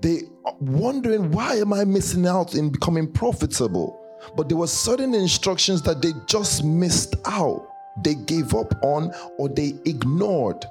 They 0.00 0.22
are 0.44 0.54
wondering 0.60 1.30
why 1.30 1.56
am 1.56 1.72
I 1.72 1.84
missing 1.84 2.26
out 2.26 2.54
in 2.54 2.70
becoming 2.70 3.10
profitable? 3.12 3.99
But 4.36 4.48
there 4.48 4.58
were 4.58 4.66
certain 4.66 5.14
instructions 5.14 5.82
that 5.82 6.02
they 6.02 6.12
just 6.26 6.64
missed 6.64 7.16
out, 7.26 7.68
they 8.02 8.14
gave 8.14 8.54
up 8.54 8.74
on, 8.82 9.12
or 9.38 9.48
they 9.48 9.74
ignored. 9.84 10.64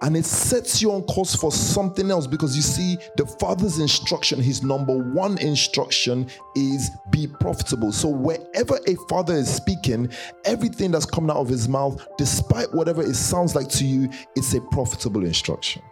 And 0.00 0.16
it 0.16 0.24
sets 0.24 0.80
you 0.80 0.92
on 0.92 1.02
course 1.02 1.34
for 1.34 1.50
something 1.50 2.10
else 2.10 2.26
because 2.26 2.54
you 2.54 2.62
see, 2.62 2.98
the 3.16 3.26
father's 3.26 3.80
instruction, 3.80 4.40
his 4.40 4.62
number 4.62 4.96
one 4.96 5.38
instruction 5.38 6.28
is 6.54 6.90
be 7.10 7.26
profitable. 7.26 7.90
So, 7.90 8.08
wherever 8.08 8.78
a 8.86 8.94
father 9.08 9.34
is 9.34 9.52
speaking, 9.52 10.10
everything 10.44 10.92
that's 10.92 11.06
coming 11.06 11.30
out 11.30 11.38
of 11.38 11.48
his 11.48 11.68
mouth, 11.68 12.06
despite 12.16 12.72
whatever 12.72 13.02
it 13.02 13.14
sounds 13.14 13.56
like 13.56 13.68
to 13.70 13.84
you, 13.84 14.08
it's 14.36 14.54
a 14.54 14.60
profitable 14.60 15.24
instruction. 15.24 15.82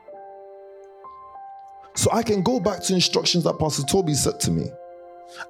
So, 1.97 2.09
I 2.13 2.23
can 2.23 2.43
go 2.43 2.61
back 2.61 2.83
to 2.85 2.95
instructions 2.95 3.43
that 3.43 3.59
Pastor 3.59 3.83
Toby 3.83 4.15
said 4.15 4.39
to 4.41 4.53
me. 4.53 4.71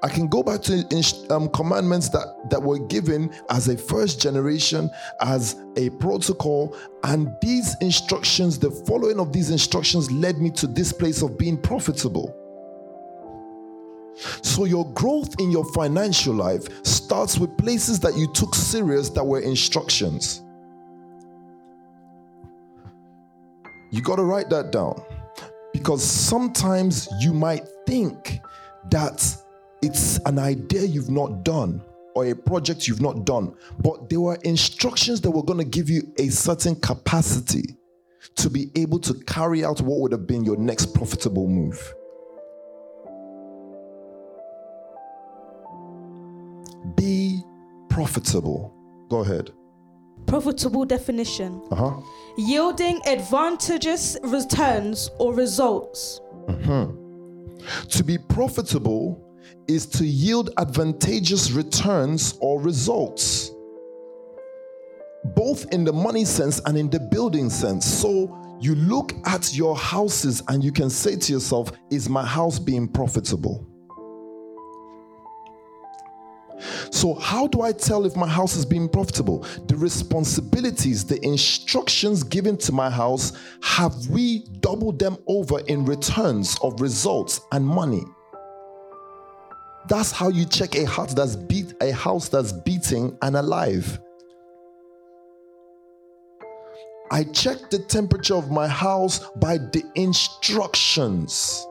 I 0.03 0.09
can 0.09 0.29
go 0.29 0.42
back 0.42 0.62
to 0.62 0.85
um, 1.31 1.49
commandments 1.51 2.09
that, 2.11 2.51
that 2.51 2.62
were 2.62 2.79
given 2.79 3.33
as 3.51 3.68
a 3.68 3.77
first 3.77 4.20
generation, 4.20 4.90
as 5.20 5.57
a 5.77 5.90
protocol, 5.90 6.77
and 7.05 7.35
these 7.40 7.77
instructions, 7.81 8.59
the 8.59 8.70
following 8.70 9.20
of 9.20 9.33
these 9.33 9.51
instructions, 9.51 10.11
led 10.11 10.38
me 10.38 10.51
to 10.53 10.66
this 10.66 10.92
place 10.92 11.22
of 11.22 11.38
being 11.38 11.61
profitable. 11.61 12.35
So, 14.42 14.64
your 14.64 14.90
growth 14.92 15.38
in 15.40 15.51
your 15.51 15.64
financial 15.72 16.35
life 16.35 16.62
starts 16.87 17.38
with 17.38 17.57
places 17.59 18.01
that 18.01 18.16
you 18.16 18.33
took 18.33 18.55
serious 18.55 19.11
that 19.11 19.25
were 19.25 19.40
instructions. 19.40 20.42
You 23.90 24.03
got 24.03 24.16
to 24.16 24.25
write 24.25 24.49
that 24.51 24.72
down 24.72 25.01
because 25.72 26.03
sometimes 26.03 27.09
you 27.20 27.33
might 27.33 27.64
think 27.87 28.40
that 28.90 29.37
it's 29.87 30.18
an 30.27 30.38
idea 30.38 30.83
you've 30.83 31.11
not 31.11 31.44
done 31.44 31.81
or 32.14 32.27
a 32.27 32.35
project 32.35 32.88
you've 32.88 33.01
not 33.03 33.25
done, 33.25 33.55
but 33.79 34.09
there 34.11 34.20
were 34.20 34.37
instructions 34.42 35.20
that 35.20 35.31
were 35.31 35.42
going 35.42 35.59
to 35.59 35.64
give 35.64 35.88
you 35.90 36.03
a 36.18 36.29
certain 36.29 36.75
capacity 36.77 37.77
to 38.37 38.51
be 38.51 38.70
able 38.75 38.99
to 38.99 39.14
carry 39.27 39.64
out 39.64 39.81
what 39.81 40.01
would 40.01 40.12
have 40.12 40.27
been 40.27 40.44
your 40.44 40.57
next 40.57 40.94
profitable 40.94 41.46
move. 41.46 41.94
Be 46.96 47.42
profitable. 47.88 48.72
Go 49.09 49.18
ahead. 49.20 49.51
Profitable 50.27 50.85
definition 50.85 51.61
Uh-huh. 51.70 52.01
yielding 52.37 53.01
advantageous 53.07 54.16
returns 54.25 55.11
or 55.18 55.35
results. 55.35 56.20
To 57.88 58.05
be 58.05 58.18
profitable 58.18 59.20
is 59.68 59.87
to 59.87 60.05
yield 60.05 60.50
advantageous 60.59 61.52
returns 61.52 62.38
or 62.40 62.61
results, 62.61 63.50
both 65.35 65.72
in 65.72 65.85
the 65.85 65.92
money 65.92 66.24
sense 66.24 66.61
and 66.66 66.76
in 66.76 66.88
the 66.90 67.00
building 67.00 67.50
sense. 67.50 67.85
So 67.85 68.37
you 68.61 68.74
look 68.74 69.12
at 69.26 69.55
your 69.55 69.76
houses 69.76 70.42
and 70.48 70.62
you 70.64 70.72
can 70.72 70.90
say 70.90 71.16
to 71.16 71.33
yourself, 71.33 71.72
Is 71.90 72.09
my 72.09 72.24
house 72.24 72.59
being 72.59 72.88
profitable? 72.88 73.66
So, 76.90 77.14
how 77.14 77.46
do 77.46 77.61
I 77.61 77.72
tell 77.72 78.07
if 78.07 78.16
my 78.16 78.26
house 78.26 78.57
is 78.57 78.64
being 78.64 78.88
profitable? 78.88 79.44
The 79.66 79.76
responsibilities, 79.76 81.05
the 81.05 81.22
instructions 81.24 82.22
given 82.22 82.57
to 82.59 82.72
my 82.72 82.88
house, 82.88 83.33
have 83.62 83.94
we 84.09 84.46
doubled 84.61 84.98
them 84.98 85.18
over 85.26 85.61
in 85.66 85.85
returns 85.85 86.57
of 86.62 86.81
results 86.81 87.40
and 87.52 87.66
money? 87.66 88.05
That's 89.88 90.11
how 90.11 90.29
you 90.29 90.44
check 90.44 90.75
a 90.75 90.85
heart 90.85 91.11
that's 91.11 91.37
beat 91.37 91.75
a 91.81 91.92
house 91.92 92.29
that's 92.29 92.53
beating 92.53 93.16
and 93.22 93.37
alive. 93.37 94.01
I 97.11 97.22
check 97.25 97.70
the 97.70 97.79
temperature 97.79 98.35
of 98.35 98.51
my 98.51 98.66
house 98.66 99.20
by 99.37 99.59
the 99.59 99.85
instructions. 99.94 101.66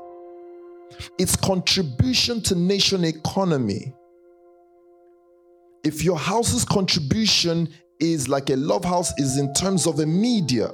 Its 1.18 1.36
contribution 1.36 2.42
to 2.44 2.56
nation 2.56 3.04
economy. 3.04 3.94
If 5.84 6.04
your 6.04 6.18
house's 6.18 6.64
contribution 6.64 7.68
is 8.00 8.30
like 8.30 8.50
a 8.50 8.56
love 8.56 8.86
house 8.86 9.12
is 9.20 9.38
in 9.38 9.54
terms 9.54 9.88
of 9.88 10.00
a 10.00 10.06
media, 10.06 10.72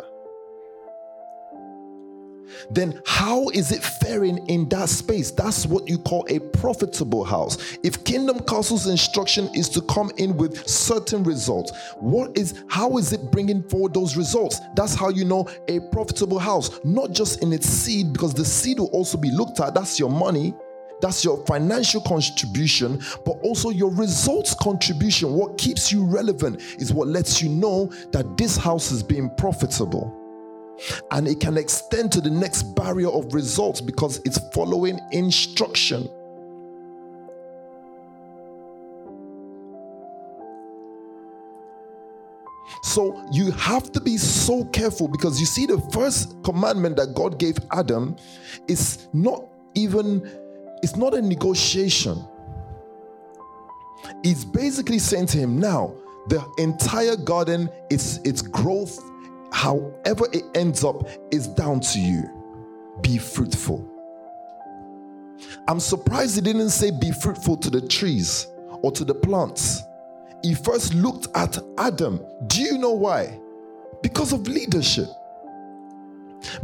then 2.69 3.01
how 3.05 3.49
is 3.49 3.71
it 3.71 3.83
faring 3.83 4.45
in 4.47 4.69
that 4.69 4.89
space? 4.89 5.31
That's 5.31 5.65
what 5.65 5.87
you 5.87 5.97
call 5.97 6.25
a 6.29 6.39
profitable 6.39 7.23
house. 7.23 7.77
If 7.83 8.03
Kingdom 8.03 8.39
Castle's 8.41 8.87
instruction 8.87 9.49
is 9.55 9.69
to 9.69 9.81
come 9.81 10.11
in 10.17 10.37
with 10.37 10.67
certain 10.67 11.23
results, 11.23 11.71
what 11.97 12.37
is 12.37 12.63
how 12.69 12.97
is 12.97 13.13
it 13.13 13.31
bringing 13.31 13.63
forward 13.63 13.93
those 13.93 14.15
results? 14.15 14.59
That's 14.75 14.95
how 14.95 15.09
you 15.09 15.25
know 15.25 15.47
a 15.67 15.79
profitable 15.91 16.39
house, 16.39 16.79
not 16.83 17.11
just 17.11 17.41
in 17.41 17.53
its 17.53 17.67
seed, 17.67 18.13
because 18.13 18.33
the 18.33 18.45
seed 18.45 18.79
will 18.79 18.87
also 18.87 19.17
be 19.17 19.31
looked 19.31 19.59
at. 19.59 19.73
That's 19.73 19.99
your 19.99 20.09
money. 20.09 20.53
That's 21.01 21.25
your 21.25 21.43
financial 21.47 21.99
contribution, 22.01 23.01
but 23.25 23.31
also 23.41 23.71
your 23.71 23.91
results 23.91 24.53
contribution. 24.53 25.33
What 25.33 25.57
keeps 25.57 25.91
you 25.91 26.05
relevant 26.05 26.61
is 26.77 26.93
what 26.93 27.07
lets 27.07 27.41
you 27.41 27.49
know 27.49 27.87
that 28.11 28.37
this 28.37 28.55
house 28.55 28.91
is 28.91 29.01
being 29.01 29.31
profitable 29.35 30.20
and 31.11 31.27
it 31.27 31.39
can 31.39 31.57
extend 31.57 32.11
to 32.13 32.21
the 32.21 32.29
next 32.29 32.63
barrier 32.75 33.09
of 33.09 33.33
results 33.33 33.81
because 33.81 34.21
it's 34.25 34.39
following 34.53 34.99
instruction. 35.11 36.09
So 42.83 43.23
you 43.31 43.51
have 43.51 43.91
to 43.91 44.01
be 44.01 44.17
so 44.17 44.65
careful 44.65 45.07
because 45.07 45.39
you 45.39 45.45
see, 45.45 45.65
the 45.65 45.79
first 45.91 46.35
commandment 46.43 46.97
that 46.97 47.13
God 47.13 47.37
gave 47.37 47.57
Adam 47.71 48.15
is 48.67 49.07
not 49.13 49.45
even, 49.75 50.29
it's 50.81 50.95
not 50.95 51.13
a 51.13 51.21
negotiation. 51.21 52.17
It's 54.23 54.43
basically 54.43 54.99
saying 54.99 55.27
to 55.27 55.37
him, 55.37 55.59
now 55.59 55.93
the 56.27 56.43
entire 56.57 57.15
garden, 57.15 57.69
its 57.89 58.17
its 58.19 58.41
growth, 58.41 58.99
however 59.51 60.25
it 60.33 60.43
ends 60.55 60.83
up, 60.83 61.07
is 61.31 61.47
down 61.47 61.79
to 61.81 61.99
you. 61.99 62.23
Be 63.01 63.17
fruitful. 63.17 63.87
I'm 65.67 65.79
surprised 65.79 66.35
he 66.35 66.41
didn't 66.41 66.69
say 66.69 66.91
be 66.91 67.11
fruitful 67.11 67.57
to 67.57 67.69
the 67.69 67.81
trees 67.87 68.47
or 68.81 68.91
to 68.91 69.03
the 69.05 69.15
plants. 69.15 69.83
He 70.43 70.55
first 70.55 70.93
looked 70.93 71.27
at 71.35 71.57
Adam. 71.77 72.19
Do 72.47 72.61
you 72.61 72.77
know 72.77 72.91
why? 72.91 73.39
Because 74.01 74.33
of 74.33 74.47
leadership. 74.47 75.07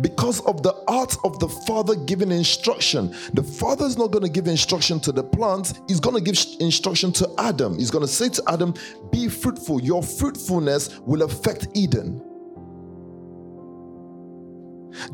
Because 0.02 0.40
of 0.42 0.64
the 0.64 0.74
art 0.88 1.16
of 1.24 1.38
the 1.40 1.48
father 1.48 1.94
giving 1.96 2.32
instruction. 2.32 3.16
The 3.34 3.44
father 3.44 3.86
is 3.86 3.98
not 3.98 4.10
going 4.10 4.24
to 4.24 4.30
give 4.30 4.48
instruction 4.48 5.00
to 5.02 5.12
the 5.12 5.24
plant, 5.24 5.80
he's 5.88 6.00
going 6.00 6.16
to 6.16 6.22
give 6.22 6.44
instruction 6.60 7.12
to 7.14 7.30
Adam. 7.38 7.78
He's 7.78 7.92
going 7.92 8.04
to 8.04 8.12
say 8.12 8.30
to 8.30 8.44
Adam, 8.48 8.74
Be 9.12 9.28
fruitful. 9.28 9.82
Your 9.82 10.02
fruitfulness 10.02 11.00
will 11.02 11.22
affect 11.22 11.68
Eden. 11.76 12.27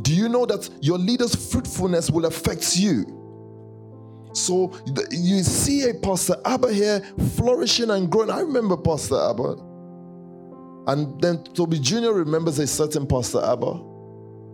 Do 0.01 0.13
you 0.13 0.29
know 0.29 0.45
that 0.45 0.69
your 0.81 0.97
leader's 0.97 1.51
fruitfulness 1.51 2.09
will 2.09 2.25
affect 2.25 2.77
you? 2.77 3.19
So 4.33 4.73
you 5.11 5.43
see 5.43 5.89
a 5.89 5.93
Pastor 5.93 6.35
Abba 6.45 6.73
here 6.73 7.01
flourishing 7.35 7.91
and 7.91 8.09
growing. 8.09 8.31
I 8.31 8.39
remember 8.39 8.75
Pastor 8.75 9.15
Abba. 9.15 9.55
And 10.87 11.21
then 11.21 11.43
Toby 11.43 11.79
Jr. 11.79 12.11
remembers 12.11 12.59
a 12.59 12.67
certain 12.67 13.07
Pastor 13.07 13.43
Abba. 13.43 13.81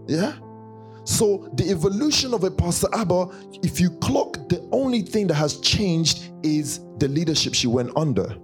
Yeah? 0.08 0.34
So 1.06 1.50
the 1.54 1.70
evolution 1.72 2.34
of 2.34 2.44
a 2.44 2.52
Pastor 2.52 2.88
Abba, 2.94 3.30
if 3.64 3.80
you 3.80 3.90
clock, 4.00 4.34
the 4.50 4.68
only 4.72 5.02
thing 5.02 5.28
that 5.28 5.36
has 5.36 5.60
changed 5.60 6.30
is 6.44 6.82
the 7.00 7.08
leadership 7.08 7.56
she 7.56 7.68
went 7.68 7.92
under. 7.96 8.36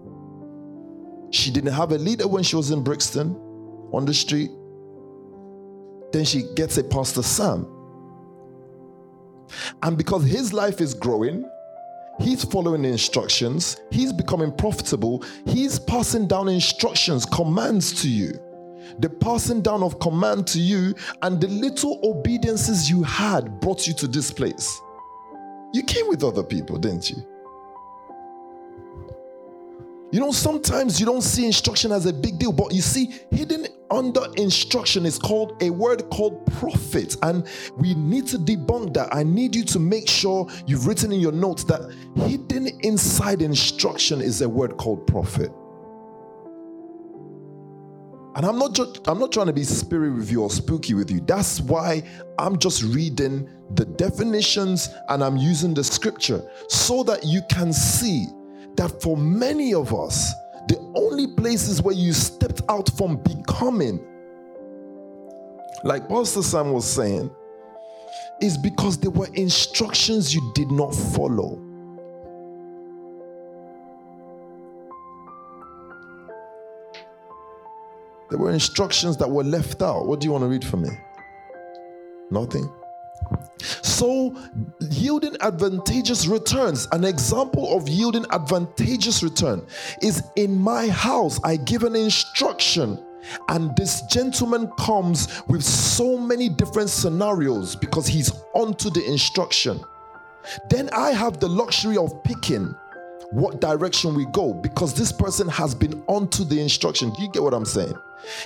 She 1.31 1.51
didn't 1.51 1.73
have 1.73 1.91
a 1.91 1.97
leader 1.97 2.27
when 2.27 2.43
she 2.43 2.55
was 2.55 2.71
in 2.71 2.81
Brixton 2.83 3.35
on 3.91 4.05
the 4.05 4.13
street. 4.13 4.49
Then 6.15 6.23
she 6.23 6.43
gets 6.55 6.77
a 6.77 6.83
Pastor 6.85 7.21
Sam. 7.21 7.67
And 9.83 9.97
because 9.97 10.23
his 10.23 10.53
life 10.53 10.79
is 10.79 10.93
growing, 10.93 11.43
he's 12.21 12.45
following 12.45 12.85
instructions, 12.85 13.81
he's 13.91 14.13
becoming 14.13 14.53
profitable, 14.53 15.25
he's 15.45 15.77
passing 15.77 16.25
down 16.25 16.47
instructions, 16.47 17.25
commands 17.25 18.01
to 18.01 18.09
you. 18.09 18.31
The 18.99 19.09
passing 19.09 19.61
down 19.61 19.83
of 19.83 19.99
command 19.99 20.47
to 20.47 20.59
you 20.61 20.95
and 21.21 21.41
the 21.41 21.49
little 21.49 21.99
obediences 22.01 22.89
you 22.89 23.03
had 23.03 23.59
brought 23.59 23.85
you 23.85 23.93
to 23.95 24.07
this 24.07 24.31
place. 24.31 24.79
You 25.73 25.83
came 25.83 26.07
with 26.07 26.23
other 26.23 26.43
people, 26.43 26.77
didn't 26.77 27.09
you? 27.09 27.17
You 30.15 30.21
know, 30.21 30.31
sometimes 30.31 30.97
you 30.97 31.05
don't 31.05 31.21
see 31.21 31.45
instruction 31.45 31.91
as 31.91 32.05
a 32.05 32.13
big 32.13 32.39
deal, 32.39 32.53
but 32.53 32.73
you 32.73 32.81
see, 32.81 33.07
hidden 33.31 33.67
under 33.91 34.21
instruction 34.37 35.05
is 35.05 35.19
called 35.19 35.61
a 35.61 35.69
word 35.69 36.09
called 36.09 36.45
profit. 36.53 37.17
And 37.21 37.45
we 37.75 37.95
need 37.95 38.25
to 38.27 38.37
debunk 38.37 38.93
that. 38.93 39.13
I 39.13 39.23
need 39.23 39.53
you 39.53 39.65
to 39.65 39.77
make 39.77 40.07
sure 40.07 40.47
you've 40.65 40.87
written 40.87 41.11
in 41.11 41.19
your 41.19 41.33
notes 41.33 41.65
that 41.65 41.93
hidden 42.15 42.67
inside 42.83 43.41
instruction 43.41 44.21
is 44.21 44.41
a 44.41 44.47
word 44.47 44.77
called 44.77 45.05
profit. 45.05 45.51
And 48.37 48.45
I'm 48.45 48.57
not 48.57 48.73
just 48.73 49.05
I'm 49.09 49.19
not 49.19 49.33
trying 49.33 49.47
to 49.47 49.53
be 49.53 49.65
spirit 49.65 50.15
with 50.15 50.31
you 50.31 50.43
or 50.43 50.49
spooky 50.49 50.93
with 50.93 51.11
you. 51.11 51.19
That's 51.19 51.59
why 51.59 52.03
I'm 52.39 52.57
just 52.57 52.83
reading 52.83 53.49
the 53.73 53.83
definitions 53.83 54.87
and 55.09 55.21
I'm 55.21 55.35
using 55.35 55.73
the 55.73 55.83
scripture 55.83 56.41
so 56.69 57.03
that 57.03 57.25
you 57.25 57.41
can 57.49 57.73
see 57.73 58.27
that 58.77 59.01
for 59.01 59.17
many 59.17 59.73
of 59.73 59.93
us, 59.93 60.33
the 60.67 60.77
only 60.95 61.27
places 61.27 61.81
where 61.81 61.95
you 61.95 62.13
stepped 62.13 62.61
out 62.69 62.89
from 62.97 63.17
becoming, 63.17 64.05
like 65.83 66.07
Pastor 66.09 66.41
Sam 66.41 66.71
was 66.71 66.85
saying, 66.85 67.29
is 68.41 68.57
because 68.57 68.97
there 68.97 69.11
were 69.11 69.29
instructions 69.33 70.33
you 70.33 70.51
did 70.55 70.71
not 70.71 70.93
follow. 70.93 71.61
There 78.29 78.39
were 78.39 78.51
instructions 78.51 79.17
that 79.17 79.29
were 79.29 79.43
left 79.43 79.81
out. 79.81 80.07
What 80.07 80.19
do 80.19 80.25
you 80.25 80.31
want 80.31 80.43
to 80.43 80.47
read 80.47 80.65
for 80.65 80.77
me? 80.77 80.89
Nothing. 82.31 82.69
So, 83.81 84.35
yielding 84.79 85.37
advantageous 85.41 86.27
returns, 86.27 86.87
an 86.91 87.03
example 87.03 87.75
of 87.75 87.87
yielding 87.87 88.25
advantageous 88.31 89.23
return 89.23 89.65
is 90.01 90.21
in 90.35 90.55
my 90.55 90.87
house, 90.87 91.39
I 91.43 91.55
give 91.57 91.83
an 91.83 91.95
instruction, 91.95 93.03
and 93.49 93.75
this 93.75 94.01
gentleman 94.03 94.71
comes 94.77 95.41
with 95.47 95.63
so 95.63 96.17
many 96.17 96.49
different 96.49 96.89
scenarios 96.89 97.75
because 97.75 98.07
he's 98.07 98.31
onto 98.53 98.89
the 98.89 99.03
instruction. 99.05 99.79
Then 100.69 100.89
I 100.91 101.11
have 101.11 101.39
the 101.39 101.49
luxury 101.49 101.97
of 101.97 102.23
picking 102.23 102.75
what 103.35 103.59
direction 103.59 104.15
we 104.15 104.25
go 104.27 104.53
because 104.53 104.93
this 104.93 105.11
person 105.11 105.47
has 105.49 105.75
been 105.75 106.01
onto 106.07 106.45
the 106.45 106.59
instruction. 106.59 107.11
Do 107.11 107.21
you 107.21 107.29
get 107.31 107.43
what 107.43 107.53
I'm 107.53 107.65
saying? 107.65 107.93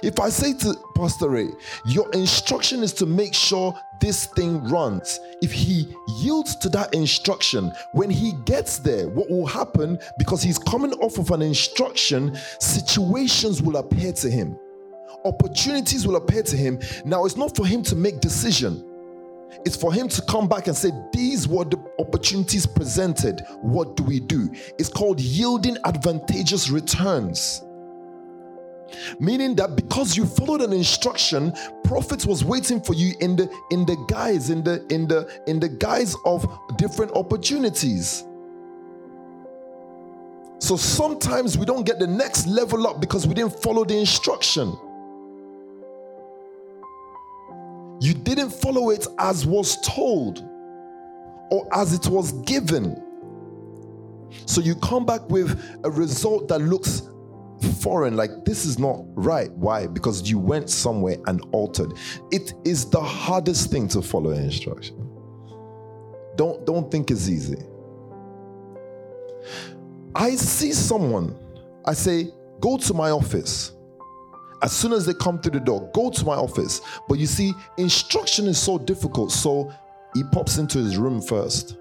If 0.02 0.20
I 0.20 0.30
say 0.30 0.54
to 0.54 0.76
Pastor 0.96 1.30
Ray, 1.30 1.50
your 1.86 2.12
instruction 2.12 2.82
is 2.82 2.92
to 2.94 3.06
make 3.06 3.34
sure 3.34 3.80
this 4.02 4.26
thing 4.26 4.64
runs, 4.68 5.20
if 5.42 5.52
he 5.52 5.94
yields 6.18 6.56
to 6.58 6.70
that 6.70 6.94
instruction, 6.94 7.72
when 7.94 8.10
he 8.10 8.34
gets 8.46 8.80
there, 8.80 9.08
what 9.10 9.30
will 9.30 9.46
happen 9.46 10.00
because 10.18 10.42
he's 10.42 10.58
coming 10.58 10.92
off 10.94 11.20
of 11.20 11.32
an 11.32 11.44
instruction, 11.44 12.36
situations 12.60 13.62
will 13.62 13.78
appear 13.78 14.12
to 14.14 14.30
him, 14.30 14.58
opportunities 15.24 16.08
will 16.08 16.16
appear 16.16 16.44
to 16.44 16.58
him. 16.58 16.80
Now, 17.06 17.26
it's 17.26 17.38
not 17.38 17.56
for 17.56 17.66
him 17.66 17.84
to 17.84 17.96
make 17.96 18.22
decision. 18.22 18.89
It's 19.66 19.76
for 19.76 19.92
him 19.94 20.08
to 20.10 20.22
come 20.24 20.48
back 20.48 20.68
and 20.68 20.76
say, 20.76 20.92
These 21.14 21.48
were 21.48 21.66
the 21.66 21.78
opportunities 22.00 22.66
presented. 22.66 23.42
What 23.62 23.96
do 23.96 24.04
we 24.04 24.20
do? 24.20 24.50
It's 24.78 24.90
called 24.90 25.20
yielding 25.20 25.78
advantageous 25.86 26.70
returns 26.70 27.64
meaning 29.20 29.56
that 29.56 29.76
because 29.76 30.18
you 30.18 30.26
followed 30.26 30.62
an 30.62 30.74
instruction 30.74 31.54
profit 31.84 32.26
was 32.26 32.44
waiting 32.44 32.82
for 32.82 32.94
you 32.94 33.14
in 33.20 33.36
the 33.36 33.50
in 33.72 33.86
the 33.86 33.96
guise 34.08 34.50
in 34.50 34.64
the 34.64 34.86
in 34.92 35.08
the 35.08 35.30
in 35.48 35.60
the 35.60 35.70
guise 35.70 36.16
of 36.26 36.46
different 36.78 37.12
opportunities 37.14 38.26
so 40.60 40.76
sometimes 40.76 41.58
we 41.58 41.66
don't 41.66 41.86
get 41.86 42.00
the 42.00 42.08
next 42.08 42.48
level 42.48 42.88
up 42.88 43.00
because 43.00 43.26
we 43.26 43.34
didn't 43.34 43.54
follow 43.62 43.86
the 43.86 43.98
instruction 43.98 44.78
you 48.00 48.14
didn't 48.14 48.52
follow 48.52 48.90
it 48.90 49.08
as 49.18 49.46
was 49.46 49.80
told 49.82 50.40
or 51.52 51.68
as 51.74 51.94
it 51.94 52.08
was 52.08 52.32
given. 52.44 53.04
So 54.46 54.62
you 54.62 54.76
come 54.76 55.06
back 55.06 55.28
with 55.30 55.60
a 55.84 55.92
result 55.92 56.48
that 56.50 56.60
looks 56.60 57.04
foreign 57.82 58.16
like 58.16 58.46
this 58.46 58.66
is 58.66 58.80
not 58.80 59.04
right. 59.16 59.52
Why? 59.52 59.88
Because 59.88 60.30
you 60.30 60.40
went 60.40 60.70
somewhere 60.70 61.18
and 61.28 61.42
altered. 61.52 61.94
It 62.32 62.54
is 62.64 62.90
the 62.90 63.02
hardest 63.02 63.72
thing 63.72 63.88
to 63.90 64.02
follow 64.02 64.32
instruction. 64.32 64.96
Don't 66.36 66.66
don't 66.66 66.90
think 66.92 67.12
it's 67.12 67.28
easy. 67.28 67.58
I 70.16 70.36
see 70.36 70.72
someone 70.74 71.38
i 71.86 71.94
say 71.94 72.28
go 72.60 72.78
to 72.78 72.94
my 72.94 73.10
office 73.10 73.72
as 74.62 74.72
soon 74.72 74.94
as 74.94 75.06
they 75.06 75.14
come 75.14 75.40
through 75.40 75.52
the 75.52 75.60
door 75.60 75.90
go 75.94 76.10
to 76.10 76.26
my 76.26 76.36
office 76.36 76.82
but 77.08 77.20
you 77.20 77.26
see 77.26 77.54
instruction 77.78 78.48
is 78.48 78.58
so 78.58 78.78
difficult 78.78 79.32
so 79.32 79.72
he 80.14 80.24
pops 80.32 80.58
into 80.58 80.78
his 80.78 80.98
room 80.98 81.22
first 81.22 81.78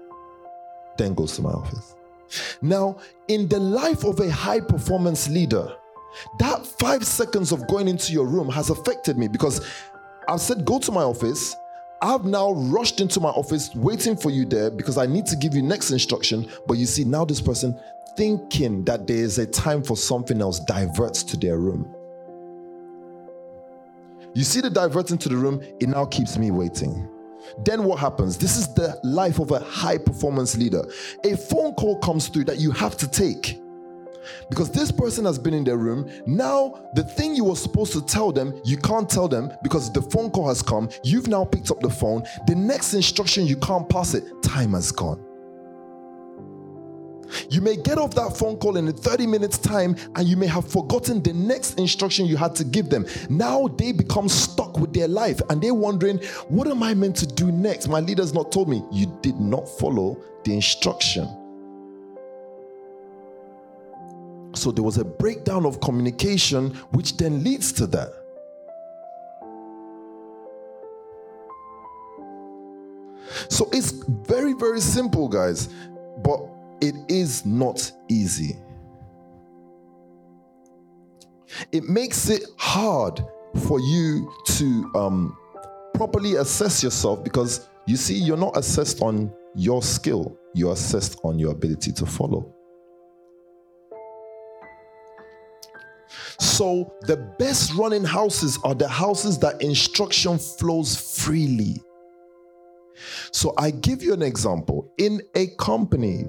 then 0.97 1.13
goes 1.13 1.35
to 1.35 1.41
my 1.41 1.51
office 1.51 1.95
now, 2.61 2.97
in 3.27 3.47
the 3.47 3.59
life 3.59 4.03
of 4.03 4.19
a 4.19 4.29
high 4.29 4.59
performance 4.59 5.29
leader, 5.29 5.75
that 6.39 6.65
five 6.65 7.05
seconds 7.05 7.51
of 7.51 7.67
going 7.67 7.87
into 7.87 8.13
your 8.13 8.25
room 8.27 8.49
has 8.49 8.69
affected 8.69 9.17
me 9.17 9.27
because 9.27 9.65
I've 10.27 10.41
said, 10.41 10.65
go 10.65 10.79
to 10.79 10.91
my 10.91 11.03
office. 11.03 11.55
I've 12.01 12.23
now 12.23 12.51
rushed 12.53 13.01
into 13.01 13.19
my 13.19 13.29
office 13.29 13.73
waiting 13.75 14.15
for 14.15 14.29
you 14.29 14.45
there 14.45 14.69
because 14.69 14.97
I 14.97 15.05
need 15.05 15.25
to 15.27 15.35
give 15.35 15.53
you 15.53 15.61
next 15.61 15.91
instruction. 15.91 16.49
But 16.65 16.77
you 16.77 16.85
see, 16.85 17.03
now 17.03 17.25
this 17.25 17.41
person 17.41 17.77
thinking 18.15 18.85
that 18.85 19.05
there 19.05 19.17
is 19.17 19.37
a 19.37 19.45
time 19.45 19.83
for 19.83 19.97
something 19.97 20.41
else 20.41 20.59
diverts 20.61 21.23
to 21.23 21.37
their 21.37 21.57
room. 21.57 21.93
You 24.39 24.45
see 24.45 24.61
the 24.61 24.69
diverting 24.69 25.17
to 25.17 25.27
the 25.27 25.35
room, 25.35 25.61
it 25.81 25.89
now 25.89 26.05
keeps 26.05 26.37
me 26.37 26.49
waiting. 26.49 27.09
Then 27.65 27.83
what 27.83 27.99
happens? 27.99 28.37
This 28.37 28.55
is 28.55 28.73
the 28.73 28.97
life 29.03 29.37
of 29.37 29.51
a 29.51 29.59
high 29.59 29.97
performance 29.97 30.55
leader. 30.55 30.81
A 31.25 31.35
phone 31.35 31.73
call 31.73 31.99
comes 31.99 32.29
through 32.29 32.45
that 32.45 32.57
you 32.57 32.71
have 32.71 32.95
to 32.99 33.07
take. 33.09 33.59
Because 34.49 34.71
this 34.71 34.93
person 34.93 35.25
has 35.25 35.37
been 35.37 35.53
in 35.53 35.65
their 35.65 35.75
room. 35.75 36.09
Now, 36.25 36.89
the 36.93 37.03
thing 37.03 37.35
you 37.35 37.43
were 37.43 37.57
supposed 37.57 37.91
to 37.91 38.05
tell 38.05 38.31
them, 38.31 38.57
you 38.63 38.77
can't 38.77 39.09
tell 39.09 39.27
them 39.27 39.51
because 39.61 39.91
the 39.91 40.03
phone 40.03 40.31
call 40.31 40.47
has 40.47 40.61
come. 40.61 40.87
You've 41.03 41.27
now 41.27 41.43
picked 41.43 41.69
up 41.69 41.81
the 41.81 41.89
phone. 41.89 42.23
The 42.47 42.55
next 42.55 42.93
instruction, 42.93 43.45
you 43.45 43.57
can't 43.57 43.89
pass 43.89 44.13
it. 44.13 44.23
Time 44.41 44.71
has 44.71 44.93
gone. 44.93 45.28
You 47.49 47.61
may 47.61 47.75
get 47.75 47.97
off 47.97 48.15
that 48.15 48.37
phone 48.37 48.57
call 48.57 48.77
in 48.77 48.91
30 48.91 49.27
minutes' 49.27 49.57
time 49.57 49.95
and 50.15 50.27
you 50.27 50.37
may 50.37 50.47
have 50.47 50.67
forgotten 50.67 51.21
the 51.21 51.33
next 51.33 51.79
instruction 51.79 52.25
you 52.25 52.37
had 52.37 52.55
to 52.55 52.63
give 52.63 52.89
them. 52.89 53.05
Now 53.29 53.67
they 53.67 53.91
become 53.91 54.29
stuck 54.29 54.79
with 54.79 54.93
their 54.93 55.07
life 55.07 55.41
and 55.49 55.61
they're 55.61 55.73
wondering, 55.73 56.19
what 56.47 56.67
am 56.67 56.83
I 56.83 56.93
meant 56.93 57.15
to 57.17 57.27
do 57.27 57.51
next? 57.51 57.87
My 57.87 57.99
leader's 57.99 58.33
not 58.33 58.51
told 58.51 58.69
me. 58.69 58.83
You 58.91 59.07
did 59.21 59.39
not 59.39 59.67
follow 59.67 60.17
the 60.43 60.53
instruction. 60.53 61.27
So 64.53 64.71
there 64.71 64.83
was 64.83 64.97
a 64.97 65.05
breakdown 65.05 65.65
of 65.65 65.79
communication, 65.79 66.71
which 66.91 67.17
then 67.17 67.43
leads 67.43 67.71
to 67.73 67.87
that. 67.87 68.13
So 73.47 73.69
it's 73.71 73.91
very, 73.91 74.53
very 74.53 74.81
simple, 74.81 75.27
guys. 75.27 75.69
But 76.17 76.41
it 76.81 76.95
is 77.07 77.45
not 77.45 77.91
easy. 78.09 78.57
It 81.71 81.83
makes 81.85 82.29
it 82.29 82.43
hard 82.57 83.21
for 83.65 83.79
you 83.79 84.31
to 84.45 84.91
um, 84.95 85.37
properly 85.95 86.35
assess 86.35 86.83
yourself 86.83 87.23
because 87.23 87.67
you 87.87 87.97
see, 87.97 88.15
you're 88.15 88.37
not 88.37 88.55
assessed 88.55 89.01
on 89.01 89.33
your 89.55 89.81
skill, 89.81 90.37
you're 90.53 90.73
assessed 90.73 91.19
on 91.23 91.39
your 91.39 91.51
ability 91.51 91.91
to 91.93 92.05
follow. 92.05 92.53
So, 96.39 96.93
the 97.01 97.17
best 97.39 97.73
running 97.73 98.03
houses 98.03 98.59
are 98.63 98.75
the 98.75 98.87
houses 98.87 99.39
that 99.39 99.61
instruction 99.61 100.37
flows 100.37 100.95
freely. 100.95 101.81
So 103.31 103.53
I 103.57 103.71
give 103.71 104.03
you 104.03 104.13
an 104.13 104.21
example. 104.21 104.91
In 104.97 105.21
a 105.35 105.47
company, 105.57 106.25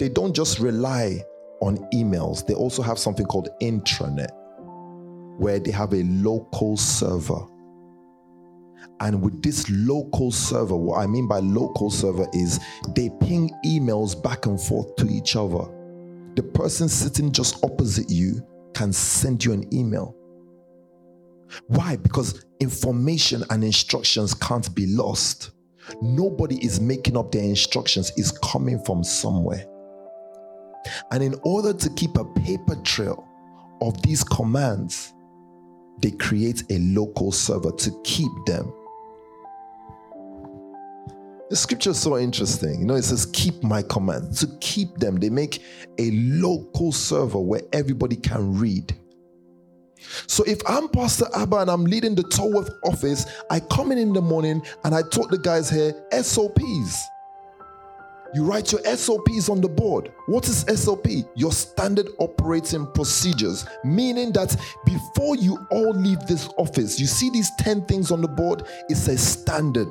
they 0.00 0.08
don't 0.08 0.34
just 0.34 0.58
rely 0.58 1.22
on 1.60 1.76
emails, 1.92 2.46
they 2.46 2.54
also 2.54 2.80
have 2.80 2.98
something 2.98 3.26
called 3.26 3.50
intranet, 3.60 4.30
where 5.38 5.60
they 5.60 5.70
have 5.70 5.92
a 5.92 6.02
local 6.04 6.78
server. 6.78 7.46
And 9.00 9.20
with 9.20 9.42
this 9.42 9.68
local 9.68 10.32
server, 10.32 10.74
what 10.74 11.00
I 11.00 11.06
mean 11.06 11.28
by 11.28 11.40
local 11.40 11.90
server 11.90 12.26
is 12.32 12.58
they 12.94 13.10
ping 13.20 13.50
emails 13.66 14.20
back 14.20 14.46
and 14.46 14.58
forth 14.58 14.96
to 14.96 15.06
each 15.06 15.36
other. 15.36 15.66
The 16.34 16.42
person 16.54 16.88
sitting 16.88 17.30
just 17.30 17.62
opposite 17.62 18.10
you 18.10 18.40
can 18.72 18.94
send 18.94 19.44
you 19.44 19.52
an 19.52 19.68
email. 19.74 20.16
Why? 21.66 21.96
Because 21.96 22.46
information 22.60 23.44
and 23.50 23.62
instructions 23.62 24.32
can't 24.32 24.74
be 24.74 24.86
lost. 24.86 25.50
Nobody 26.00 26.64
is 26.64 26.80
making 26.80 27.18
up 27.18 27.32
their 27.32 27.42
instructions, 27.42 28.12
it's 28.16 28.32
coming 28.38 28.82
from 28.84 29.04
somewhere. 29.04 29.66
And 31.10 31.22
in 31.22 31.34
order 31.42 31.72
to 31.72 31.90
keep 31.90 32.16
a 32.16 32.24
paper 32.24 32.76
trail 32.84 33.26
of 33.80 34.00
these 34.02 34.24
commands, 34.24 35.14
they 36.00 36.10
create 36.12 36.64
a 36.70 36.78
local 36.78 37.32
server 37.32 37.72
to 37.72 38.00
keep 38.04 38.30
them. 38.46 38.72
The 41.50 41.56
scripture 41.56 41.90
is 41.90 41.98
so 41.98 42.16
interesting. 42.16 42.80
You 42.80 42.86
know, 42.86 42.94
it 42.94 43.02
says, 43.02 43.26
Keep 43.32 43.64
my 43.64 43.82
commands. 43.82 44.40
To 44.40 44.58
keep 44.60 44.96
them, 44.98 45.16
they 45.16 45.30
make 45.30 45.62
a 45.98 46.10
local 46.12 46.92
server 46.92 47.40
where 47.40 47.62
everybody 47.72 48.16
can 48.16 48.56
read. 48.56 48.94
So 50.26 50.44
if 50.46 50.60
I'm 50.66 50.88
Pastor 50.88 51.26
Abba 51.34 51.58
and 51.58 51.70
I'm 51.70 51.84
leading 51.84 52.14
the 52.14 52.22
Tolworth 52.22 52.70
office, 52.84 53.26
I 53.50 53.60
come 53.60 53.92
in 53.92 53.98
in 53.98 54.12
the 54.12 54.22
morning 54.22 54.62
and 54.84 54.94
I 54.94 55.02
taught 55.02 55.30
the 55.30 55.38
guys 55.38 55.68
here 55.68 55.92
SOPs. 56.22 57.04
You 58.32 58.44
write 58.44 58.70
your 58.70 58.80
SOPs 58.84 59.48
on 59.48 59.60
the 59.60 59.68
board. 59.68 60.12
What 60.26 60.48
is 60.48 60.60
SOP? 60.80 61.06
Your 61.34 61.50
standard 61.50 62.08
operating 62.18 62.86
procedures, 62.92 63.66
meaning 63.84 64.32
that 64.32 64.54
before 64.84 65.36
you 65.36 65.58
all 65.70 65.92
leave 65.92 66.20
this 66.26 66.48
office, 66.56 67.00
you 67.00 67.06
see 67.06 67.30
these 67.30 67.50
10 67.58 67.86
things 67.86 68.12
on 68.12 68.20
the 68.20 68.28
board, 68.28 68.62
it's 68.88 69.08
a 69.08 69.18
standard. 69.18 69.88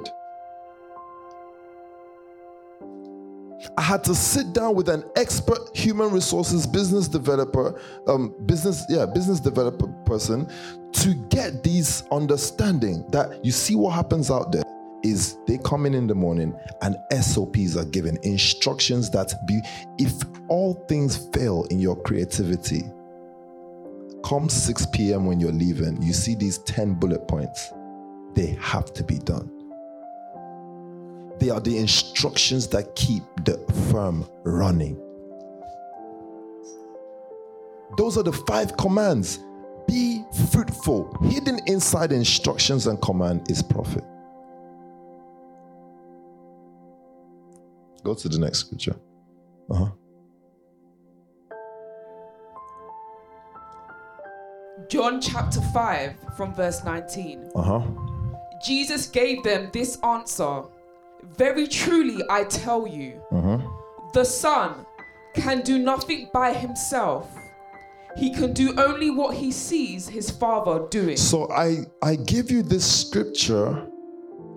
I 3.78 3.82
had 3.82 4.06
to 4.06 4.16
sit 4.16 4.54
down 4.54 4.76
with 4.76 4.88
an 4.88 5.04
expert 5.18 5.76
human 5.76 6.12
resources 6.12 6.66
business 6.66 7.10
developer, 7.10 7.80
um, 8.08 8.34
business, 8.46 8.86
yeah, 8.88 9.06
business 9.06 9.42
developer 9.42 9.88
person 10.06 10.50
to 10.94 11.14
get 11.30 11.62
these 11.62 12.04
understanding 12.12 13.06
that 13.12 13.44
you 13.44 13.52
see 13.52 13.76
what 13.76 13.92
happens 13.92 14.32
out 14.32 14.54
there 14.54 14.64
is 15.04 15.38
they 15.48 15.58
come 15.60 15.86
in 15.86 15.94
in 15.94 16.08
the 16.08 16.16
morning 16.16 16.58
and 16.82 16.98
SOPs 17.24 17.78
are 17.78 17.86
given, 17.86 18.18
instructions 18.24 19.10
that 19.12 19.34
be, 19.48 19.62
if 19.98 20.14
all 20.48 20.74
things 20.88 21.28
fail 21.34 21.66
in 21.70 21.80
your 21.80 21.96
creativity, 22.04 22.84
come 24.24 24.50
6 24.50 24.88
p.m. 24.94 25.26
when 25.26 25.40
you're 25.40 25.52
leaving, 25.52 26.02
you 26.02 26.14
see 26.14 26.36
these 26.36 26.58
10 26.60 26.96
bullet 26.96 27.28
points. 27.28 27.72
They 28.34 28.58
have 28.62 28.94
to 28.94 29.04
be 29.04 29.18
done. 29.20 29.52
They 31.40 31.50
are 31.50 31.62
the 31.62 31.78
instructions 31.78 32.68
that 32.68 32.96
keep 32.96 33.24
the 33.46 33.58
firm 33.92 34.28
running. 34.44 35.02
Those 37.98 38.18
are 38.18 38.24
the 38.24 38.34
five 38.34 38.76
commands. 38.78 39.40
Be 39.88 40.24
fruitful. 40.52 41.18
Hidden 41.24 41.62
inside 41.66 42.12
instructions 42.12 42.88
and 42.88 43.02
command 43.02 43.50
is 43.50 43.64
profit. 43.64 44.04
Go 48.04 48.14
to 48.14 48.30
the 48.30 48.40
next 48.40 48.60
scripture. 48.60 48.96
Uh 49.70 49.76
huh. 49.76 49.90
John 54.90 55.22
chapter 55.22 55.62
5 55.62 56.16
from 56.38 56.54
verse 56.56 56.84
19. 56.84 57.52
Uh 57.56 57.62
huh. 57.62 57.82
Jesus 58.66 59.08
gave 59.08 59.44
them 59.44 59.70
this 59.72 59.98
answer 60.04 60.64
Very 61.38 61.68
truly 61.68 62.24
I 62.30 62.44
tell 62.46 62.88
you, 62.88 63.22
the 64.14 64.24
Son 64.24 64.86
can 65.34 65.62
do 65.62 65.78
nothing 65.78 66.30
by 66.34 66.54
himself. 66.54 67.30
He 68.18 68.34
can 68.34 68.54
do 68.54 68.74
only 68.78 69.12
what 69.12 69.36
he 69.36 69.52
sees 69.52 70.08
his 70.10 70.32
Father 70.32 70.88
doing. 70.90 71.18
So 71.18 71.50
I 71.52 71.86
I 72.02 72.16
give 72.16 72.50
you 72.50 72.64
this 72.64 72.86
scripture 73.02 73.86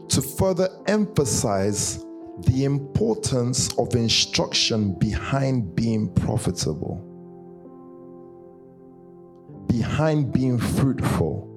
to 0.09 0.23
further 0.23 0.69
emphasize 0.87 2.05
the 2.45 2.65
importance 2.65 3.73
of 3.79 3.95
instruction 3.95 4.95
behind 4.99 5.75
being 5.75 6.13
profitable. 6.15 7.09
Behind 9.69 10.33
being 10.33 10.59
fruitful. 10.59 11.49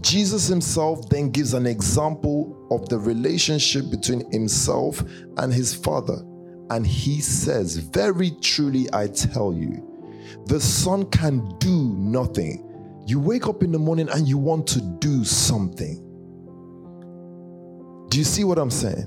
Jesus 0.00 0.46
himself 0.46 1.08
then 1.08 1.30
gives 1.30 1.54
an 1.54 1.66
example 1.66 2.66
of 2.70 2.88
the 2.88 2.98
relationship 2.98 3.90
between 3.90 4.30
himself 4.30 5.02
and 5.38 5.52
his 5.52 5.74
Father. 5.74 6.18
And 6.70 6.86
he 6.86 7.20
says, 7.20 7.76
Very 7.76 8.32
truly 8.42 8.88
I 8.92 9.06
tell 9.08 9.54
you, 9.54 9.84
the 10.46 10.60
Son 10.60 11.08
can 11.10 11.48
do 11.58 11.94
nothing. 11.96 12.64
You 13.06 13.18
wake 13.20 13.46
up 13.46 13.62
in 13.62 13.72
the 13.72 13.78
morning 13.78 14.08
and 14.10 14.28
you 14.28 14.36
want 14.36 14.66
to 14.68 14.80
do 14.80 15.24
something. 15.24 16.04
Do 18.10 18.18
you 18.18 18.24
see 18.24 18.44
what 18.44 18.58
I'm 18.58 18.70
saying? 18.70 19.06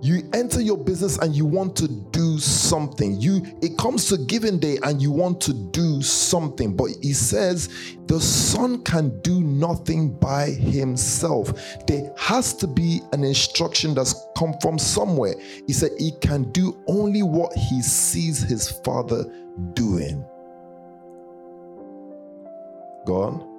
You 0.00 0.28
enter 0.32 0.60
your 0.60 0.76
business 0.76 1.18
and 1.18 1.34
you 1.34 1.44
want 1.44 1.76
to 1.76 1.88
do 1.88 2.38
something. 2.38 3.20
You 3.20 3.42
it 3.62 3.76
comes 3.78 4.06
to 4.08 4.18
giving 4.18 4.58
day 4.58 4.78
and 4.82 5.00
you 5.00 5.10
want 5.10 5.40
to 5.42 5.52
do 5.52 6.02
something. 6.02 6.76
But 6.76 6.90
he 7.02 7.12
says 7.12 7.68
the 8.06 8.20
son 8.20 8.82
can 8.82 9.20
do 9.20 9.40
nothing 9.42 10.16
by 10.18 10.46
himself. 10.46 11.52
There 11.86 12.12
has 12.16 12.54
to 12.54 12.66
be 12.66 13.00
an 13.12 13.24
instruction 13.24 13.94
that's 13.94 14.14
come 14.36 14.54
from 14.60 14.78
somewhere. 14.78 15.34
He 15.66 15.72
said 15.72 15.90
he 15.98 16.12
can 16.20 16.50
do 16.52 16.82
only 16.86 17.22
what 17.22 17.52
he 17.54 17.82
sees 17.82 18.42
his 18.42 18.70
father 18.70 19.24
doing. 19.74 20.24
Go 23.06 23.22
on. 23.22 23.55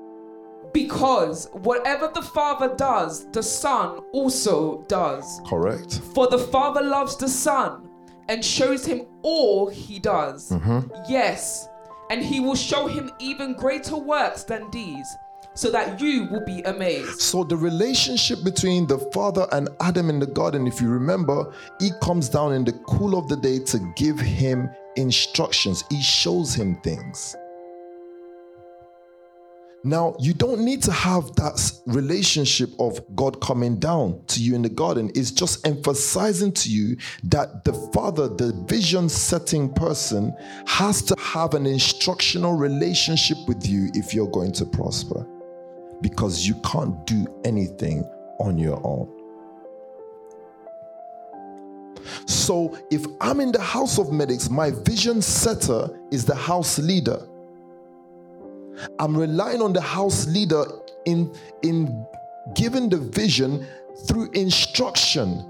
Because 0.97 1.47
whatever 1.53 2.09
the 2.11 2.23
Father 2.23 2.73
does, 2.75 3.29
the 3.29 3.43
Son 3.43 3.99
also 4.13 4.81
does. 4.87 5.41
Correct. 5.47 6.01
For 6.15 6.27
the 6.27 6.39
Father 6.39 6.81
loves 6.81 7.15
the 7.17 7.29
Son 7.29 7.87
and 8.29 8.43
shows 8.43 8.83
him 8.83 9.05
all 9.21 9.69
he 9.69 9.99
does. 9.99 10.49
Mm-hmm. 10.49 10.87
Yes, 11.07 11.69
and 12.09 12.23
he 12.23 12.39
will 12.39 12.55
show 12.55 12.87
him 12.87 13.11
even 13.19 13.53
greater 13.53 13.95
works 13.95 14.43
than 14.43 14.71
these, 14.71 15.07
so 15.53 15.69
that 15.69 16.01
you 16.01 16.27
will 16.31 16.43
be 16.43 16.61
amazed. 16.63 17.21
So 17.21 17.43
the 17.43 17.57
relationship 17.57 18.43
between 18.43 18.87
the 18.87 18.97
father 19.13 19.47
and 19.51 19.69
Adam 19.81 20.09
in 20.09 20.17
the 20.17 20.25
garden, 20.25 20.65
if 20.65 20.81
you 20.81 20.89
remember, 20.89 21.53
he 21.79 21.91
comes 22.01 22.27
down 22.27 22.53
in 22.53 22.63
the 22.63 22.73
cool 22.87 23.17
of 23.17 23.27
the 23.27 23.37
day 23.37 23.59
to 23.59 23.93
give 23.95 24.19
him 24.19 24.69
instructions. 24.95 25.83
He 25.91 26.01
shows 26.01 26.55
him 26.55 26.75
things. 26.81 27.35
Now, 29.87 30.17
you 30.19 30.33
don't 30.33 30.65
need 30.65 30.83
to 30.83 30.91
have 30.91 31.33
that 31.37 31.71
relationship 31.85 32.71
of 32.77 32.99
God 33.15 33.39
coming 33.39 33.79
down 33.79 34.21
to 34.27 34.43
you 34.43 34.53
in 34.53 34.61
the 34.61 34.67
garden. 34.67 35.09
It's 35.15 35.31
just 35.31 35.65
emphasizing 35.65 36.51
to 36.51 36.69
you 36.69 36.97
that 37.23 37.63
the 37.63 37.71
Father, 37.93 38.27
the 38.27 38.51
vision 38.67 39.07
setting 39.07 39.73
person, 39.73 40.35
has 40.65 41.01
to 41.03 41.15
have 41.17 41.53
an 41.53 41.65
instructional 41.65 42.55
relationship 42.55 43.37
with 43.47 43.65
you 43.65 43.89
if 43.93 44.13
you're 44.13 44.29
going 44.29 44.51
to 44.53 44.65
prosper. 44.65 45.25
Because 46.01 46.45
you 46.45 46.55
can't 46.65 47.07
do 47.07 47.25
anything 47.45 48.03
on 48.41 48.57
your 48.57 48.85
own. 48.85 49.09
So, 52.25 52.77
if 52.91 53.05
I'm 53.21 53.39
in 53.39 53.53
the 53.53 53.61
house 53.61 53.99
of 53.99 54.11
medics, 54.11 54.49
my 54.49 54.69
vision 54.69 55.21
setter 55.21 55.97
is 56.11 56.25
the 56.25 56.35
house 56.35 56.77
leader. 56.77 57.25
I'm 58.99 59.15
relying 59.17 59.61
on 59.61 59.73
the 59.73 59.81
house 59.81 60.27
leader 60.27 60.65
in, 61.05 61.33
in 61.63 62.05
giving 62.55 62.89
the 62.89 62.97
vision 62.97 63.65
through 64.07 64.31
instruction. 64.31 65.43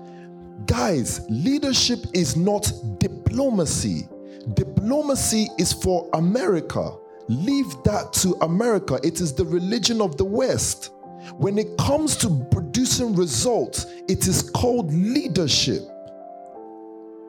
Guys, 0.66 1.26
leadership 1.30 2.00
is 2.14 2.36
not 2.36 2.72
diplomacy. 3.00 4.08
Diplomacy 4.54 5.48
is 5.58 5.74
for 5.74 6.10
America. 6.14 6.96
Leave 7.28 7.68
that 7.84 8.14
to 8.14 8.36
America. 8.42 9.00
It 9.04 9.20
is 9.20 9.34
the 9.34 9.46
religion 9.46 10.02
of 10.02 10.18
the 10.18 10.26
West. 10.26 10.92
When 11.36 11.58
it 11.58 11.78
comes 11.78 12.16
to 12.18 12.46
producing 12.52 13.16
results, 13.16 13.86
it 14.08 14.28
is 14.28 14.50
called 14.50 14.94
leadership. 14.94 15.82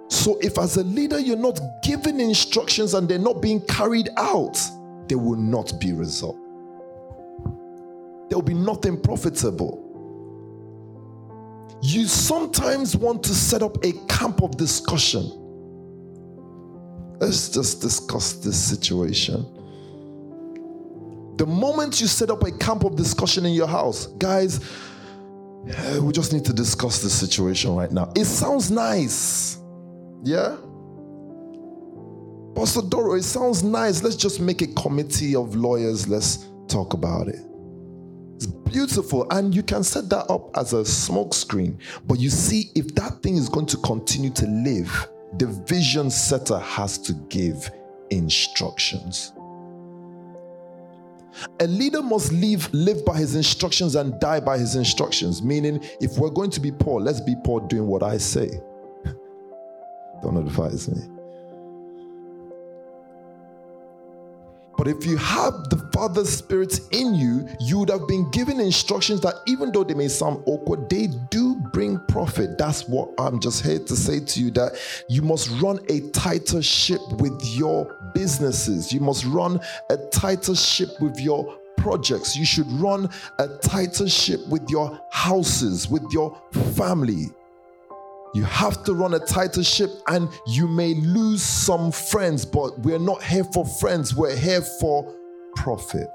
So, 0.09 0.39
if 0.41 0.57
as 0.59 0.77
a 0.77 0.85
leader 0.85 1.19
you're 1.19 1.37
not 1.37 1.61
giving 1.83 2.21
instructions 2.21 2.95
and 2.95 3.09
they're 3.09 3.19
not 3.19 3.43
being 3.43 3.61
carried 3.63 4.09
out, 4.17 4.59
there 5.09 5.19
will 5.19 5.37
not 5.39 5.79
be 5.81 5.93
result. 5.93 6.37
There 8.29 8.37
will 8.37 8.43
be 8.43 8.55
nothing 8.55 9.01
profitable. 9.01 9.85
you 11.81 12.07
sometimes 12.07 12.97
want 12.97 13.23
to 13.23 13.35
set 13.35 13.63
up 13.63 13.83
a 13.85 13.93
camp 14.09 14.43
of 14.43 14.57
discussion. 14.57 15.31
Let's 17.21 17.49
just 17.51 17.81
discuss 17.81 18.35
this 18.35 18.63
situation. 18.63 19.47
The 21.37 21.47
moment 21.47 22.01
you 22.01 22.09
set 22.09 22.31
up 22.31 22.43
a 22.43 22.51
camp 22.51 22.85
of 22.85 22.97
discussion 22.97 23.47
in 23.47 23.53
your 23.53 23.69
house, 23.69 24.07
guys, 24.19 24.61
eh, 25.69 25.99
we 25.99 26.13
just 26.13 26.33
need 26.33 26.45
to 26.47 26.53
discuss 26.53 27.01
this 27.01 27.15
situation 27.15 27.75
right 27.77 27.93
now. 27.93 28.11
It 28.17 28.25
sounds 28.25 28.71
nice. 28.71 29.59
Yeah? 30.25 30.57
Pastor 32.59 32.83
Doro, 32.83 33.15
it 33.15 33.23
sounds 33.23 33.63
nice. 33.63 34.03
Let's 34.03 34.17
just 34.17 34.41
make 34.41 34.63
a 34.63 34.67
committee 34.75 35.37
of 35.37 35.55
lawyers. 35.55 36.09
Let's 36.09 36.49
talk 36.67 36.93
about 36.93 37.29
it. 37.29 37.39
It's 38.35 38.47
beautiful, 38.47 39.29
and 39.31 39.55
you 39.55 39.63
can 39.63 39.85
set 39.85 40.09
that 40.11 40.29
up 40.29 40.51
as 40.59 40.73
a 40.73 40.85
smoke 40.85 41.35
screen. 41.35 41.79
But 42.09 42.19
you 42.19 42.31
see, 42.31 42.73
if 42.75 42.97
that 42.97 43.23
thing 43.23 43.37
is 43.37 43.49
going 43.49 43.67
to 43.67 43.77
continue 43.77 44.31
to 44.31 44.47
live, 44.49 45.09
the 45.39 45.47
vision 45.69 46.11
setter 46.11 46.59
has 46.59 46.99
to 46.99 47.13
give 47.29 47.71
instructions. 48.11 49.35
A 51.61 51.67
leader 51.69 52.03
must 52.03 52.33
live, 52.33 52.75
live 52.75 53.05
by 53.05 53.19
his 53.19 53.37
instructions 53.37 53.95
and 53.95 54.19
die 54.19 54.41
by 54.41 54.59
his 54.59 54.75
instructions. 54.75 55.43
Meaning, 55.45 55.79
if 56.01 56.19
we're 56.19 56.29
going 56.29 56.51
to 56.51 56.61
be 56.61 56.73
poor, 56.73 57.01
let's 57.01 57.21
be 57.21 57.37
poor 57.45 57.61
doing 57.69 57.87
what 57.87 58.03
I 58.03 58.19
say. 58.19 58.49
Don't 60.25 60.39
advise 60.39 60.89
me. 60.89 61.18
But 64.79 64.87
if 64.87 65.05
you 65.05 65.17
have 65.17 65.55
the 65.71 65.91
Father's 65.93 66.31
Spirit 66.31 66.81
in 66.93 67.13
you, 67.13 67.49
you 67.59 67.81
would 67.81 67.91
have 67.91 68.07
been 68.07 68.31
given 68.31 68.61
instructions 68.61 69.21
that, 69.23 69.35
even 69.49 69.73
though 69.73 69.83
they 69.83 69.95
may 69.95 70.07
sound 70.07 70.41
awkward, 70.47 70.89
they 70.89 71.09
do 71.31 71.57
bring 71.73 71.99
profit. 72.07 72.57
That's 72.57 72.89
what 72.89 73.11
I'm 73.19 73.41
just 73.41 73.65
here 73.65 73.81
to 73.81 73.97
say 73.97 74.21
to 74.21 74.41
you 74.41 74.53
that 74.53 74.79
you 75.09 75.21
must 75.21 75.51
run 75.61 75.81
a 75.89 76.09
tighter 76.13 76.63
ship 76.63 77.01
with 77.19 77.45
your 77.45 77.93
businesses. 78.15 78.93
You 78.93 79.01
must 79.01 79.25
run 79.25 79.61
a 79.91 79.97
tighter 80.13 80.55
ship 80.55 80.91
with 81.01 81.19
your 81.19 81.59
projects. 81.77 82.37
You 82.37 82.45
should 82.45 82.71
run 82.73 83.09
a 83.41 83.49
tighter 83.59 84.09
ship 84.09 84.47
with 84.49 84.71
your 84.71 85.01
houses, 85.11 85.89
with 85.89 86.05
your 86.13 86.41
family. 86.77 87.27
You 88.35 88.45
have 88.45 88.85
to 88.85 88.95
run 88.95 89.15
a 89.15 89.19
tighter 89.19 89.65
ship 89.65 89.91
and 90.09 90.29
you 90.47 90.69
may 90.69 90.95
lose 90.95 91.43
some 91.43 91.91
friends, 91.91 92.45
but 92.45 92.79
we're 92.81 92.99
not 92.99 93.23
here 93.23 93.45
for 93.45 93.65
friends, 93.65 94.15
we're 94.15 94.37
here 94.37 94.63
for 94.81 95.15
profit. 95.57 96.09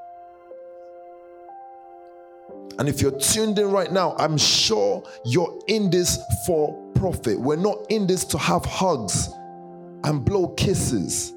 And 2.79 2.89
if 2.89 3.01
you're 3.01 3.17
tuned 3.19 3.59
in 3.59 3.69
right 3.71 3.91
now, 3.91 4.15
I'm 4.17 4.37
sure 4.37 5.03
you're 5.25 5.59
in 5.67 5.89
this 5.89 6.19
for 6.45 6.73
profit. 6.95 7.39
We're 7.39 7.55
not 7.55 7.85
in 7.89 8.07
this 8.07 8.23
to 8.25 8.37
have 8.37 8.65
hugs 8.65 9.29
and 10.03 10.25
blow 10.25 10.47
kisses. 10.49 11.33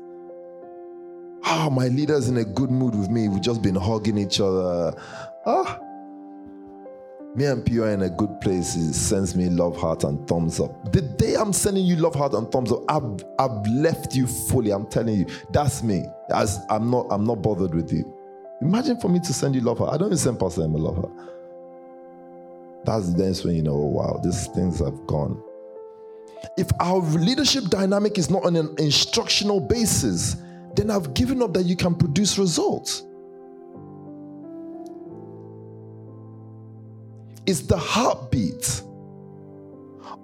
Ah, 1.45 1.67
oh, 1.67 1.71
my 1.71 1.89
leader's 1.89 2.29
in 2.29 2.39
a 2.39 2.45
good 2.45 2.71
mood 2.71 2.95
with 2.95 3.11
me. 3.11 3.29
We've 3.29 3.43
just 3.43 3.63
been 3.63 3.75
hugging 3.75 4.19
each 4.19 4.41
other. 4.41 4.95
Ah, 5.45 5.79
me 7.37 7.45
and 7.45 7.65
Pio 7.65 7.85
are 7.85 7.91
in 7.91 8.03
a 8.03 8.09
good 8.09 8.41
place. 8.41 8.75
He 8.75 8.93
sends 8.93 9.37
me 9.37 9.51
love 9.51 9.77
heart 9.77 10.05
and 10.05 10.27
thumbs 10.27 10.59
up. 10.59 10.93
The 10.93 11.03
day 11.03 11.35
I'm 11.35 11.53
sending 11.53 11.85
you 11.85 11.97
love 11.97 12.15
heart 12.15 12.33
and 12.33 12.51
thumbs 12.51 12.73
up, 12.73 12.81
I've, 12.89 13.25
I've 13.39 13.67
left 13.69 14.15
you 14.15 14.27
fully. 14.27 14.71
I'm 14.71 14.87
telling 14.87 15.21
you, 15.21 15.27
that's 15.51 15.83
me. 15.83 16.07
As 16.35 16.59
I'm 16.71 16.91
not, 16.91 17.07
I'm 17.11 17.25
not 17.25 17.43
bothered 17.43 17.75
with 17.75 17.93
you. 17.93 18.11
Imagine 18.63 18.99
for 18.99 19.09
me 19.09 19.21
to 19.21 19.35
send 19.35 19.55
you 19.55 19.61
love 19.61 19.79
heart. 19.79 19.93
I 19.93 19.99
don't 19.99 20.09
even 20.09 20.19
send 20.19 20.41
Pastor 20.41 20.65
Emma 20.65 20.79
love 20.79 20.97
heart. 20.97 21.13
That's 22.87 23.13
the 23.13 23.19
dance 23.19 23.45
when 23.45 23.55
you 23.55 23.63
know, 23.63 23.75
oh, 23.75 23.87
wow, 23.87 24.21
these 24.25 24.47
things 24.49 24.79
have 24.79 25.07
gone. 25.07 25.43
If 26.57 26.69
our 26.81 27.01
leadership 27.01 27.65
dynamic 27.65 28.17
is 28.17 28.31
not 28.31 28.45
on 28.45 28.57
an 28.57 28.75
instructional 28.79 29.61
basis, 29.61 30.37
then 30.75 30.91
I've 30.91 31.13
given 31.13 31.43
up 31.43 31.53
that 31.55 31.65
you 31.65 31.77
can 31.77 31.95
produce 31.95 32.39
results. 32.39 33.03
Is 37.47 37.67
the 37.67 37.77
heartbeat 37.77 38.83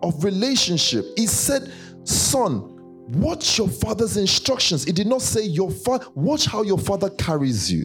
of 0.03 0.25
relationship. 0.25 1.05
He 1.17 1.27
said, 1.27 1.73
Son, 2.05 2.77
watch 3.13 3.59
your 3.59 3.69
father's 3.69 4.17
instructions. 4.17 4.87
It 4.87 4.97
did 4.97 5.07
not 5.07 5.23
say 5.23 5.43
your 5.45 5.71
father, 5.71 6.07
watch 6.15 6.47
how 6.47 6.63
your 6.63 6.79
father 6.79 7.11
carries 7.11 7.71
you. 7.71 7.85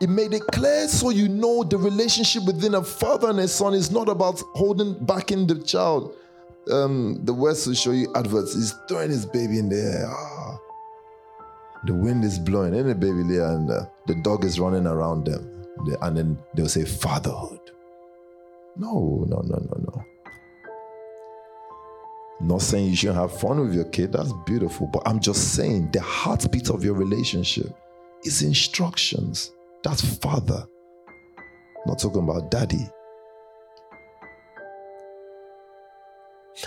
It 0.00 0.08
made 0.08 0.32
it 0.32 0.42
clear 0.52 0.86
so 0.86 1.10
you 1.10 1.28
know 1.28 1.64
the 1.64 1.76
relationship 1.76 2.44
within 2.44 2.74
a 2.74 2.84
father 2.84 3.30
and 3.30 3.40
a 3.40 3.48
son 3.48 3.74
is 3.74 3.90
not 3.90 4.08
about 4.08 4.40
holding 4.54 5.04
back 5.04 5.32
in 5.32 5.48
the 5.48 5.60
child. 5.62 6.14
Um, 6.70 7.24
the 7.24 7.34
West 7.34 7.66
will 7.66 7.74
show 7.74 7.90
you 7.90 8.12
adverts. 8.14 8.54
He's 8.54 8.74
throwing 8.88 9.10
his 9.10 9.26
baby 9.26 9.58
in 9.58 9.68
the 9.68 9.76
air. 9.76 10.08
Ah. 10.08 10.58
The 11.86 11.94
wind 11.94 12.24
is 12.24 12.38
blowing, 12.38 12.74
and 12.74 12.90
the 12.90 12.94
baby 12.94 13.22
there, 13.22 13.46
and 13.46 13.70
uh, 13.70 13.86
the 14.06 14.20
dog 14.22 14.44
is 14.44 14.60
running 14.60 14.86
around 14.86 15.24
them 15.24 15.57
and 16.02 16.16
then 16.16 16.38
they'll 16.54 16.68
say 16.68 16.84
fatherhood. 16.84 17.60
No, 18.76 19.24
no, 19.28 19.40
no, 19.44 19.56
no, 19.56 19.84
no. 19.86 20.04
Not 22.40 22.62
saying 22.62 22.90
you 22.90 22.96
shouldn't 22.96 23.18
have 23.18 23.38
fun 23.40 23.60
with 23.60 23.74
your 23.74 23.86
kid, 23.86 24.12
that's 24.12 24.32
beautiful, 24.46 24.86
but 24.86 25.02
I'm 25.06 25.18
just 25.18 25.54
saying 25.54 25.90
the 25.92 26.00
heartbeat 26.00 26.70
of 26.70 26.84
your 26.84 26.94
relationship 26.94 27.76
is 28.22 28.42
instructions. 28.42 29.52
That's 29.82 30.16
father. 30.18 30.66
Not 31.86 31.98
talking 31.98 32.22
about 32.22 32.50
daddy. 32.50 32.88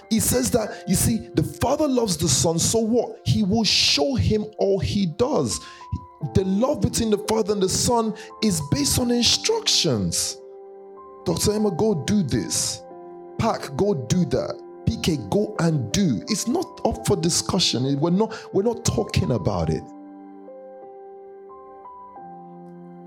He 0.10 0.20
says 0.20 0.52
that, 0.52 0.84
you 0.88 0.96
see, 0.96 1.30
the 1.36 1.44
father 1.44 1.88
loves 1.88 2.18
the 2.18 2.28
son, 2.28 2.60
so 2.60 2.80
what? 2.80 3.20
He 3.26 3.44
will 3.44 3.64
show 3.64 4.16
him 4.16 4.46
all 4.58 4.80
he 4.80 5.06
does 5.06 5.60
the 6.34 6.44
love 6.46 6.82
between 6.82 7.10
the 7.10 7.18
father 7.30 7.54
and 7.54 7.62
the 7.62 7.70
son 7.70 8.14
is 8.44 8.62
based 8.72 9.00
on 9.00 9.12
instructions. 9.12 10.38
Dr. 11.26 11.54
Emma, 11.54 11.72
go 11.72 12.04
do 12.06 12.24
this. 12.24 12.82
Pack, 13.38 13.76
go 13.76 13.94
do 13.94 14.26
that. 14.26 14.60
PK, 14.86 15.30
go 15.30 15.56
and 15.60 15.92
do. 15.92 16.22
It's 16.28 16.48
not 16.48 16.82
up 16.86 17.06
for 17.08 17.16
discussion. 17.16 18.00
We're 18.00 18.10
not, 18.12 18.36
we're 18.54 18.64
not 18.64 18.86
talking 18.86 19.32
about 19.32 19.70
it. 19.70 19.84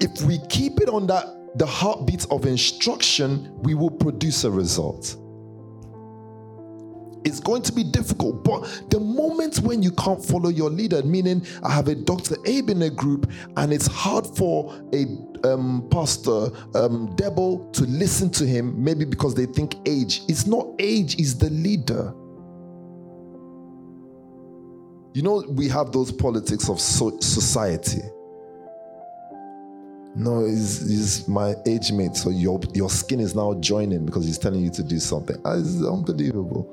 If 0.00 0.22
we 0.22 0.38
keep 0.48 0.80
it 0.80 0.88
on 0.88 1.06
that 1.08 1.26
the 1.56 1.66
heartbeat 1.66 2.26
of 2.30 2.46
instruction, 2.46 3.52
we 3.62 3.74
will 3.74 3.90
produce 3.90 4.44
a 4.44 4.50
result. 4.50 5.16
It's 7.24 7.40
going 7.40 7.62
to 7.62 7.72
be 7.72 7.84
difficult. 7.84 8.44
But 8.44 8.90
the 8.90 9.00
moment 9.00 9.60
when 9.60 9.82
you 9.82 9.92
can't 9.92 10.24
follow 10.24 10.50
your 10.50 10.70
leader, 10.70 11.02
meaning 11.02 11.46
I 11.62 11.72
have 11.72 11.88
a 11.88 11.94
Dr. 11.94 12.36
Abe 12.44 12.70
in 12.70 12.82
a 12.82 12.90
group 12.90 13.30
and 13.56 13.72
it's 13.72 13.86
hard 13.86 14.26
for 14.26 14.74
a 14.92 15.06
um, 15.44 15.88
pastor, 15.90 16.46
um, 16.74 17.14
Debo, 17.16 17.72
to 17.74 17.84
listen 17.84 18.30
to 18.30 18.46
him, 18.46 18.82
maybe 18.82 19.04
because 19.04 19.34
they 19.34 19.46
think 19.46 19.76
age. 19.86 20.22
It's 20.28 20.46
not 20.46 20.68
age, 20.78 21.18
it's 21.18 21.34
the 21.34 21.50
leader. 21.50 22.14
You 25.14 25.22
know, 25.22 25.44
we 25.48 25.68
have 25.68 25.92
those 25.92 26.12
politics 26.12 26.68
of 26.68 26.80
so- 26.80 27.18
society. 27.20 28.02
No, 30.16 30.44
he's, 30.46 30.88
he's 30.88 31.28
my 31.28 31.54
age 31.66 31.92
mate, 31.92 32.16
so 32.16 32.30
your, 32.30 32.60
your 32.74 32.90
skin 32.90 33.20
is 33.20 33.34
now 33.34 33.54
joining 33.54 34.06
because 34.06 34.26
he's 34.26 34.38
telling 34.38 34.60
you 34.60 34.70
to 34.70 34.82
do 34.82 34.98
something. 35.00 35.36
It's 35.44 35.84
unbelievable. 35.84 36.72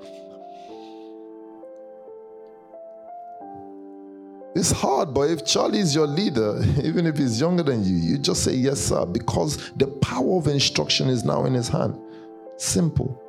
It's 4.62 4.70
hard, 4.70 5.12
but 5.12 5.32
if 5.32 5.43
Charlie 5.43 5.80
is 5.80 5.95
your 5.95 6.05
leader, 6.05 6.62
even 6.84 7.07
if 7.07 7.18
he's 7.18 7.41
younger 7.41 7.64
than 7.64 7.84
you, 7.84 7.95
you 7.95 8.20
just 8.20 8.43
say 8.43 8.53
yes, 8.53 8.80
sir, 8.80 9.07
because 9.07 9.72
the 9.72 9.88
power 9.88 10.38
of 10.38 10.45
instruction 10.45 11.09
is 11.09 11.26
now 11.26 11.45
in 11.45 11.55
his 11.55 11.68
hand. 11.68 11.99
Simple. 12.57 13.20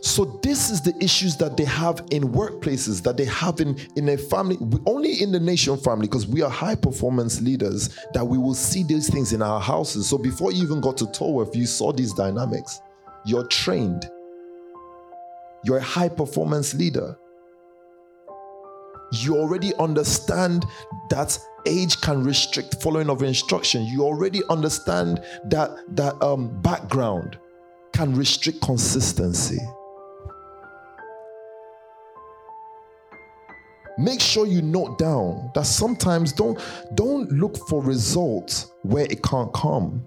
So 0.00 0.40
this 0.42 0.70
is 0.70 0.80
the 0.80 0.94
issues 1.04 1.36
that 1.36 1.58
they 1.58 1.66
have 1.66 2.02
in 2.12 2.32
workplaces, 2.32 3.02
that 3.02 3.18
they 3.18 3.26
have 3.26 3.60
in, 3.60 3.76
in 3.94 4.08
a 4.08 4.16
family, 4.16 4.56
only 4.86 5.20
in 5.20 5.32
the 5.32 5.40
nation 5.40 5.76
family, 5.76 6.06
because 6.06 6.26
we 6.26 6.40
are 6.40 6.48
high 6.48 6.74
performance 6.74 7.42
leaders, 7.42 7.98
that 8.14 8.26
we 8.26 8.38
will 8.38 8.54
see 8.54 8.84
these 8.84 9.10
things 9.10 9.34
in 9.34 9.42
our 9.42 9.60
houses. 9.60 10.08
So 10.08 10.16
before 10.16 10.50
you 10.50 10.62
even 10.62 10.80
got 10.80 10.96
to 10.96 11.06
Tolworth, 11.08 11.54
you 11.54 11.66
saw 11.66 11.92
these 11.92 12.14
dynamics. 12.14 12.80
You're 13.26 13.46
trained. 13.48 14.08
You're 15.62 15.76
a 15.76 15.82
high 15.82 16.08
performance 16.08 16.72
leader 16.72 17.18
you 19.12 19.36
already 19.36 19.74
understand 19.76 20.64
that 21.10 21.38
age 21.66 22.00
can 22.00 22.22
restrict 22.24 22.82
following 22.82 23.08
of 23.08 23.22
instruction. 23.22 23.84
You 23.84 24.02
already 24.02 24.42
understand 24.50 25.22
that 25.46 25.70
that 25.96 26.20
um, 26.22 26.60
background 26.62 27.38
can 27.92 28.14
restrict 28.14 28.60
consistency. 28.60 29.58
Make 33.96 34.20
sure 34.20 34.46
you 34.46 34.60
note 34.60 34.98
down 34.98 35.52
that 35.54 35.66
sometimes 35.66 36.32
don't 36.32 36.60
don't 36.94 37.30
look 37.30 37.56
for 37.68 37.82
results 37.82 38.72
where 38.82 39.06
it 39.08 39.22
can't 39.22 39.52
come. 39.52 40.06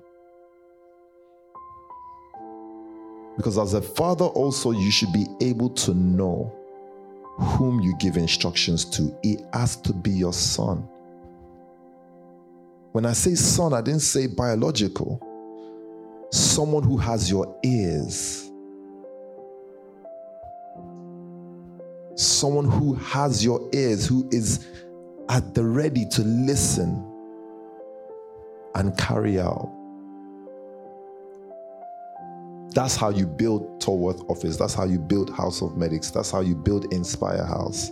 Because 3.37 3.59
as 3.59 3.75
a 3.75 3.81
father, 3.81 4.25
also, 4.25 4.71
you 4.71 4.89
should 4.89 5.13
be 5.13 5.27
able 5.41 5.69
to 5.69 5.93
know 5.93 6.56
whom 7.37 7.79
you 7.79 7.95
give 7.97 8.17
instructions 8.17 8.83
to. 8.83 9.15
he 9.23 9.37
has 9.53 9.75
to 9.77 9.93
be 9.93 10.11
your 10.11 10.33
son. 10.33 10.87
When 12.91 13.05
I 13.05 13.13
say 13.13 13.35
son, 13.35 13.73
I 13.73 13.81
didn't 13.81 14.01
say 14.01 14.27
biological. 14.27 15.21
Someone 16.31 16.83
who 16.83 16.97
has 16.97 17.29
your 17.29 17.55
ears. 17.63 18.51
Someone 22.15 22.65
who 22.65 22.95
has 22.95 23.45
your 23.45 23.69
ears, 23.71 24.07
who 24.07 24.27
is 24.31 24.65
at 25.29 25.53
the 25.53 25.63
ready 25.63 26.05
to 26.05 26.23
listen 26.23 27.03
and 28.73 28.97
carry 28.97 29.39
out. 29.39 29.76
That's 32.73 32.95
how 32.95 33.09
you 33.09 33.25
build 33.25 33.81
Tolworth 33.81 34.21
Office. 34.29 34.57
That's 34.57 34.73
how 34.73 34.85
you 34.85 34.99
build 34.99 35.29
House 35.29 35.61
of 35.61 35.77
Medics. 35.77 36.11
That's 36.11 36.31
how 36.31 36.41
you 36.41 36.55
build 36.55 36.93
Inspire 36.93 37.45
House. 37.45 37.91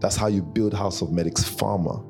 That's 0.00 0.16
how 0.16 0.26
you 0.26 0.42
build 0.42 0.74
House 0.74 1.00
of 1.02 1.12
Medics 1.12 1.42
Pharma. 1.42 2.04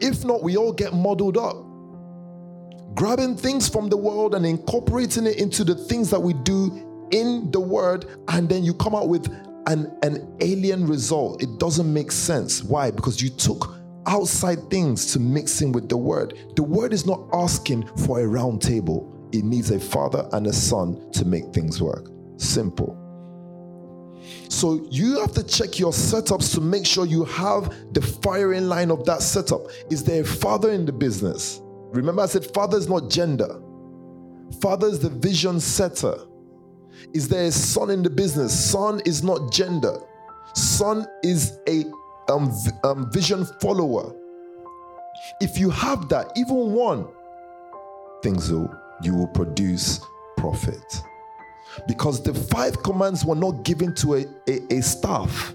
If 0.00 0.24
not, 0.24 0.42
we 0.42 0.56
all 0.56 0.72
get 0.72 0.94
muddled 0.94 1.36
up. 1.36 1.56
Grabbing 2.94 3.36
things 3.36 3.68
from 3.68 3.88
the 3.88 3.96
world 3.96 4.34
and 4.34 4.44
incorporating 4.46 5.26
it 5.26 5.36
into 5.36 5.62
the 5.62 5.74
things 5.74 6.10
that 6.10 6.20
we 6.20 6.32
do 6.32 7.08
in 7.12 7.50
the 7.50 7.60
word, 7.60 8.06
and 8.28 8.48
then 8.48 8.64
you 8.64 8.72
come 8.74 8.94
out 8.94 9.08
with 9.08 9.28
an, 9.66 9.96
an 10.02 10.36
alien 10.40 10.86
result. 10.86 11.42
It 11.42 11.58
doesn't 11.58 11.92
make 11.92 12.10
sense. 12.12 12.62
Why? 12.62 12.90
Because 12.90 13.20
you 13.20 13.30
took 13.30 13.79
outside 14.06 14.70
things 14.70 15.12
to 15.12 15.20
mix 15.20 15.60
in 15.62 15.72
with 15.72 15.88
the 15.88 15.96
word. 15.96 16.38
The 16.56 16.62
word 16.62 16.92
is 16.92 17.06
not 17.06 17.28
asking 17.32 17.86
for 17.98 18.20
a 18.20 18.26
round 18.26 18.62
table, 18.62 19.28
it 19.32 19.44
needs 19.44 19.70
a 19.70 19.78
father 19.78 20.28
and 20.32 20.46
a 20.46 20.52
son 20.52 21.10
to 21.12 21.24
make 21.24 21.52
things 21.52 21.80
work. 21.80 22.08
Simple. 22.36 22.96
So 24.48 24.86
you 24.90 25.18
have 25.20 25.32
to 25.32 25.42
check 25.42 25.78
your 25.78 25.92
setups 25.92 26.54
to 26.54 26.60
make 26.60 26.84
sure 26.84 27.06
you 27.06 27.24
have 27.24 27.74
the 27.94 28.02
firing 28.02 28.68
line 28.68 28.90
of 28.90 29.04
that 29.06 29.22
setup. 29.22 29.62
Is 29.90 30.04
there 30.04 30.22
a 30.22 30.26
father 30.26 30.70
in 30.72 30.84
the 30.84 30.92
business? 30.92 31.60
Remember, 31.92 32.22
I 32.22 32.26
said 32.26 32.46
father 32.52 32.78
is 32.78 32.88
not 32.88 33.10
gender, 33.10 33.60
father 34.60 34.86
is 34.88 35.00
the 35.00 35.10
vision 35.10 35.60
setter. 35.60 36.14
Is 37.14 37.28
there 37.28 37.46
a 37.46 37.50
son 37.50 37.90
in 37.90 38.02
the 38.02 38.10
business? 38.10 38.52
Son 38.52 39.00
is 39.04 39.22
not 39.24 39.52
gender. 39.52 39.96
Son 40.54 41.06
is 41.22 41.58
a 41.68 41.84
um, 42.30 42.52
um, 42.84 43.10
vision 43.12 43.44
follower. 43.60 44.14
If 45.40 45.58
you 45.58 45.70
have 45.70 46.08
that, 46.08 46.32
even 46.36 46.72
one, 46.72 47.06
things 48.22 48.50
will 48.50 48.74
you 49.02 49.14
will 49.14 49.28
produce 49.28 50.00
profit. 50.36 51.02
Because 51.86 52.22
the 52.22 52.34
five 52.34 52.82
commands 52.82 53.24
were 53.24 53.36
not 53.36 53.64
given 53.64 53.94
to 53.96 54.14
a, 54.16 54.26
a, 54.48 54.78
a 54.78 54.82
staff. 54.82 55.54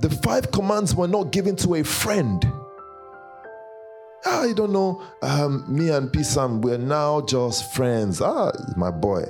The 0.00 0.10
five 0.10 0.50
commands 0.52 0.94
were 0.94 1.08
not 1.08 1.32
given 1.32 1.56
to 1.56 1.76
a 1.76 1.82
friend. 1.84 2.44
I 4.24 4.52
don't 4.52 4.72
know. 4.72 5.02
Um, 5.22 5.64
me 5.68 5.90
and 5.90 6.12
P 6.12 6.22
Sam, 6.22 6.60
we're 6.60 6.78
now 6.78 7.22
just 7.22 7.72
friends. 7.72 8.20
Ah, 8.20 8.52
my 8.76 8.90
boy. 8.90 9.24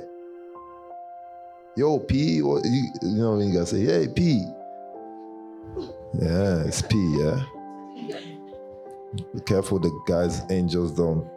Yo, 1.77 1.99
P, 2.01 2.43
what, 2.43 2.65
you, 2.65 2.93
you 3.01 3.09
know 3.19 3.37
when 3.37 3.49
you 3.49 3.59
guys 3.59 3.71
say, 3.71 3.81
hey, 3.81 4.09
P. 4.09 4.45
Yeah, 6.21 6.65
it's 6.65 6.83
P, 6.83 6.97
yeah. 7.19 7.43
Be 9.35 9.41
careful 9.47 9.79
the 9.79 9.91
guys, 10.07 10.43
angels 10.51 10.93
don't 10.93 11.29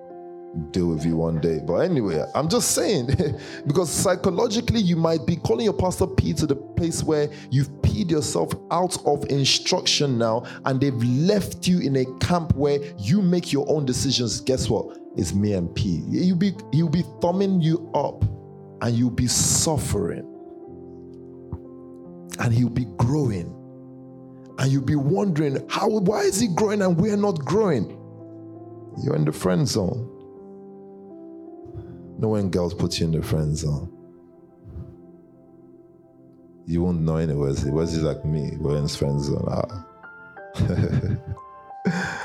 deal 0.72 0.88
with 0.88 1.06
you 1.06 1.18
one 1.18 1.40
day. 1.40 1.60
But 1.66 1.78
anyway, 1.78 2.24
I'm 2.34 2.48
just 2.48 2.72
saying, 2.72 3.10
because 3.68 3.90
psychologically, 3.92 4.80
you 4.80 4.96
might 4.96 5.26
be 5.26 5.36
calling 5.36 5.66
your 5.66 5.74
pastor 5.74 6.08
P 6.08 6.34
to 6.34 6.46
the 6.46 6.56
place 6.56 7.04
where 7.04 7.30
you've 7.52 7.70
peed 7.82 8.12
yourself 8.12 8.54
out 8.72 8.98
of 9.06 9.26
instruction 9.30 10.18
now, 10.18 10.44
and 10.66 10.80
they've 10.80 11.04
left 11.04 11.68
you 11.68 11.80
in 11.80 11.98
a 11.98 12.06
camp 12.20 12.56
where 12.56 12.80
you 12.98 13.22
make 13.22 13.52
your 13.52 13.66
own 13.70 13.86
decisions. 13.86 14.42
Guess 14.42 14.70
what? 14.70 14.98
It's 15.18 15.34
me 15.34 15.54
and 15.54 15.74
P. 15.74 16.04
You'll 16.08 16.38
be, 16.38 16.54
he'll 16.72 16.90
be 16.90 17.04
thumbing 17.22 17.62
you 17.62 17.90
up 17.94 18.24
and 18.82 18.96
you'll 18.96 19.10
be 19.10 19.28
suffering. 19.28 20.32
And 22.40 22.54
he'll 22.54 22.70
be 22.70 22.86
growing. 22.98 23.55
And 24.58 24.72
you'll 24.72 24.84
be 24.84 24.96
wondering, 24.96 25.68
how 25.70 25.90
why 25.90 26.22
is 26.22 26.40
he 26.40 26.48
growing 26.48 26.82
and 26.82 26.98
we're 27.00 27.18
not 27.18 27.40
growing? 27.40 27.90
You're 29.04 29.16
in 29.16 29.26
the 29.26 29.32
friend 29.32 29.68
zone. 29.68 30.12
Know 32.18 32.30
when 32.30 32.50
girls 32.50 32.74
put 32.74 33.00
you 33.00 33.08
in 33.08 33.12
the 33.12 33.22
friend 33.22 33.58
zone. 33.58 33.92
You 36.66 36.82
won't 36.84 37.02
know 37.02 37.18
anyways. 37.18 37.66
It 37.66 37.72
was 37.72 37.92
just 37.92 38.04
like 38.04 38.24
me, 38.26 38.56
we're 38.58 38.78
in 38.78 38.88
friend 38.88 39.22
zone. 39.22 39.46
Ah. 39.50 39.86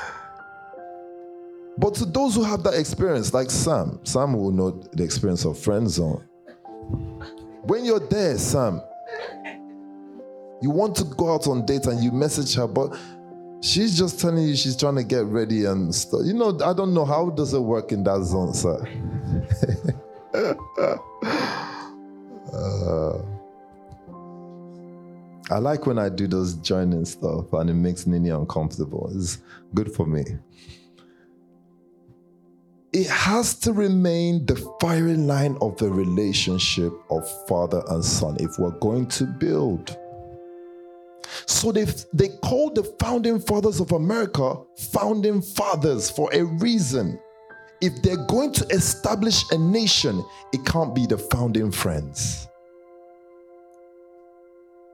but 1.77 1.93
to 1.95 2.05
those 2.05 2.35
who 2.35 2.43
have 2.43 2.63
that 2.63 2.75
experience, 2.75 3.33
like 3.33 3.51
Sam, 3.51 3.99
Sam 4.03 4.33
will 4.33 4.51
know 4.51 4.71
the 4.93 5.03
experience 5.03 5.43
of 5.45 5.59
friend 5.59 5.89
zone. 5.89 6.23
When 7.63 7.83
you're 7.85 7.99
there, 7.99 8.37
Sam, 8.37 8.81
you 10.61 10.69
want 10.69 10.95
to 10.97 11.03
go 11.03 11.33
out 11.33 11.47
on 11.47 11.65
date 11.65 11.85
and 11.87 12.03
you 12.03 12.11
message 12.11 12.55
her, 12.55 12.67
but 12.67 12.97
she's 13.61 13.97
just 13.97 14.19
telling 14.19 14.47
you 14.47 14.55
she's 14.55 14.75
trying 14.75 14.95
to 14.95 15.03
get 15.03 15.25
ready 15.25 15.65
and 15.65 15.93
stuff. 15.93 16.21
You 16.23 16.33
know, 16.33 16.57
I 16.63 16.73
don't 16.73 16.93
know 16.93 17.05
how 17.05 17.29
does 17.29 17.53
it 17.53 17.59
work 17.59 17.91
in 17.91 18.03
that 18.03 18.23
zone, 18.23 18.53
sir. 18.53 18.87
uh, 22.53 23.17
I 25.49 25.57
like 25.57 25.85
when 25.85 25.99
I 25.99 26.09
do 26.09 26.27
those 26.27 26.53
joining 26.55 27.05
stuff 27.05 27.51
and 27.53 27.69
it 27.69 27.73
makes 27.73 28.07
Nini 28.07 28.29
uncomfortable. 28.29 29.11
It's 29.13 29.39
good 29.73 29.91
for 29.93 30.05
me. 30.05 30.23
It 32.93 33.07
has 33.07 33.55
to 33.59 33.71
remain 33.71 34.45
the 34.45 34.55
firing 34.81 35.25
line 35.25 35.57
of 35.61 35.77
the 35.77 35.89
relationship 35.89 36.91
of 37.09 37.27
father 37.47 37.81
and 37.87 38.03
son 38.03 38.37
if 38.39 38.59
we're 38.59 38.77
going 38.79 39.07
to 39.07 39.25
build. 39.25 39.97
So 41.45 41.71
they 41.71 41.85
they 42.13 42.29
called 42.43 42.75
the 42.75 42.83
founding 42.99 43.39
fathers 43.39 43.79
of 43.79 43.91
America 43.91 44.55
founding 44.77 45.41
fathers 45.41 46.09
for 46.09 46.29
a 46.33 46.43
reason. 46.43 47.19
If 47.81 48.01
they're 48.03 48.25
going 48.27 48.53
to 48.53 48.65
establish 48.67 49.43
a 49.51 49.57
nation, 49.57 50.23
it 50.53 50.63
can't 50.65 50.93
be 50.93 51.07
the 51.07 51.17
founding 51.17 51.71
friends. 51.71 52.47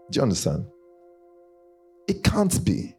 Do 0.10 0.18
you 0.18 0.24
understand? 0.24 0.66
It 2.08 2.24
can't 2.24 2.64
be. 2.64 2.96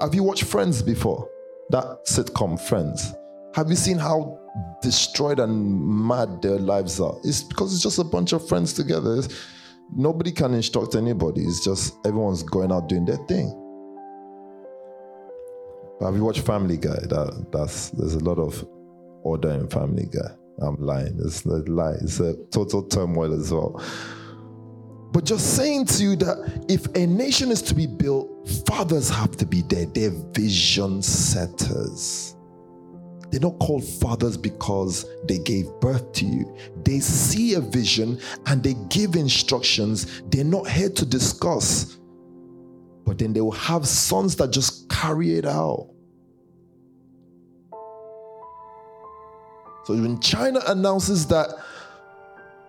Have 0.00 0.14
you 0.14 0.24
watched 0.24 0.44
Friends 0.44 0.82
before? 0.82 1.28
That 1.70 2.04
sitcom 2.06 2.60
Friends. 2.60 3.12
Have 3.54 3.70
you 3.70 3.76
seen 3.76 3.98
how 3.98 4.40
destroyed 4.82 5.38
and 5.38 5.80
mad 6.06 6.42
their 6.42 6.58
lives 6.58 7.00
are? 7.00 7.16
It's 7.22 7.42
because 7.42 7.72
it's 7.72 7.82
just 7.82 7.98
a 7.98 8.04
bunch 8.04 8.32
of 8.32 8.46
friends 8.48 8.72
together. 8.72 9.18
It's, 9.18 9.28
nobody 9.94 10.32
can 10.32 10.54
instruct 10.54 10.94
anybody. 10.94 11.42
It's 11.42 11.64
just 11.64 11.94
everyone's 12.06 12.42
going 12.42 12.72
out 12.72 12.88
doing 12.88 13.04
their 13.04 13.16
thing. 13.26 13.54
But 15.98 16.06
have 16.06 16.16
you 16.16 16.24
watched 16.24 16.40
Family 16.40 16.76
Guy? 16.76 17.00
That 17.08 17.48
that's 17.52 17.90
there's 17.90 18.14
a 18.14 18.24
lot 18.24 18.38
of 18.38 18.66
order 19.22 19.50
in 19.50 19.68
Family 19.68 20.06
Guy. 20.06 20.30
I'm 20.60 20.76
lying. 20.76 21.18
It's 21.24 21.44
a 21.44 21.58
lie. 21.70 21.96
It's 22.00 22.20
a 22.20 22.34
total 22.50 22.82
turmoil 22.82 23.32
as 23.32 23.52
well. 23.52 23.82
But 25.12 25.24
just 25.24 25.56
saying 25.56 25.86
to 25.86 26.02
you 26.02 26.16
that 26.16 26.66
if 26.68 26.86
a 26.94 27.06
nation 27.06 27.50
is 27.50 27.62
to 27.62 27.74
be 27.74 27.86
built, 27.86 28.48
fathers 28.66 29.08
have 29.08 29.36
to 29.38 29.46
be 29.46 29.62
there. 29.62 29.86
They're 29.86 30.12
vision 30.32 31.02
setters. 31.02 32.36
They're 33.30 33.40
not 33.40 33.58
called 33.58 33.84
fathers 33.84 34.36
because 34.36 35.04
they 35.26 35.38
gave 35.38 35.66
birth 35.80 36.12
to 36.14 36.24
you. 36.24 36.56
They 36.84 37.00
see 37.00 37.54
a 37.54 37.60
vision 37.60 38.18
and 38.46 38.62
they 38.62 38.74
give 38.88 39.16
instructions. 39.16 40.22
They're 40.30 40.44
not 40.44 40.68
here 40.68 40.88
to 40.90 41.04
discuss, 41.04 41.98
but 43.04 43.18
then 43.18 43.32
they 43.32 43.40
will 43.40 43.50
have 43.52 43.86
sons 43.86 44.36
that 44.36 44.50
just 44.50 44.88
carry 44.88 45.34
it 45.34 45.44
out. 45.44 45.90
So 49.84 49.94
when 49.94 50.20
China 50.20 50.60
announces 50.66 51.26
that 51.28 51.48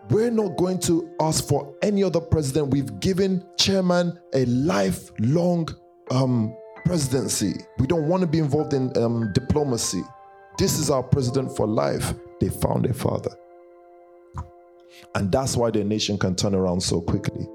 we're 0.10 0.32
not 0.32 0.58
going 0.58 0.80
to 0.80 1.14
ask 1.20 1.48
for 1.48 1.76
any 1.82 2.04
other 2.04 2.22
president, 2.22 2.72
we've 2.72 3.00
given 3.00 3.46
chairman 3.58 4.18
a 4.34 4.46
lifelong 4.46 5.68
um, 6.12 6.56
presidency. 6.86 7.54
We 7.78 7.88
don't 7.88 8.08
want 8.08 8.22
to 8.22 8.28
be 8.28 8.40
involved 8.40 8.74
in 8.74 8.96
um, 8.98 9.32
diplomacy. 9.34 10.02
This 10.60 10.78
is 10.78 10.90
our 10.90 11.02
president 11.02 11.56
for 11.56 11.66
life. 11.66 12.14
They 12.42 12.50
found 12.50 12.86
a 12.86 12.94
father. 12.94 13.32
And 15.16 15.32
that's 15.32 15.56
why 15.56 15.72
the 15.72 15.86
nation 15.86 16.18
can 16.18 16.36
turn 16.36 16.54
around 16.54 16.82
so 16.82 17.00
quickly. 17.00 17.48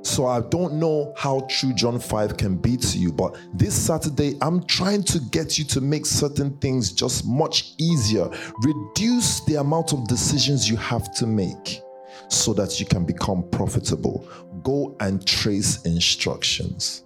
So 0.00 0.26
I 0.26 0.40
don't 0.40 0.74
know 0.74 1.12
how 1.14 1.46
true 1.50 1.74
John 1.74 2.00
5 2.00 2.38
can 2.38 2.56
be 2.56 2.78
to 2.78 2.98
you, 2.98 3.12
but 3.12 3.36
this 3.52 3.74
Saturday, 3.74 4.38
I'm 4.40 4.64
trying 4.64 5.02
to 5.04 5.20
get 5.30 5.58
you 5.58 5.64
to 5.66 5.82
make 5.82 6.06
certain 6.06 6.56
things 6.56 6.92
just 6.92 7.26
much 7.26 7.74
easier. 7.78 8.30
Reduce 8.62 9.44
the 9.44 9.56
amount 9.56 9.92
of 9.92 10.08
decisions 10.08 10.70
you 10.70 10.76
have 10.76 11.14
to 11.16 11.26
make 11.26 11.82
so 12.28 12.54
that 12.54 12.80
you 12.80 12.86
can 12.86 13.04
become 13.04 13.46
profitable. 13.50 14.26
Go 14.62 14.96
and 15.00 15.26
trace 15.26 15.82
instructions, 15.82 17.04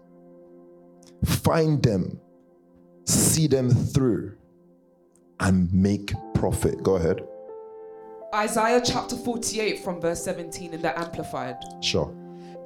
find 1.24 1.82
them, 1.82 2.20
see 3.09 3.46
them 3.46 3.70
through, 3.70 4.34
and 5.40 5.72
make 5.72 6.12
profit. 6.34 6.82
Go 6.82 6.96
ahead. 6.96 7.20
Isaiah 8.34 8.82
chapter 8.84 9.16
48 9.16 9.80
from 9.82 10.00
verse 10.00 10.22
17 10.22 10.74
in 10.74 10.82
the 10.82 10.98
Amplified. 10.98 11.56
Sure. 11.80 12.14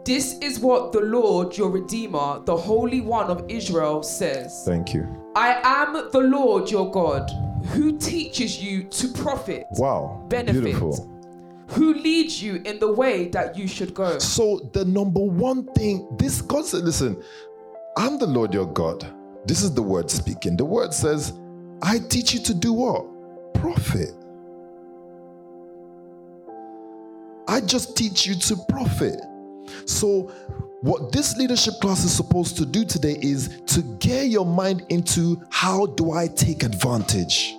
This 0.05 0.37
is 0.41 0.59
what 0.59 0.91
the 0.93 1.01
Lord 1.01 1.57
your 1.57 1.71
Redeemer, 1.71 2.41
the 2.45 2.57
Holy 2.57 3.01
One 3.01 3.31
of 3.31 3.45
Israel, 3.49 4.03
says 4.03 4.65
Thank 4.67 4.93
you. 4.93 5.07
I 5.37 5.61
am 5.63 6.11
the 6.11 6.19
Lord 6.19 6.69
your 6.71 6.91
God, 6.91 7.31
who 7.67 7.97
teaches 7.99 8.61
you 8.61 8.83
to 8.85 9.09
profit, 9.09 9.65
Wow. 9.79 10.27
benefit, 10.29 10.63
Beautiful. 10.65 11.09
who 11.69 11.95
leads 11.95 12.43
you 12.43 12.61
in 12.65 12.81
the 12.81 12.93
way 12.93 13.29
that 13.29 13.57
you 13.57 13.69
should 13.69 13.95
go. 13.95 14.19
So 14.19 14.69
the 14.73 14.85
number 14.85 15.21
one 15.21 15.73
thing, 15.75 16.09
this 16.19 16.43
God 16.43 16.67
said, 16.67 16.83
listen, 16.83 17.23
I'm 17.97 18.19
the 18.19 18.27
Lord 18.27 18.53
your 18.53 18.67
God. 18.67 19.07
This 19.45 19.63
is 19.63 19.75
the 19.75 19.83
word 19.83 20.11
speaking. 20.11 20.57
The 20.57 20.65
word 20.65 20.95
says, 20.95 21.33
I 21.83 21.99
teach 21.99 22.33
you 22.33 22.41
to 22.41 22.55
do 22.55 22.73
what? 22.73 23.55
Profit. 23.55 24.15
I 27.49 27.61
just 27.61 27.97
teach 27.97 28.27
you 28.27 28.35
to 28.35 28.57
profit. 28.69 29.21
So, 29.85 30.33
what 30.81 31.13
this 31.13 31.37
leadership 31.37 31.75
class 31.81 32.05
is 32.05 32.13
supposed 32.13 32.57
to 32.57 32.67
do 32.67 32.85
today 32.85 33.17
is 33.21 33.61
to 33.67 33.83
gear 33.99 34.23
your 34.23 34.47
mind 34.47 34.85
into 34.89 35.41
how 35.51 35.87
do 35.87 36.13
I 36.13 36.27
take 36.27 36.63
advantage? 36.65 37.57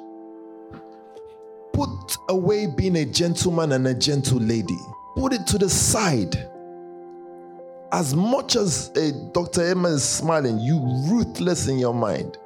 Put 1.71 2.17
away 2.29 2.67
being 2.67 2.97
a 2.97 3.05
gentleman 3.05 3.71
and 3.71 3.87
a 3.87 3.93
gentle 3.93 4.39
lady, 4.39 4.77
put 5.15 5.33
it 5.33 5.47
to 5.47 5.57
the 5.57 5.69
side. 5.69 6.49
As 7.93 8.15
much 8.15 8.55
as 8.55 8.89
uh, 8.97 9.11
Dr. 9.33 9.63
Emma 9.65 9.89
is 9.89 10.03
smiling, 10.03 10.57
you 10.57 10.79
ruthless 11.11 11.67
in 11.67 11.77
your 11.77 11.93
mind. 11.93 12.39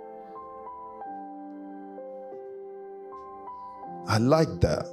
I 4.09 4.17
like 4.17 4.59
that. 4.59 4.85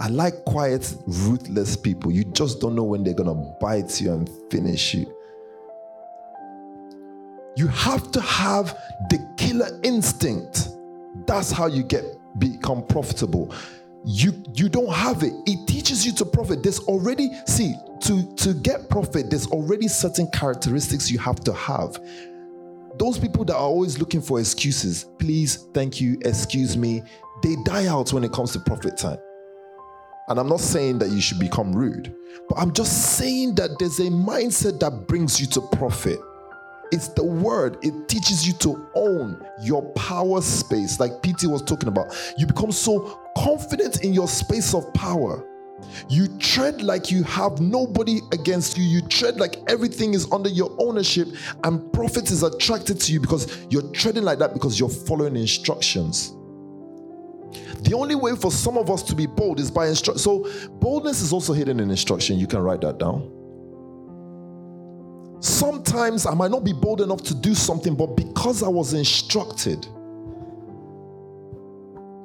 I 0.00 0.08
like 0.08 0.44
quiet, 0.44 0.92
ruthless 1.06 1.76
people. 1.76 2.10
You 2.10 2.24
just 2.24 2.60
don't 2.60 2.74
know 2.74 2.82
when 2.82 3.04
they're 3.04 3.14
going 3.14 3.28
to 3.28 3.54
bite 3.60 4.00
you 4.00 4.12
and 4.12 4.28
finish 4.50 4.92
you. 4.94 5.06
You 7.56 7.68
have 7.68 8.10
to 8.12 8.20
have 8.20 8.76
the 9.08 9.34
killer 9.36 9.68
instinct. 9.84 10.68
That's 11.26 11.52
how 11.52 11.66
you 11.66 11.84
get 11.84 12.04
become 12.40 12.84
profitable. 12.86 13.54
You 14.10 14.32
you 14.54 14.70
don't 14.70 14.90
have 14.90 15.22
it. 15.22 15.34
It 15.44 15.68
teaches 15.68 16.06
you 16.06 16.12
to 16.12 16.24
profit. 16.24 16.62
There's 16.62 16.78
already 16.80 17.28
see 17.46 17.74
to 18.04 18.34
to 18.36 18.54
get 18.54 18.88
profit. 18.88 19.28
There's 19.28 19.46
already 19.48 19.86
certain 19.86 20.30
characteristics 20.30 21.10
you 21.10 21.18
have 21.18 21.40
to 21.40 21.52
have. 21.52 22.00
Those 22.98 23.18
people 23.18 23.44
that 23.44 23.52
are 23.52 23.60
always 23.60 23.98
looking 23.98 24.22
for 24.22 24.40
excuses, 24.40 25.04
please, 25.18 25.66
thank 25.74 26.00
you, 26.00 26.18
excuse 26.24 26.74
me, 26.74 27.02
they 27.42 27.54
die 27.66 27.86
out 27.86 28.10
when 28.14 28.24
it 28.24 28.32
comes 28.32 28.52
to 28.54 28.60
profit 28.60 28.96
time. 28.96 29.18
And 30.28 30.40
I'm 30.40 30.48
not 30.48 30.60
saying 30.60 31.00
that 31.00 31.10
you 31.10 31.20
should 31.20 31.38
become 31.38 31.74
rude, 31.74 32.14
but 32.48 32.56
I'm 32.56 32.72
just 32.72 33.18
saying 33.18 33.56
that 33.56 33.78
there's 33.78 33.98
a 33.98 34.10
mindset 34.10 34.80
that 34.80 35.06
brings 35.06 35.38
you 35.38 35.46
to 35.48 35.60
profit. 35.60 36.18
It's 36.90 37.08
the 37.08 37.24
word, 37.24 37.76
it 37.82 38.08
teaches 38.08 38.46
you 38.46 38.54
to 38.54 38.88
own 38.94 39.44
your 39.62 39.82
power 39.92 40.40
space, 40.40 40.98
like 40.98 41.22
PT 41.22 41.44
was 41.44 41.62
talking 41.62 41.88
about. 41.88 42.16
You 42.38 42.46
become 42.46 42.72
so 42.72 43.20
confident 43.44 44.04
in 44.04 44.12
your 44.12 44.28
space 44.28 44.74
of 44.74 44.92
power. 44.94 45.44
You 46.08 46.26
tread 46.38 46.82
like 46.82 47.10
you 47.10 47.22
have 47.22 47.60
nobody 47.60 48.20
against 48.32 48.76
you. 48.76 48.84
You 48.84 49.00
tread 49.02 49.38
like 49.38 49.56
everything 49.68 50.14
is 50.14 50.30
under 50.32 50.48
your 50.48 50.74
ownership, 50.78 51.28
and 51.62 51.92
profit 51.92 52.30
is 52.30 52.42
attracted 52.42 53.00
to 53.00 53.12
you 53.12 53.20
because 53.20 53.66
you're 53.70 53.88
treading 53.92 54.24
like 54.24 54.38
that 54.40 54.54
because 54.54 54.80
you're 54.80 54.88
following 54.88 55.36
instructions. 55.36 56.32
The 57.82 57.94
only 57.94 58.16
way 58.16 58.34
for 58.34 58.50
some 58.50 58.76
of 58.76 58.90
us 58.90 59.02
to 59.04 59.14
be 59.14 59.26
bold 59.26 59.60
is 59.60 59.70
by 59.70 59.86
instruction. 59.86 60.18
So, 60.18 60.50
boldness 60.80 61.20
is 61.22 61.32
also 61.32 61.52
hidden 61.52 61.78
in 61.78 61.90
instruction. 61.90 62.38
You 62.38 62.48
can 62.48 62.58
write 62.58 62.80
that 62.80 62.98
down. 62.98 63.32
Sometimes 65.40 66.26
I 66.26 66.34
might 66.34 66.50
not 66.50 66.64
be 66.64 66.72
bold 66.72 67.00
enough 67.00 67.22
to 67.22 67.34
do 67.34 67.54
something, 67.54 67.94
but 67.94 68.16
because 68.16 68.64
I 68.64 68.68
was 68.68 68.94
instructed, 68.94 69.86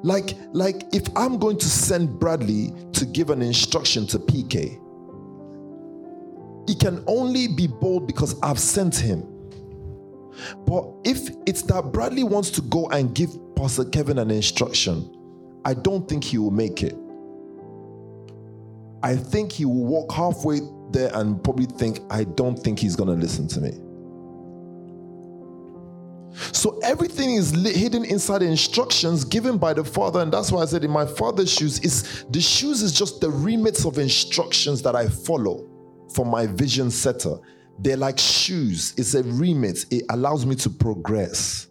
like, 0.04 0.38
like 0.52 0.84
if 0.94 1.08
I'm 1.16 1.38
going 1.40 1.58
to 1.58 1.66
send 1.66 2.20
Bradley 2.20 2.74
to 2.92 3.06
give 3.06 3.30
an 3.30 3.42
instruction 3.42 4.06
to 4.08 4.20
PK, 4.20 4.80
he 6.68 6.76
can 6.76 7.04
only 7.08 7.48
be 7.48 7.68
bold 7.68 8.06
because 8.06 8.40
I've 8.42 8.60
sent 8.60 8.96
him. 8.96 9.22
But 10.66 10.88
if 11.06 11.30
it's 11.46 11.62
that 11.64 11.92
Bradley 11.92 12.24
wants 12.24 12.50
to 12.52 12.62
go 12.62 12.90
and 12.90 13.14
give 13.16 13.30
Pastor 13.56 13.86
Kevin 13.86 14.20
an 14.20 14.30
instruction, 14.30 15.10
I 15.66 15.74
don't 15.74 16.08
think 16.08 16.24
he 16.24 16.38
will 16.38 16.52
make 16.52 16.84
it. 16.84 16.98
I 19.04 19.16
think 19.16 19.52
he 19.52 19.66
will 19.66 19.86
walk 19.86 20.12
halfway 20.12 20.60
there 20.92 21.12
and 21.14 21.42
probably 21.44 21.66
think, 21.66 22.00
I 22.10 22.24
don't 22.24 22.58
think 22.58 22.80
he's 22.80 22.96
going 22.96 23.10
to 23.10 23.16
listen 23.16 23.48
to 23.50 23.62
me. 23.62 23.83
So 26.52 26.80
everything 26.84 27.36
is 27.36 27.52
hidden 27.52 28.06
inside 28.06 28.40
the 28.40 28.48
instructions 28.48 29.24
given 29.24 29.58
by 29.58 29.74
the 29.74 29.84
Father, 29.84 30.22
and 30.22 30.32
that's 30.32 30.52
why 30.52 30.62
I 30.62 30.66
said 30.66 30.84
in 30.84 30.92
my 30.92 31.06
Father's 31.06 31.52
shoes 31.52 31.80
is 31.80 32.26
the 32.30 32.42
shoes 32.42 32.82
is 32.82 32.92
just 32.92 33.22
the 33.22 33.30
remits 33.30 33.86
of 33.86 33.98
instructions 33.98 34.82
that 34.84 34.96
I 34.96 35.08
follow 35.08 35.70
for 36.14 36.26
my 36.26 36.48
vision 36.48 36.90
setter. 36.92 37.38
They're 37.80 37.98
like 37.98 38.20
shoes. 38.20 38.94
It's 38.98 39.16
a 39.16 39.24
remit. 39.24 39.86
It 39.92 40.06
allows 40.10 40.46
me 40.46 40.56
to 40.56 40.70
progress. 40.70 41.68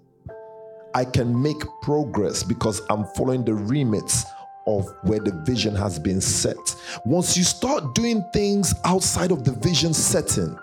I 0.94 1.04
can 1.04 1.40
make 1.40 1.62
progress 1.80 2.42
because 2.42 2.82
I'm 2.90 3.04
following 3.16 3.44
the 3.44 3.54
remits 3.54 4.24
of 4.66 4.92
where 5.02 5.20
the 5.20 5.32
vision 5.44 5.74
has 5.74 5.98
been 5.98 6.20
set. 6.20 6.76
Once 7.04 7.36
you 7.36 7.44
start 7.44 7.94
doing 7.94 8.24
things 8.32 8.74
outside 8.84 9.30
of 9.30 9.44
the 9.44 9.52
vision 9.52 9.94
setting, 9.94 10.56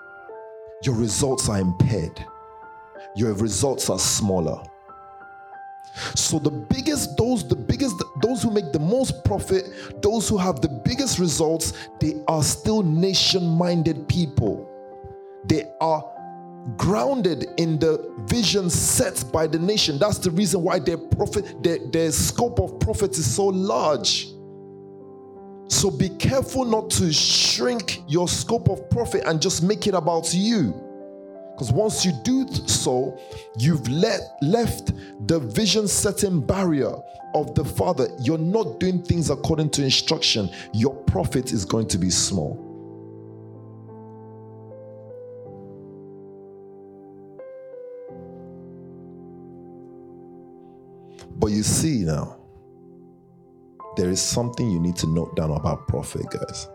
your 0.83 0.95
results 0.95 1.49
are 1.49 1.59
impaired. 1.59 2.23
Your 3.19 3.33
results 3.33 3.89
are 3.89 3.99
smaller. 3.99 4.63
So 6.15 6.39
the 6.39 6.51
biggest 6.51 7.17
those 7.17 7.45
the 7.45 7.55
biggest 7.57 8.01
those 8.21 8.41
who 8.41 8.49
make 8.49 8.71
the 8.71 8.79
most 8.79 9.25
profit, 9.25 10.01
those 10.01 10.29
who 10.29 10.37
have 10.37 10.61
the 10.61 10.69
biggest 10.69 11.19
results, 11.19 11.73
they 11.99 12.13
are 12.29 12.41
still 12.41 12.81
nation-minded 12.81 14.07
people. 14.07 14.65
They 15.43 15.65
are 15.81 16.01
grounded 16.77 17.47
in 17.57 17.77
the 17.77 18.09
vision 18.19 18.69
set 18.69 19.25
by 19.33 19.47
the 19.47 19.59
nation. 19.59 19.99
That's 19.99 20.19
the 20.19 20.31
reason 20.31 20.63
why 20.63 20.79
their 20.79 20.97
profit, 20.97 21.61
their, 21.61 21.79
their 21.91 22.13
scope 22.13 22.57
of 22.61 22.79
profit 22.79 23.17
is 23.17 23.29
so 23.29 23.47
large. 23.47 24.29
So 25.67 25.91
be 25.91 26.07
careful 26.07 26.63
not 26.63 26.89
to 26.91 27.11
shrink 27.11 28.01
your 28.07 28.29
scope 28.29 28.69
of 28.69 28.89
profit 28.89 29.23
and 29.25 29.41
just 29.41 29.61
make 29.61 29.87
it 29.87 29.93
about 29.93 30.33
you. 30.33 30.88
Because 31.59 31.73
once 31.73 32.05
you 32.05 32.13
do 32.23 32.47
so, 32.67 33.19
you've 33.57 33.85
let, 33.89 34.21
left 34.41 34.93
the 35.27 35.39
vision 35.39 35.89
setting 35.89 36.39
barrier 36.39 36.95
of 37.33 37.53
the 37.53 37.65
Father. 37.65 38.07
You're 38.21 38.37
not 38.37 38.79
doing 38.79 39.03
things 39.03 39.29
according 39.29 39.71
to 39.71 39.83
instruction. 39.83 40.49
Your 40.71 40.95
profit 40.95 41.51
is 41.51 41.65
going 41.65 41.89
to 41.89 41.97
be 41.97 42.09
small. 42.11 42.55
But 51.39 51.47
you 51.47 51.63
see 51.63 52.05
now, 52.05 52.37
there 53.97 54.09
is 54.09 54.21
something 54.21 54.71
you 54.71 54.79
need 54.79 54.95
to 54.95 55.07
note 55.07 55.35
down 55.35 55.51
about 55.51 55.89
profit, 55.89 56.25
guys. 56.31 56.69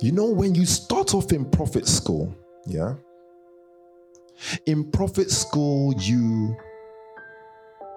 You 0.00 0.12
know, 0.12 0.26
when 0.26 0.54
you 0.54 0.66
start 0.66 1.14
off 1.14 1.32
in 1.32 1.44
profit 1.44 1.86
school, 1.86 2.34
yeah, 2.66 2.94
in 4.66 4.90
profit 4.90 5.30
school, 5.30 5.94
you 5.94 6.56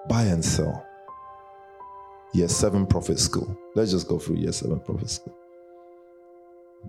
buy 0.07 0.23
and 0.23 0.43
sell. 0.43 0.85
Year 2.33 2.47
seven 2.47 2.85
profit 2.85 3.19
school. 3.19 3.57
Let's 3.75 3.91
just 3.91 4.07
go 4.07 4.19
through 4.19 4.37
year 4.37 4.51
seven 4.51 4.79
profit 4.79 5.09
school. 5.09 5.35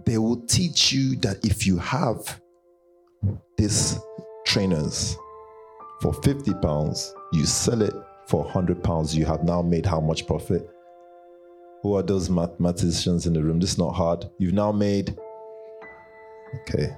They 0.04 0.18
will 0.18 0.40
teach 0.42 0.92
you 0.92 1.16
that 1.16 1.44
if 1.44 1.66
you 1.66 1.78
have 1.78 2.40
these 3.56 3.98
trainers 4.44 5.16
for 6.02 6.12
50 6.12 6.52
pounds, 6.54 7.14
you 7.32 7.46
sell 7.46 7.80
it 7.82 7.94
for 8.26 8.42
100 8.42 8.82
pounds, 8.82 9.16
you 9.16 9.24
have 9.24 9.44
now 9.44 9.62
made 9.62 9.86
how 9.86 10.00
much 10.00 10.26
profit? 10.26 10.68
Who 11.86 11.94
are 11.94 12.02
those 12.02 12.28
mathematicians 12.28 13.26
in 13.26 13.32
the 13.32 13.40
room? 13.44 13.60
This 13.60 13.70
is 13.70 13.78
not 13.78 13.94
hard. 13.94 14.24
You've 14.38 14.54
now 14.54 14.72
made 14.72 15.16
Okay. 16.62 16.92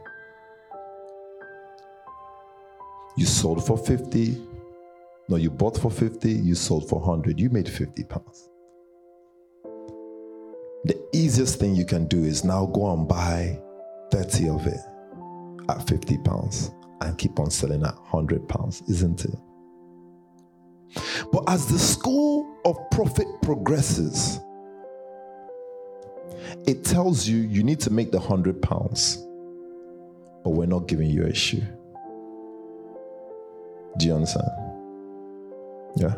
You 3.19 3.27
sold 3.27 3.67
for 3.67 3.77
50. 3.77 4.43
No, 5.29 5.37
you 5.37 5.51
bought 5.51 5.77
for 5.77 5.91
50, 5.91 6.33
you 6.33 6.55
sold 6.55 6.89
for 6.89 7.01
100. 7.01 7.39
You 7.39 7.51
made 7.51 7.69
50 7.69 8.03
pounds. 8.05 8.49
The 10.85 10.99
easiest 11.13 11.59
thing 11.61 11.77
you 11.77 11.85
can 11.85 12.07
do 12.07 12.25
is 12.25 12.43
now 12.43 12.65
go 12.65 12.91
and 12.95 13.07
buy 13.07 13.61
30 14.11 14.49
of 14.49 14.67
it 14.67 14.81
at 15.69 15.87
50 15.87 16.17
pounds 16.25 16.71
and 17.03 17.19
keep 17.19 17.39
on 17.39 17.51
selling 17.51 17.85
at 17.85 17.95
100 17.95 18.49
pounds, 18.49 18.83
isn't 18.89 19.27
it? 19.27 19.37
But 21.31 21.45
as 21.47 21.67
the 21.67 21.79
school 21.79 22.57
of 22.65 22.79
profit 22.91 23.27
progresses, 23.43 24.41
it 26.67 26.85
tells 26.85 27.27
you 27.27 27.39
you 27.39 27.63
need 27.63 27.81
to 27.81 27.91
make 27.91 28.11
the 28.11 28.19
100 28.19 28.61
pounds, 28.63 29.17
but 30.45 30.51
we're 30.51 30.67
not 30.67 30.87
giving 30.87 31.11
you 31.11 31.25
a 31.25 31.35
shoe. 31.35 31.63
Do 33.99 34.07
you 34.07 34.15
understand? 34.15 34.49
Yeah. 35.97 36.15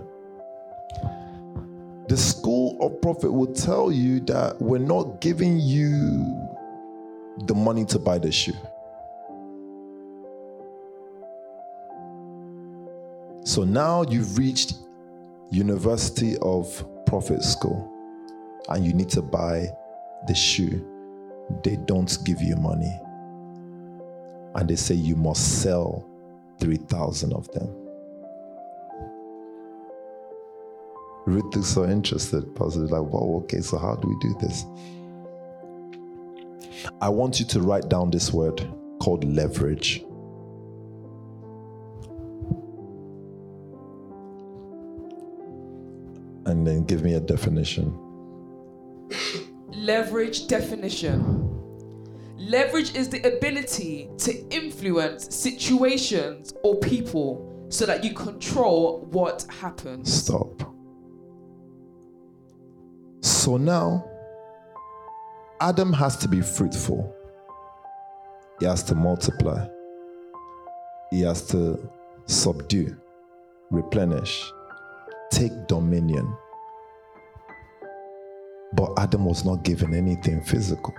The 2.09 2.17
school 2.17 2.77
of 2.81 3.01
profit 3.01 3.33
will 3.33 3.53
tell 3.55 3.93
you 3.93 4.21
that 4.21 4.61
we're 4.61 4.79
not 4.79 5.21
giving 5.21 5.61
you 5.61 6.49
the 7.47 7.55
money 7.55 7.85
to 7.87 7.99
buy 7.99 8.19
the 8.19 8.33
shoe. 8.33 8.53
So 13.45 13.65
now 13.65 14.03
you've 14.03 14.37
reached 14.37 14.75
University 15.51 16.37
of 16.43 16.85
Profit 17.07 17.43
School 17.43 17.91
and 18.69 18.85
you 18.85 18.93
need 18.93 19.09
to 19.11 19.23
buy 19.23 19.69
the 20.27 20.35
shoe. 20.35 20.87
They 21.65 21.77
don't 21.77 22.17
give 22.25 22.41
you 22.41 22.57
money. 22.57 23.01
And 24.55 24.69
they 24.69 24.77
say 24.77 24.95
you 24.95 25.17
must 25.17 25.63
sell 25.63 26.07
3,000 26.61 27.33
of 27.33 27.51
them. 27.53 27.69
Ruth 31.27 31.57
is 31.57 31.69
so 31.69 31.85
interested, 31.85 32.55
positive, 32.55 32.91
like, 32.91 33.03
whoa, 33.03 33.39
okay, 33.45 33.61
so 33.61 33.79
how 33.79 33.95
do 33.95 34.09
we 34.09 34.17
do 34.21 34.35
this? 34.41 34.65
I 37.01 37.09
want 37.09 37.39
you 37.39 37.47
to 37.47 37.61
write 37.61 37.89
down 37.89 38.11
this 38.11 38.33
word 38.33 38.67
called 39.01 39.25
leverage. 39.25 40.05
And 46.47 46.67
then 46.67 46.85
give 46.85 47.05
me 47.05 47.15
a 47.15 47.21
definition. 47.21 48.10
Leverage 49.81 50.47
definition. 50.47 51.49
Leverage 52.37 52.95
is 52.95 53.09
the 53.09 53.23
ability 53.23 54.11
to 54.19 54.47
influence 54.49 55.35
situations 55.35 56.53
or 56.63 56.77
people 56.81 57.67
so 57.71 57.87
that 57.87 58.05
you 58.05 58.13
control 58.13 59.01
what 59.11 59.47
happens. 59.49 60.13
Stop. 60.13 60.75
So 63.23 63.57
now, 63.57 64.05
Adam 65.63 65.95
has 65.95 66.15
to 66.19 66.29
be 66.29 66.43
fruitful. 66.43 67.17
He 68.59 68.67
has 68.67 68.83
to 68.85 68.95
multiply. 68.95 69.67
He 71.11 71.23
has 71.23 71.47
to 71.49 71.91
subdue, 72.27 72.95
replenish, 73.71 74.45
take 75.31 75.67
dominion. 75.69 76.37
But 78.73 78.93
Adam 78.99 79.25
was 79.25 79.45
not 79.45 79.65
given 79.65 79.95
anything 79.95 80.43
physical. 80.43 80.95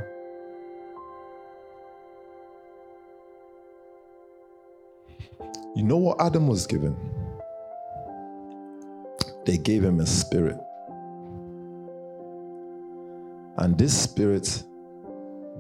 You 5.76 5.84
know 5.84 5.97
what 5.97 6.22
Adam 6.22 6.47
was 6.47 6.67
given? 6.67 6.95
They 9.45 9.57
gave 9.57 9.84
him 9.84 9.99
a 10.01 10.05
spirit. 10.05 10.59
And 13.57 13.78
this 13.78 13.97
spirit 13.97 14.63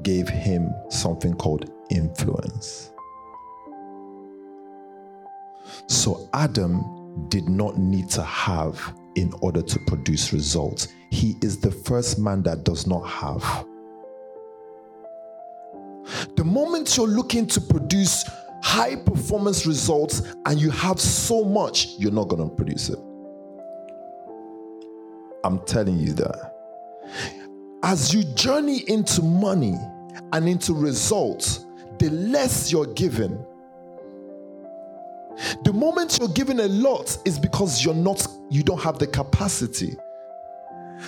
gave 0.03 0.27
him 0.27 0.73
something 0.89 1.33
called 1.33 1.71
influence. 1.89 2.91
So 5.87 6.27
Adam 6.33 7.25
did 7.29 7.47
not 7.47 7.77
need 7.77 8.09
to 8.09 8.23
have 8.23 8.95
in 9.15 9.33
order 9.41 9.61
to 9.61 9.79
produce 9.87 10.33
results. 10.33 10.87
He 11.11 11.35
is 11.41 11.59
the 11.59 11.71
first 11.71 12.17
man 12.17 12.41
that 12.43 12.63
does 12.63 12.87
not 12.87 13.01
have. 13.01 13.65
The 16.35 16.43
moment 16.43 16.97
you're 16.97 17.05
looking 17.05 17.45
to 17.47 17.61
produce 17.61 18.23
high 18.63 18.95
performance 18.95 19.67
results 19.67 20.21
and 20.45 20.59
you 20.59 20.71
have 20.71 20.99
so 20.99 21.43
much, 21.43 21.89
you're 21.99 22.13
not 22.13 22.29
going 22.29 22.49
to 22.49 22.55
produce 22.55 22.89
it. 22.89 22.99
I'm 25.43 25.59
telling 25.65 25.99
you 25.99 26.13
that. 26.13 26.55
As 27.83 28.13
you 28.13 28.23
journey 28.35 28.89
into 28.89 29.21
money 29.21 29.75
and 30.31 30.47
into 30.47 30.73
results, 30.73 31.65
the 31.99 32.09
less 32.09 32.71
you're 32.71 32.93
given. 32.93 33.45
The 35.65 35.73
moment 35.73 36.19
you're 36.19 36.29
given 36.29 36.61
a 36.61 36.67
lot 36.67 37.17
is 37.25 37.37
because 37.37 37.83
you're 37.83 37.93
not 37.93 38.25
you 38.49 38.63
don't 38.63 38.81
have 38.81 38.99
the 38.99 39.07
capacity. 39.07 39.97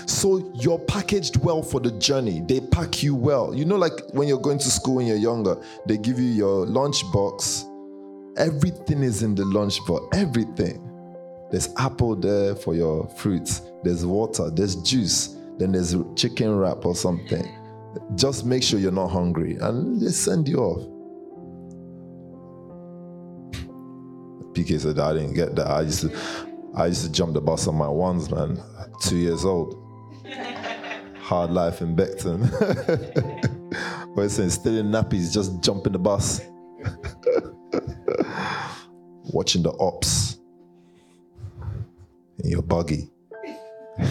So 0.05 0.51
you're 0.55 0.79
packaged 0.79 1.37
well 1.37 1.61
for 1.61 1.79
the 1.79 1.91
journey. 1.91 2.41
They 2.47 2.59
pack 2.59 3.03
you 3.03 3.15
well. 3.15 3.53
You 3.53 3.65
know, 3.65 3.77
like 3.77 3.93
when 4.11 4.27
you're 4.27 4.39
going 4.39 4.59
to 4.59 4.69
school 4.69 4.95
when 4.95 5.07
you're 5.07 5.17
younger, 5.17 5.55
they 5.87 5.97
give 5.97 6.19
you 6.19 6.29
your 6.29 6.65
lunch 6.65 7.03
box. 7.11 7.65
Everything 8.37 9.03
is 9.03 9.23
in 9.23 9.35
the 9.35 9.45
lunch 9.45 9.79
box. 9.85 10.05
Everything. 10.17 10.89
There's 11.51 11.69
apple 11.77 12.15
there 12.15 12.55
for 12.55 12.73
your 12.73 13.07
fruits. 13.17 13.61
There's 13.83 14.05
water. 14.05 14.49
There's 14.49 14.75
juice. 14.77 15.37
Then 15.59 15.71
there's 15.73 15.95
chicken 16.15 16.57
wrap 16.57 16.85
or 16.85 16.95
something. 16.95 17.47
Just 18.15 18.43
make 18.43 18.63
sure 18.63 18.79
you're 18.79 18.91
not 18.91 19.09
hungry, 19.09 19.57
and 19.61 20.01
they 20.01 20.09
send 20.09 20.47
you 20.47 20.57
off. 20.57 20.89
PK 24.53 24.79
said 24.79 24.97
I 24.97 25.13
didn't 25.13 25.33
get 25.33 25.55
that. 25.55 25.67
I 25.67 25.81
used 25.81 26.01
to, 26.01 26.11
I 26.75 26.87
used 26.87 27.03
to 27.03 27.11
jump 27.11 27.33
the 27.33 27.41
bus 27.41 27.67
on 27.67 27.75
my 27.75 27.87
ones, 27.87 28.31
man. 28.31 28.59
Two 29.01 29.17
years 29.17 29.45
old. 29.45 29.82
Hard 31.23 31.51
life 31.51 31.81
in 31.81 31.95
Beckton. 31.95 32.49
saying 34.29 34.49
still 34.49 34.77
in 34.77 34.91
nappies, 34.91 35.33
just 35.33 35.63
jumping 35.63 35.93
the 35.93 35.99
bus. 35.99 36.41
Watching 39.33 39.63
the 39.63 39.71
ops 39.79 40.37
in 42.43 42.49
your 42.49 42.61
buggy. 42.61 43.09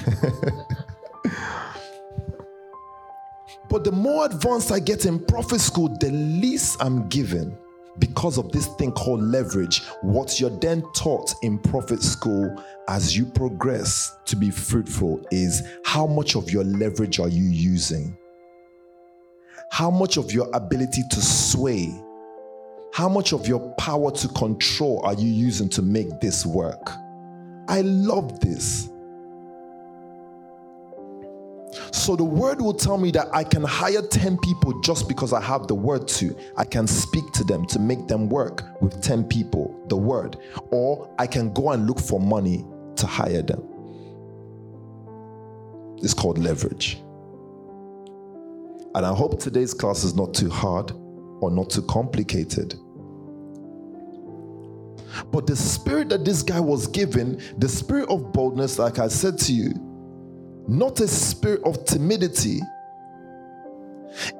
But 3.68 3.84
the 3.84 3.92
more 3.92 4.26
advanced 4.26 4.70
I 4.70 4.80
get 4.80 5.06
in 5.06 5.18
profit 5.18 5.58
school, 5.58 5.88
the 5.98 6.10
least 6.10 6.76
I'm 6.78 7.08
given 7.08 7.56
because 7.98 8.38
of 8.38 8.50
this 8.52 8.66
thing 8.76 8.92
called 8.92 9.22
leverage. 9.22 9.82
What 10.02 10.40
you're 10.40 10.50
then 10.50 10.82
taught 10.94 11.34
in 11.42 11.58
profit 11.58 12.02
school 12.02 12.62
as 12.88 13.16
you 13.16 13.26
progress 13.26 14.16
to 14.26 14.36
be 14.36 14.50
fruitful 14.50 15.24
is 15.30 15.62
how 15.84 16.06
much 16.06 16.36
of 16.36 16.50
your 16.50 16.64
leverage 16.64 17.20
are 17.20 17.28
you 17.28 17.44
using? 17.44 18.16
How 19.70 19.90
much 19.90 20.16
of 20.16 20.32
your 20.32 20.48
ability 20.54 21.02
to 21.10 21.20
sway? 21.20 21.88
How 22.92 23.08
much 23.08 23.32
of 23.32 23.48
your 23.48 23.70
power 23.76 24.10
to 24.10 24.28
control 24.28 25.00
are 25.04 25.14
you 25.14 25.28
using 25.28 25.68
to 25.70 25.82
make 25.82 26.20
this 26.20 26.44
work? 26.44 26.90
I 27.68 27.80
love 27.80 28.40
this. 28.40 28.91
So 32.02 32.16
the 32.16 32.24
word 32.24 32.60
will 32.60 32.74
tell 32.74 32.98
me 32.98 33.12
that 33.12 33.28
I 33.32 33.44
can 33.44 33.62
hire 33.62 34.02
10 34.02 34.38
people 34.38 34.80
just 34.80 35.06
because 35.06 35.32
I 35.32 35.40
have 35.40 35.68
the 35.68 35.76
word 35.76 36.08
to. 36.08 36.36
I 36.56 36.64
can 36.64 36.88
speak 36.88 37.30
to 37.34 37.44
them 37.44 37.64
to 37.66 37.78
make 37.78 38.08
them 38.08 38.28
work 38.28 38.64
with 38.82 39.00
10 39.00 39.22
people, 39.28 39.80
the 39.86 39.96
word. 39.96 40.36
Or 40.72 41.14
I 41.20 41.28
can 41.28 41.52
go 41.52 41.70
and 41.70 41.86
look 41.86 42.00
for 42.00 42.18
money 42.18 42.66
to 42.96 43.06
hire 43.06 43.42
them. 43.42 43.62
It's 45.98 46.12
called 46.12 46.38
leverage. 46.38 47.00
And 48.96 49.06
I 49.06 49.14
hope 49.14 49.38
today's 49.38 49.72
class 49.72 50.02
is 50.02 50.16
not 50.16 50.34
too 50.34 50.50
hard 50.50 50.90
or 50.90 51.52
not 51.52 51.70
too 51.70 51.82
complicated. 51.82 52.74
But 55.30 55.46
the 55.46 55.54
spirit 55.54 56.08
that 56.08 56.24
this 56.24 56.42
guy 56.42 56.58
was 56.58 56.88
given, 56.88 57.40
the 57.58 57.68
spirit 57.68 58.08
of 58.08 58.32
boldness, 58.32 58.80
like 58.80 58.98
I 58.98 59.06
said 59.06 59.38
to 59.38 59.52
you, 59.52 59.91
not 60.68 61.00
a 61.00 61.08
spirit 61.08 61.62
of 61.64 61.84
timidity. 61.84 62.60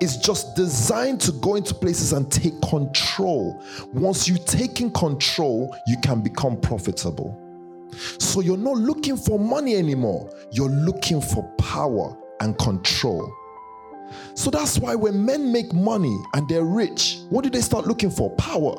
It's 0.01 0.17
just 0.19 0.55
designed 0.55 1.21
to 1.23 1.33
go 1.33 1.55
into 1.55 1.75
places 1.75 2.13
and 2.13 2.31
take 2.31 2.61
control. 2.63 3.63
Once 3.93 4.29
you 4.29 4.37
take 4.37 4.81
in 4.81 4.91
control, 4.91 5.75
you 5.87 5.97
can 6.03 6.21
become 6.21 6.61
profitable. 6.61 7.39
So 8.19 8.41
you're 8.41 8.57
not 8.57 8.77
looking 8.77 9.17
for 9.17 9.39
money 9.39 9.77
anymore, 9.77 10.31
you're 10.51 10.69
looking 10.69 11.21
for 11.21 11.43
power 11.59 12.17
and 12.41 12.59
control. 12.59 13.33
So 14.35 14.51
that's 14.51 14.79
why 14.79 14.95
when 14.95 15.25
men 15.25 15.53
make 15.53 15.73
money 15.73 16.17
and 16.35 16.49
they're 16.49 16.65
rich, 16.65 17.19
what 17.31 17.45
do 17.45 17.51
they 17.51 17.61
start 17.61 17.87
looking 17.87 18.11
for? 18.11 18.31
Power. 18.37 18.77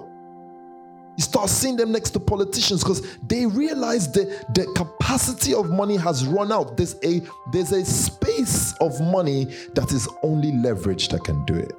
You 1.15 1.23
start 1.23 1.49
seeing 1.49 1.75
them 1.75 1.91
next 1.91 2.11
to 2.11 2.19
politicians 2.19 2.83
because 2.83 3.17
they 3.27 3.45
realize 3.45 4.11
that 4.13 4.55
the 4.55 4.65
capacity 4.75 5.53
of 5.53 5.69
money 5.69 5.95
has 5.95 6.25
run 6.25 6.51
out. 6.51 6.75
There's 6.75 6.95
a 7.03 7.21
there's 7.51 7.71
a 7.71 7.85
space 7.85 8.73
of 8.79 8.99
money 8.99 9.45
that 9.75 9.91
is 9.91 10.07
only 10.23 10.51
leverage 10.51 11.09
that 11.09 11.23
can 11.23 11.45
do 11.45 11.55
it. 11.55 11.71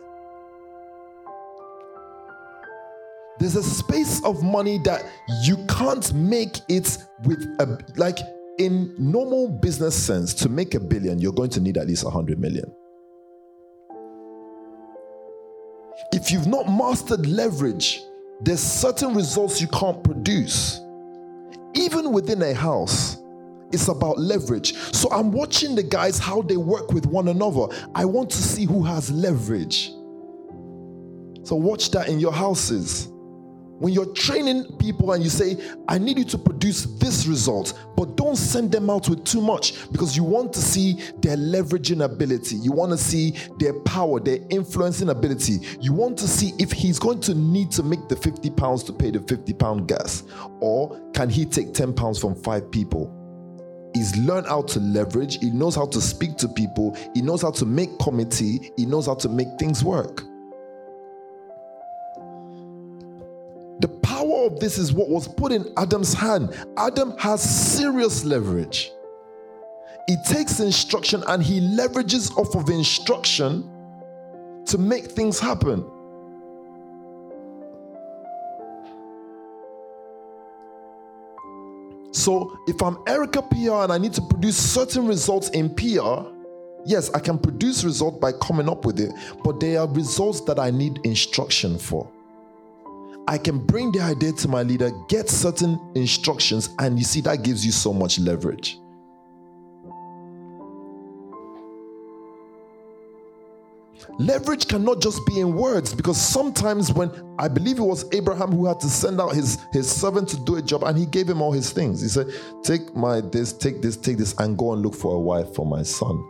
There's 3.41 3.57
a 3.57 3.63
space 3.65 4.25
of 4.25 4.45
money 4.45 4.79
that 4.85 5.05
you 5.43 5.57
can't 5.67 6.13
make 6.15 6.59
it 6.69 6.97
with 7.25 7.43
a 7.59 7.79
like 7.97 8.19
in 8.59 8.95
normal 8.99 9.49
business 9.49 10.01
sense 10.01 10.33
to 10.35 10.49
make 10.49 10.75
a 10.75 10.81
billion 10.81 11.19
you're 11.19 11.33
going 11.33 11.51
to 11.51 11.61
need 11.61 11.77
at 11.77 11.89
least 11.89 12.05
100 12.05 12.39
million. 12.39 12.73
If 16.13 16.31
you've 16.31 16.47
not 16.47 16.69
mastered 16.69 17.27
leverage, 17.27 18.01
there's 18.41 18.61
certain 18.61 19.15
results 19.15 19.61
you 19.61 19.69
can't 19.69 20.03
produce. 20.03 20.81
Even 21.75 22.13
within 22.13 22.43
a 22.43 22.55
house, 22.55 23.19
it's 23.73 23.89
about 23.89 24.19
leverage. 24.19 24.75
So 24.95 25.11
I'm 25.11 25.33
watching 25.33 25.75
the 25.75 25.83
guys 25.83 26.19
how 26.19 26.43
they 26.43 26.57
work 26.57 26.93
with 26.93 27.07
one 27.07 27.29
another. 27.29 27.67
I 27.95 28.05
want 28.05 28.31
to 28.31 28.37
see 28.37 28.65
who 28.65 28.83
has 28.85 29.11
leverage. 29.11 29.91
So 31.43 31.57
watch 31.57 31.91
that 31.91 32.09
in 32.09 32.21
your 32.21 32.33
houses. 32.33 33.09
When 33.79 33.93
you're 33.93 34.13
training 34.15 34.77
people 34.79 35.13
and 35.13 35.23
you 35.23 35.29
say, 35.29 35.57
I 35.89 35.99
need 35.99 36.19
you 36.19 36.25
to 36.27 36.39
produce 36.39 36.85
this 36.85 37.27
result, 37.27 37.79
but 37.97 38.17
don't 38.17 38.37
send 38.37 38.71
them 38.71 38.89
out 38.89 39.09
with 39.09 39.25
too 39.25 39.41
much 39.41 39.91
because 39.91 40.17
you 40.17 40.23
want 40.23 40.53
to 40.53 40.61
see 40.61 41.01
their 41.19 41.37
leveraging 41.37 42.05
ability. 42.05 42.57
You 42.57 42.73
want 42.73 42.93
to 42.93 42.99
see 42.99 43.35
their 43.59 43.75
power, 43.81 44.21
their 44.21 44.39
influencing 44.51 45.09
ability. 45.09 45.59
You 45.81 45.93
want 45.93 46.17
to 46.19 46.29
see 46.29 46.53
if 46.59 46.71
he's 46.71 46.99
going 46.99 47.21
to 47.23 47.35
need 47.35 47.73
to 47.73 47.83
make 47.83 48.09
the 48.09 48.17
50 48.17 48.51
pounds 48.51 48.85
to 48.85 48.93
pay 48.93 49.11
the 49.11 49.21
50 49.21 49.53
pound 49.55 49.89
gas, 49.89 50.23
or 50.61 51.01
can 51.13 51.29
he 51.29 51.45
take 51.45 51.75
10 51.75 51.95
pounds 51.95 52.19
from 52.19 52.35
five 52.37 52.71
people? 52.71 53.21
He's 53.95 54.17
learned 54.17 54.47
how 54.47 54.63
to 54.63 54.81
leverage, 54.81 55.39
he 55.39 55.51
knows 55.51 55.77
how 55.77 55.87
to 55.87 56.01
speak 56.01 56.37
to 56.39 56.49
people, 56.49 56.97
he 57.15 57.23
knows 57.23 57.43
how 57.43 57.53
to 57.53 57.65
make 57.65 57.97
committee, 57.99 58.73
he 58.77 58.87
knows 58.87 59.07
how 59.07 59.15
to 59.15 59.29
make 59.29 59.49
things 59.59 59.85
work. 59.85 60.25
Of 64.47 64.61
this 64.61 64.79
is 64.79 64.93
what 64.93 65.09
was 65.09 65.29
put 65.29 65.53
in 65.53 65.73
Adam's 65.77 66.13
hand. 66.13 66.55
Adam 66.77 67.17
has 67.19 67.43
serious 67.43 68.25
leverage. 68.25 68.93
He 70.07 70.17
takes 70.27 70.61
instruction 70.61 71.23
and 71.29 71.43
he 71.43 71.61
leverages 71.61 72.37
off 72.37 72.55
of 72.55 72.69
instruction 72.69 73.71
to 74.67 74.79
make 74.79 75.07
things 75.07 75.39
happen. 75.39 75.85
So, 82.13 82.57
if 82.69 82.81
I'm 82.81 82.97
Erica 83.07 83.43
PR 83.43 83.83
and 83.83 83.93
I 83.93 83.99
need 83.99 84.15
to 84.15 84.23
produce 84.23 84.57
certain 84.57 85.07
results 85.07 85.49
in 85.51 85.75
PR, 85.75 86.23
yes, 86.87 87.11
I 87.13 87.19
can 87.19 87.39
produce 87.39 87.83
results 87.83 88.19
by 88.19 88.33
coming 88.33 88.69
up 88.69 88.85
with 88.85 89.01
it, 89.01 89.13
but 89.43 89.59
there 89.59 89.81
are 89.81 89.89
results 89.89 90.41
that 90.43 90.59
I 90.59 90.71
need 90.71 91.01
instruction 91.05 91.77
for. 91.77 92.09
I 93.27 93.39
can 93.39 93.59
bring 93.59 93.91
the 93.91 94.01
idea 94.01 94.33
to 94.33 94.49
my 94.49 94.63
leader, 94.63 94.91
get 95.09 95.31
certain 95.31 95.81
instructions, 95.95 96.75
and 96.79 96.99
you 96.99 97.05
see, 97.05 97.21
that 97.23 97.43
gives 97.43 97.65
you 97.65 97.73
so 97.73 97.93
much 97.93 98.19
leverage. 98.19 98.79
Leverage 104.19 104.69
cannot 104.69 105.01
just 105.01 105.25
be 105.27 105.41
in 105.41 105.55
words 105.55 105.95
because 105.95 106.21
sometimes 106.21 106.93
when 106.93 107.11
I 107.39 107.49
believe 107.49 107.79
it 107.79 107.83
was 107.83 108.05
Abraham 108.13 108.53
who 108.53 108.67
had 108.67 108.79
to 108.81 108.89
send 108.89 109.21
out 109.21 109.35
his, 109.35 109.59
his 109.73 109.91
servant 109.91 110.29
to 110.29 110.37
do 110.45 110.57
a 110.57 110.63
job 110.63 110.85
and 110.85 110.97
he 110.97 111.07
gave 111.07 111.29
him 111.29 111.41
all 111.41 111.53
his 111.53 111.71
things. 111.71 112.03
He 112.03 112.09
said, 112.09 112.29
Take 112.63 112.95
my 112.95 113.21
this, 113.23 113.53
take 113.53 113.81
this, 113.81 113.97
take 113.97 114.19
this, 114.19 114.35
and 114.39 114.59
go 114.59 114.73
and 114.73 114.83
look 114.83 114.95
for 114.95 115.17
a 115.17 115.19
wife 115.19 115.55
for 115.55 115.65
my 115.65 115.83
son. 115.83 116.23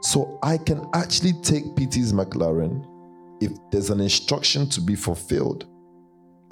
So 0.00 0.38
I 0.42 0.58
can 0.58 0.88
actually 0.94 1.34
take 1.34 1.76
PT's 1.76 2.12
McLaren 2.12 2.86
if 3.40 3.52
there's 3.70 3.90
an 3.90 4.00
instruction 4.00 4.68
to 4.70 4.80
be 4.80 4.96
fulfilled. 4.96 5.66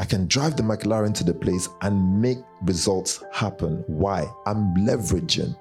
I 0.01 0.07
can 0.07 0.27
drive 0.29 0.57
the 0.57 0.63
McLaren 0.63 1.13
to 1.17 1.25
the 1.25 1.35
place 1.35 1.69
and 1.83 2.23
make 2.23 2.39
results 2.63 3.23
happen. 3.33 3.85
Why? 3.87 4.27
I'm 4.47 4.75
leveraging. 4.77 5.55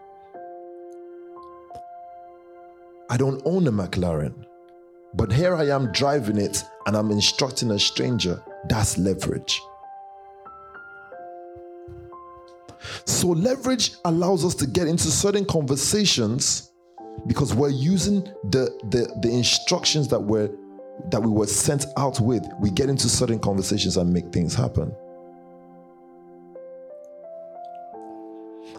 I 3.09 3.17
don't 3.17 3.41
own 3.43 3.67
a 3.67 3.71
McLaren, 3.71 4.45
but 5.13 5.29
here 5.29 5.55
I 5.55 5.65
am 5.65 5.91
driving 5.91 6.37
it 6.37 6.63
and 6.85 6.95
I'm 6.95 7.11
instructing 7.11 7.71
a 7.71 7.79
stranger. 7.79 8.41
That's 8.69 8.97
leverage. 8.97 9.61
So, 13.03 13.27
leverage 13.27 13.91
allows 14.05 14.45
us 14.45 14.55
to 14.55 14.67
get 14.67 14.87
into 14.87 15.11
certain 15.11 15.43
conversations 15.43 16.71
because 17.27 17.53
we're 17.53 17.71
using 17.71 18.23
the, 18.51 18.71
the, 18.89 19.13
the 19.21 19.29
instructions 19.29 20.07
that 20.07 20.19
we're 20.21 20.49
that 21.09 21.21
we 21.21 21.31
were 21.31 21.47
sent 21.47 21.85
out 21.97 22.19
with, 22.19 22.43
we 22.59 22.69
get 22.71 22.89
into 22.89 23.09
certain 23.09 23.39
conversations 23.39 23.97
and 23.97 24.11
make 24.11 24.31
things 24.31 24.53
happen. 24.53 24.95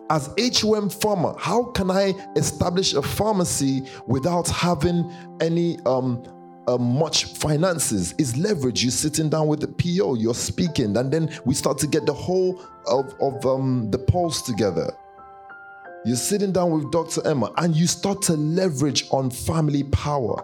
As 0.09 0.29
HOM 0.39 0.91
farmer, 0.91 1.35
how 1.39 1.65
can 1.65 1.91
I 1.91 2.15
establish 2.35 2.95
a 2.95 3.03
pharmacy 3.03 3.85
without 4.07 4.49
having 4.49 5.11
any 5.41 5.79
um, 5.87 6.25
uh, 6.67 6.77
much 6.79 7.27
finances? 7.27 8.13
Is 8.19 8.37
leverage. 8.37 8.83
You're 8.83 8.91
sitting 8.91 9.29
down 9.29 9.47
with 9.47 9.61
the 9.61 9.69
PO, 9.69 10.17
you're 10.17 10.35
speaking, 10.35 10.97
and 10.97 11.13
then 11.13 11.33
we 11.45 11.55
start 11.55 11.79
to 11.79 11.87
get 11.87 12.07
the 12.07 12.13
whole 12.13 12.61
of, 12.89 13.15
of 13.21 13.47
um, 13.47 13.89
the 13.93 13.99
pulse 13.99 14.43
together. 14.43 14.93
You're 16.05 16.17
sitting 16.17 16.51
down 16.51 16.71
with 16.73 16.91
Dr. 16.91 17.25
Emma 17.27 17.53
and 17.59 17.77
you 17.77 17.87
start 17.87 18.23
to 18.23 18.33
leverage 18.33 19.07
on 19.11 19.31
family 19.31 19.85
power 19.85 20.43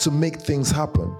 to 0.00 0.10
make 0.10 0.36
things 0.36 0.70
happen. 0.70 1.14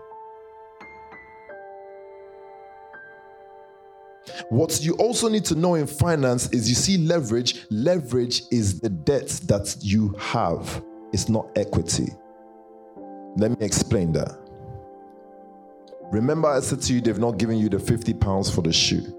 What 4.49 4.83
you 4.83 4.95
also 4.95 5.29
need 5.29 5.45
to 5.47 5.55
know 5.55 5.75
in 5.75 5.87
finance 5.87 6.49
is 6.51 6.69
you 6.69 6.75
see 6.75 6.99
leverage. 6.99 7.67
Leverage 7.71 8.43
is 8.51 8.81
the 8.81 8.89
debt 8.89 9.29
that 9.47 9.77
you 9.81 10.15
have, 10.19 10.83
it's 11.13 11.29
not 11.29 11.47
equity. 11.57 12.09
Let 13.37 13.59
me 13.59 13.65
explain 13.65 14.13
that. 14.13 14.39
Remember, 16.11 16.49
I 16.49 16.61
said 16.61 16.83
to 16.83 16.93
you, 16.93 17.01
they've 17.01 17.19
not 17.19 17.39
given 17.39 17.57
you 17.57 17.71
the 17.71 17.79
50 17.79 18.13
pounds 18.15 18.55
for 18.55 18.61
the 18.61 18.73
shoe. 18.73 19.19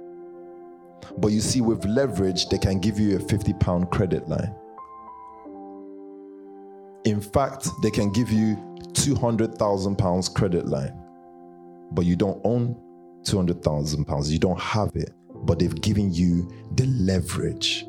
But 1.18 1.30
you 1.30 1.42
see, 1.42 1.62
with 1.62 1.84
leverage, 1.86 2.50
they 2.50 2.60
can 2.60 2.80
give 2.80 3.00
you 3.00 3.18
a 3.18 3.20
50 3.20 3.54
pound 3.54 3.90
credit 3.90 4.30
line. 4.30 4.56
In 7.06 7.20
fact, 7.20 7.68
they 7.82 7.90
can 7.90 8.12
give 8.12 8.32
you 8.32 8.73
200,000 8.94 9.96
pounds 9.98 10.30
credit 10.30 10.68
line, 10.68 10.94
but 11.92 12.06
you 12.06 12.16
don't 12.16 12.40
own 12.44 12.76
200,000 13.24 14.06
pounds. 14.06 14.32
You 14.32 14.40
don't 14.40 14.60
have 14.60 14.96
it, 14.96 15.12
but 15.46 15.60
they've 15.60 15.82
given 15.82 16.14
you 16.14 16.52
the 16.76 16.86
leverage. 16.86 17.86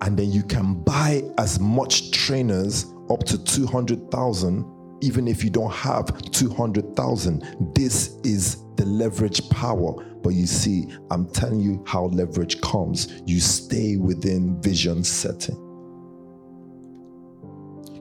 And 0.00 0.16
then 0.16 0.30
you 0.30 0.42
can 0.42 0.82
buy 0.84 1.22
as 1.38 1.58
much 1.58 2.12
trainers 2.12 2.86
up 3.10 3.24
to 3.24 3.42
200,000 3.42 4.74
even 5.00 5.28
if 5.28 5.44
you 5.44 5.50
don't 5.50 5.72
have 5.72 6.06
200,000. 6.32 7.72
This 7.74 8.16
is 8.24 8.64
the 8.76 8.84
leverage 8.84 9.48
power. 9.50 9.92
But 10.22 10.30
you 10.30 10.46
see, 10.46 10.88
I'm 11.10 11.28
telling 11.30 11.60
you 11.60 11.84
how 11.86 12.06
leverage 12.06 12.60
comes. 12.60 13.22
You 13.24 13.40
stay 13.40 13.96
within 13.96 14.60
vision 14.60 15.04
setting. 15.04 15.67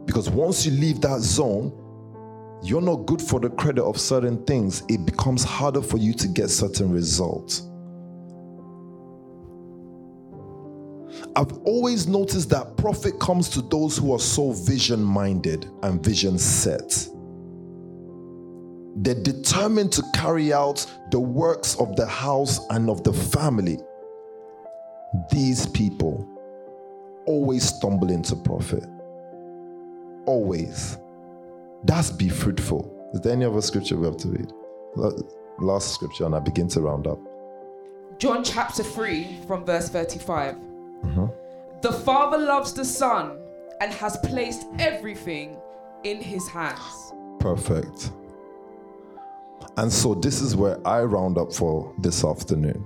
Because 0.08 0.30
once 0.30 0.66
you 0.66 0.72
leave 0.72 1.02
that 1.02 1.20
zone, 1.20 1.72
you're 2.64 2.82
not 2.82 3.06
good 3.06 3.22
for 3.22 3.40
the 3.40 3.50
credit 3.50 3.84
of 3.84 4.00
certain 4.00 4.44
things. 4.46 4.82
It 4.88 5.06
becomes 5.06 5.44
harder 5.44 5.82
for 5.82 5.98
you 5.98 6.14
to 6.14 6.28
get 6.30 6.50
certain 6.50 6.92
results. 6.92 7.64
I've 11.36 11.52
always 11.66 12.08
noticed 12.08 12.50
that 12.50 12.78
profit 12.78 13.20
comes 13.20 13.50
to 13.50 13.62
those 13.62 13.98
who 13.98 14.14
are 14.14 14.20
so 14.20 14.54
vision 14.54 15.04
minded 15.04 15.70
and 15.84 16.04
vision 16.04 16.40
set. 16.40 17.08
They're 18.96 19.22
determined 19.22 19.92
to 19.94 20.04
carry 20.16 20.54
out 20.54 20.86
the 21.12 21.20
works 21.20 21.76
of 21.76 21.96
the 21.96 22.08
house 22.08 22.60
and 22.70 22.90
of 22.90 23.04
the 23.04 23.14
family. 23.14 23.78
These 25.32 25.68
people 25.68 26.28
always 27.28 27.68
stumble 27.76 28.10
into 28.10 28.36
profit 28.36 28.86
always. 30.28 30.98
That's 31.84 32.12
be 32.12 32.30
fruitful. 32.30 32.94
Is 33.14 33.22
there 33.22 33.34
any 33.34 33.46
other 33.46 33.62
scripture 33.62 33.98
we 33.98 34.06
have 34.06 34.18
to 34.18 34.28
read? 34.28 34.52
Last 35.60 35.94
scripture, 35.94 36.26
and 36.26 36.36
I 36.36 36.40
begin 36.40 36.68
to 36.70 36.82
round 36.82 37.08
up. 37.08 37.20
John 38.20 38.44
chapter 38.44 38.84
3, 38.84 39.40
from 39.48 39.66
verse 39.66 39.90
35. 39.90 40.56
Mm-hmm. 40.56 41.26
The 41.82 41.92
Father 41.92 42.38
loves 42.38 42.74
the 42.74 42.86
Son 42.86 43.40
and 43.80 43.94
has 43.94 44.18
placed 44.18 44.68
everything 44.80 45.58
in 46.04 46.22
his 46.22 46.48
hands. 46.48 47.14
Perfect. 47.40 48.12
And 49.78 49.94
so 49.94 50.16
this 50.16 50.42
is 50.42 50.56
where 50.56 50.80
I 50.88 51.02
round 51.04 51.38
up 51.38 51.54
for 51.54 51.94
this 52.00 52.24
afternoon. 52.26 52.86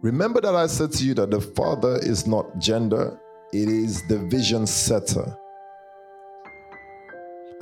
Remember 0.00 0.40
that 0.40 0.56
I 0.56 0.66
said 0.66 0.90
to 0.94 1.04
you 1.04 1.14
that 1.14 1.30
the 1.30 1.40
Father 1.40 1.98
is 2.02 2.26
not 2.26 2.58
gender, 2.58 3.20
it 3.52 3.68
is 3.68 4.02
the 4.08 4.18
vision 4.18 4.66
setter. 4.66 5.36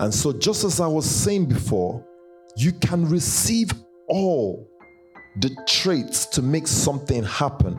And 0.01 0.15
so, 0.15 0.33
just 0.33 0.65
as 0.65 0.81
I 0.81 0.87
was 0.87 1.05
saying 1.05 1.45
before, 1.45 2.03
you 2.57 2.73
can 2.73 3.07
receive 3.07 3.71
all 4.09 4.67
the 5.41 5.55
traits 5.69 6.25
to 6.27 6.43
make 6.43 6.67
something 6.67 7.23
happen 7.23 7.79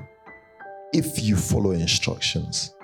if 0.94 1.22
you 1.24 1.36
follow 1.36 1.72
instructions. 1.72 2.76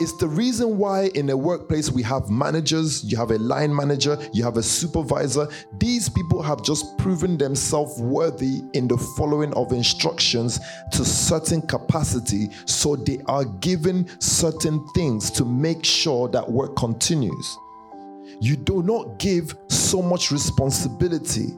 It's 0.00 0.16
the 0.18 0.28
reason 0.28 0.78
why 0.78 1.10
in 1.14 1.30
a 1.30 1.36
workplace 1.36 1.90
we 1.90 2.02
have 2.02 2.30
managers, 2.30 3.04
you 3.04 3.16
have 3.16 3.30
a 3.30 3.38
line 3.38 3.74
manager, 3.74 4.16
you 4.32 4.44
have 4.44 4.56
a 4.56 4.62
supervisor. 4.62 5.48
These 5.78 6.08
people 6.08 6.42
have 6.42 6.62
just 6.62 6.96
proven 6.98 7.36
themselves 7.36 8.00
worthy 8.00 8.62
in 8.74 8.88
the 8.88 8.98
following 9.16 9.52
of 9.54 9.72
instructions 9.72 10.60
to 10.92 11.04
certain 11.04 11.62
capacity, 11.62 12.50
so 12.66 12.96
they 12.96 13.18
are 13.26 13.44
given 13.44 14.08
certain 14.20 14.86
things 14.94 15.30
to 15.32 15.44
make 15.44 15.84
sure 15.84 16.28
that 16.28 16.48
work 16.48 16.76
continues. 16.76 17.58
You 18.40 18.56
do 18.56 18.82
not 18.82 19.18
give 19.18 19.56
so 19.68 20.02
much 20.02 20.30
responsibility 20.30 21.48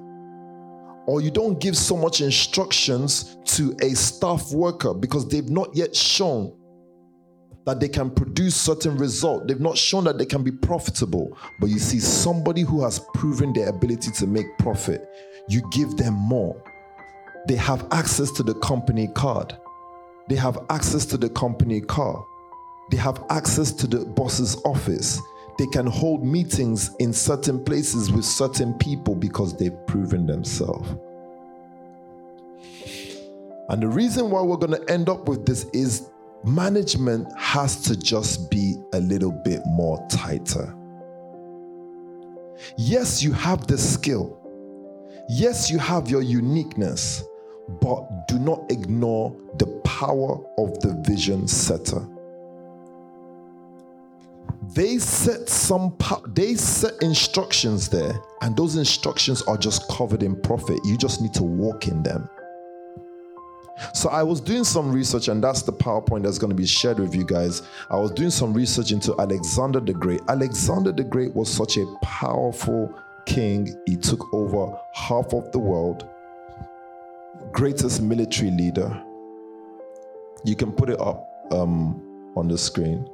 or 1.06 1.20
you 1.20 1.30
don't 1.30 1.60
give 1.60 1.76
so 1.76 1.96
much 1.96 2.20
instructions 2.20 3.36
to 3.44 3.76
a 3.80 3.90
staff 3.94 4.52
worker 4.52 4.92
because 4.92 5.28
they've 5.28 5.48
not 5.48 5.74
yet 5.74 5.94
shown 5.94 6.52
that 7.66 7.80
they 7.80 7.88
can 7.88 8.10
produce 8.10 8.54
certain 8.54 8.96
result. 8.96 9.48
They've 9.48 9.60
not 9.60 9.76
shown 9.76 10.04
that 10.04 10.18
they 10.18 10.24
can 10.24 10.42
be 10.44 10.52
profitable. 10.52 11.36
But 11.60 11.68
you 11.68 11.80
see 11.80 11.98
somebody 11.98 12.62
who 12.62 12.82
has 12.84 13.00
proven 13.12 13.52
their 13.52 13.68
ability 13.68 14.12
to 14.12 14.26
make 14.26 14.46
profit, 14.58 15.06
you 15.48 15.62
give 15.72 15.96
them 15.96 16.14
more. 16.14 16.56
They 17.48 17.56
have 17.56 17.86
access 17.90 18.30
to 18.32 18.42
the 18.44 18.54
company 18.54 19.08
card. 19.08 19.56
They 20.28 20.36
have 20.36 20.58
access 20.70 21.04
to 21.06 21.16
the 21.16 21.28
company 21.28 21.80
car. 21.80 22.24
They 22.90 22.96
have 22.98 23.24
access 23.30 23.72
to 23.72 23.86
the 23.88 24.04
boss's 24.04 24.56
office. 24.64 25.20
They 25.58 25.66
can 25.66 25.86
hold 25.86 26.24
meetings 26.24 26.94
in 27.00 27.12
certain 27.12 27.64
places 27.64 28.12
with 28.12 28.24
certain 28.24 28.74
people 28.74 29.16
because 29.16 29.56
they've 29.56 29.86
proven 29.86 30.26
themselves. 30.26 30.88
And 33.68 33.82
the 33.82 33.88
reason 33.88 34.30
why 34.30 34.42
we're 34.42 34.56
going 34.56 34.80
to 34.80 34.92
end 34.92 35.08
up 35.08 35.28
with 35.28 35.46
this 35.46 35.64
is 35.72 36.08
management 36.45 37.28
has 37.37 37.82
to 37.82 37.97
just 37.97 38.51
be 38.51 38.76
a 38.93 39.01
little 39.01 39.32
bit 39.32 39.62
more 39.66 40.05
tighter. 40.09 40.74
Yes, 42.76 43.22
you 43.22 43.32
have 43.32 43.66
the 43.66 43.78
skill. 43.78 44.39
Yes, 45.28 45.70
you 45.70 45.78
have 45.78 46.09
your 46.09 46.22
uniqueness, 46.22 47.22
but 47.80 48.28
do 48.28 48.39
not 48.39 48.70
ignore 48.70 49.37
the 49.59 49.66
power 49.84 50.39
of 50.59 50.78
the 50.80 50.95
vision 51.07 51.49
setter. 51.49 52.07
They 54.74 54.99
set 54.99 55.49
some 55.49 55.97
they 56.28 56.55
set 56.55 57.01
instructions 57.03 57.89
there, 57.89 58.14
and 58.43 58.57
those 58.57 58.76
instructions 58.76 59.43
are 59.43 59.57
just 59.57 59.89
covered 59.89 60.22
in 60.22 60.41
profit. 60.41 60.78
You 60.84 60.97
just 60.97 61.20
need 61.20 61.34
to 61.34 61.43
walk 61.43 61.89
in 61.89 62.03
them. 62.03 62.28
So 63.93 64.09
I 64.09 64.22
was 64.22 64.41
doing 64.41 64.64
some 64.64 64.93
research, 64.93 65.29
and 65.29 65.43
that's 65.43 65.62
the 65.62 65.72
PowerPoint 65.72 66.22
that's 66.22 66.39
going 66.39 66.51
to 66.51 66.57
be 66.57 66.66
shared 66.66 66.99
with 66.99 67.14
you 67.14 67.24
guys. 67.24 67.62
I 67.91 67.97
was 67.97 68.11
doing 68.11 68.31
some 68.31 68.53
research 68.55 68.93
into 68.93 69.14
Alexander 69.18 69.81
the 69.81 69.93
Great. 69.93 70.20
Alexander 70.29 70.93
the 70.93 71.05
Great 71.05 71.35
was 71.35 71.53
such 71.53 71.77
a 71.77 71.87
powerful 72.03 72.93
king. 73.27 73.74
He 73.87 73.97
took 73.97 74.33
over 74.33 74.79
half 74.95 75.35
of 75.35 75.53
the 75.53 75.59
world, 75.59 76.09
greatest 77.53 78.01
military 78.01 78.51
leader. 78.51 79.03
You 80.45 80.57
can 80.57 80.72
put 80.72 80.89
it 80.89 81.01
up 81.01 81.29
um, 81.51 82.33
on 82.37 82.49
the 82.49 82.57
screen. 82.57 83.09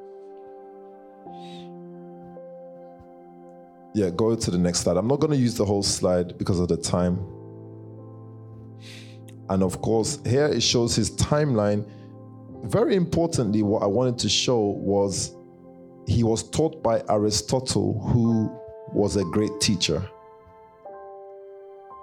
Yeah, 3.94 4.10
go 4.10 4.34
to 4.34 4.50
the 4.50 4.58
next 4.58 4.80
slide. 4.80 4.96
I'm 4.96 5.08
not 5.08 5.20
going 5.20 5.32
to 5.32 5.36
use 5.38 5.54
the 5.54 5.64
whole 5.64 5.82
slide 5.82 6.38
because 6.38 6.60
of 6.60 6.68
the 6.68 6.76
time. 6.76 7.41
And 9.48 9.62
of 9.62 9.80
course, 9.80 10.18
here 10.24 10.46
it 10.46 10.62
shows 10.62 10.94
his 10.96 11.10
timeline. 11.12 11.88
Very 12.64 12.96
importantly, 12.96 13.62
what 13.62 13.82
I 13.82 13.86
wanted 13.86 14.18
to 14.20 14.28
show 14.28 14.58
was 14.60 15.36
he 16.06 16.24
was 16.24 16.48
taught 16.50 16.82
by 16.82 17.02
Aristotle, 17.08 18.00
who 18.08 18.50
was 18.92 19.16
a 19.16 19.24
great 19.24 19.60
teacher. 19.60 20.08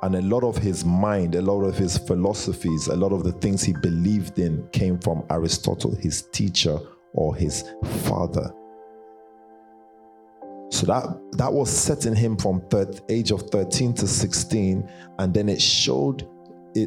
And 0.02 0.16
a 0.16 0.22
lot 0.22 0.44
of 0.44 0.58
his 0.58 0.86
mind, 0.86 1.36
a 1.36 1.42
lot 1.42 1.64
of 1.64 1.78
his 1.78 1.98
philosophies, 1.98 2.88
a 2.88 2.96
lot 2.96 3.12
of 3.12 3.24
the 3.24 3.34
things 3.34 3.64
he 3.64 3.74
believed 3.74 4.40
in 4.40 4.66
came 4.72 4.98
from 4.98 5.26
Aristotle, 5.30 5.94
his 5.96 6.24
teacher 6.32 6.80
or 7.14 7.36
his 7.36 7.66
father. 8.04 8.54
So 10.72 10.86
that 10.86 11.20
that 11.34 11.52
was 11.52 11.70
setting 11.70 12.16
him 12.16 12.38
from 12.38 12.62
age 13.10 13.32
of 13.32 13.42
13 13.50 13.94
to 13.96 14.08
16, 14.08 14.90
and 15.18 15.34
then 15.34 15.50
it 15.50 15.62
showed 15.62 16.28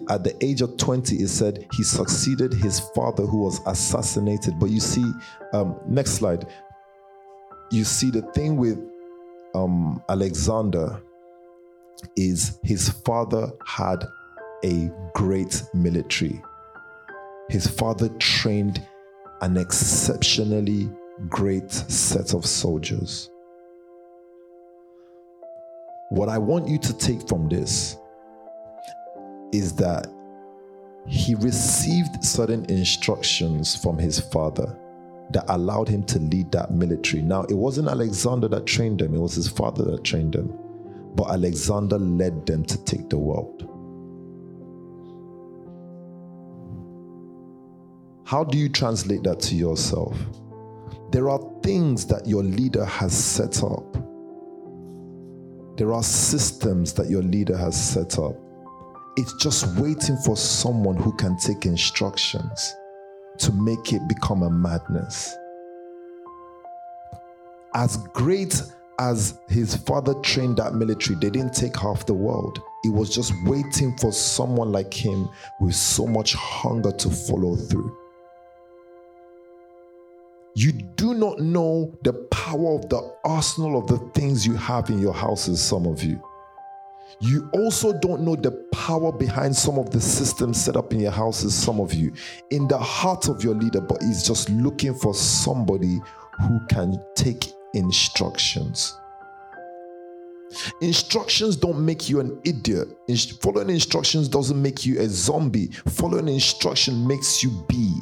at 0.09 0.25
the 0.25 0.37
age 0.45 0.63
of 0.63 0.77
20, 0.77 1.17
it 1.17 1.29
said 1.29 1.67
he 1.73 1.83
succeeded 1.83 2.53
his 2.53 2.81
father 2.95 3.25
who 3.25 3.43
was 3.43 3.61
assassinated. 3.67 4.59
But 4.59 4.71
you 4.71 4.81
see, 4.81 5.05
um, 5.53 5.79
next 5.87 6.13
slide, 6.13 6.47
you 7.71 7.85
see 7.85 8.11
the 8.11 8.23
thing 8.33 8.57
with 8.57 8.79
um, 9.55 10.03
Alexander 10.09 11.03
is 12.17 12.59
his 12.63 12.89
father 12.89 13.51
had 13.67 14.05
a 14.65 14.91
great 15.15 15.63
military. 15.75 16.43
His 17.49 17.67
father 17.67 18.09
trained 18.19 18.87
an 19.41 19.57
exceptionally 19.57 20.91
great 21.29 21.71
set 21.71 22.35
of 22.35 22.47
soldiers. 22.47 23.31
What 26.11 26.29
I 26.29 26.39
want 26.39 26.69
you 26.69 26.79
to 26.79 26.93
take 26.93 27.27
from 27.27 27.49
this 27.49 27.97
is 29.53 29.75
that 29.77 30.07
he 31.07 31.35
received 31.35 32.25
certain 32.25 32.65
instructions 32.67 33.77
from 33.77 33.99
his 33.99 34.21
father 34.21 34.79
that 35.33 35.45
allowed 35.49 35.89
him 35.89 36.03
to 36.05 36.19
lead 36.19 36.53
that 36.53 36.73
military. 36.73 37.23
Now, 37.23 37.43
it 37.45 37.55
wasn't 37.55 37.89
Alexander 37.89 38.49
that 38.49 38.67
trained 38.67 39.01
them, 39.01 39.15
it 39.15 39.19
was 39.19 39.35
his 39.35 39.49
father 39.49 39.85
that 39.85 40.05
trained 40.05 40.35
them. 40.35 40.59
But 41.15 41.31
Alexander 41.31 41.99
led 41.99 42.47
them 42.47 42.65
to 42.65 42.85
take 42.85 43.09
the 43.11 43.19
world. 43.19 43.69
How 48.25 48.45
do 48.45 48.57
you 48.57 48.69
translate 48.69 49.23
that 49.25 49.41
to 49.41 49.55
yourself? 49.55 50.17
There 51.11 51.29
are 51.29 51.41
things 51.63 52.07
that 52.07 52.27
your 52.27 52.43
leader 52.43 52.85
has 52.85 53.13
set 53.13 53.63
up. 53.63 53.93
There 55.77 55.93
are 55.93 56.03
systems 56.03 56.95
that 56.95 57.11
your 57.11 57.23
leader 57.23 57.57
has 57.57 57.77
set 57.77 58.19
up 58.19 58.42
it's 59.17 59.35
just 59.35 59.67
waiting 59.79 60.17
for 60.17 60.37
someone 60.37 60.97
who 60.97 61.13
can 61.13 61.37
take 61.37 61.67
instructions 61.67 62.75
to 63.39 63.53
make 63.53 63.93
it 63.93 64.01
become 64.09 64.43
a 64.43 64.51
madness. 64.51 65.35
As 67.75 67.97
great 68.15 68.63
as 68.99 69.39
his 69.49 69.75
father 69.75 70.15
trained 70.23 70.59
that 70.59 70.75
military, 70.75 71.19
they 71.19 71.31
didn't 71.31 71.55
take 71.55 71.77
half 71.77 72.07
the 72.07 72.15
world. 72.15 72.61
It 72.85 72.91
was 72.91 73.15
just 73.15 73.33
waiting 73.45 73.97
for 73.97 74.13
someone 74.13 74.73
like 74.73 74.93
him 74.93 75.29
with 75.61 75.75
so 75.75 76.07
much 76.07 76.35
hunger 76.35 76.93
to 76.93 77.11
follow 77.11 77.57
through. 77.57 77.97
You 80.55 80.73
do 80.73 81.15
not 81.15 81.39
know 81.41 81.97
the 82.03 82.13
power 82.13 82.75
of 82.75 82.89
the 82.91 83.15
arsenal 83.25 83.79
of 83.79 83.87
the 83.87 83.99
things 84.11 84.47
you 84.47 84.55
have 84.55 84.91
in 84.91 85.01
your 85.01 85.15
houses, 85.15 85.63
some 85.63 85.87
of 85.87 86.03
you. 86.03 86.23
You 87.21 87.49
also 87.53 87.93
don't 87.93 88.23
know 88.23 88.37
the 88.37 88.53
power 88.73 89.13
behind 89.13 89.55
some 89.55 89.79
of 89.79 89.91
the 89.91 90.01
systems 90.01 90.63
set 90.63 90.77
up 90.77 90.93
in 90.93 91.01
your 91.01 91.13
houses, 91.13 91.55
some 91.55 91.81
of 91.81 91.95
you, 91.95 92.13
in 92.51 92.67
the 92.69 92.79
heart 92.79 93.29
of 93.29 93.45
your 93.45 93.55
leader, 93.55 93.81
but 93.81 94.03
he's 94.03 94.27
just 94.27 94.49
looking 94.51 94.95
for 94.95 95.15
somebody 95.15 96.01
who 96.41 96.61
can 96.69 97.03
take 97.15 97.53
instructions. 97.75 98.97
Instructions 100.81 101.57
don't 101.57 101.85
make 101.85 102.09
you 102.09 102.21
an 102.21 102.39
idiot. 102.45 102.89
Following 103.41 103.71
instructions 103.71 104.29
doesn't 104.29 104.61
make 104.61 104.85
you 104.85 105.01
a 105.01 105.09
zombie. 105.09 105.69
Following 105.89 106.29
instruction 106.29 107.07
makes 107.07 107.43
you 107.43 107.65
be. 107.69 107.95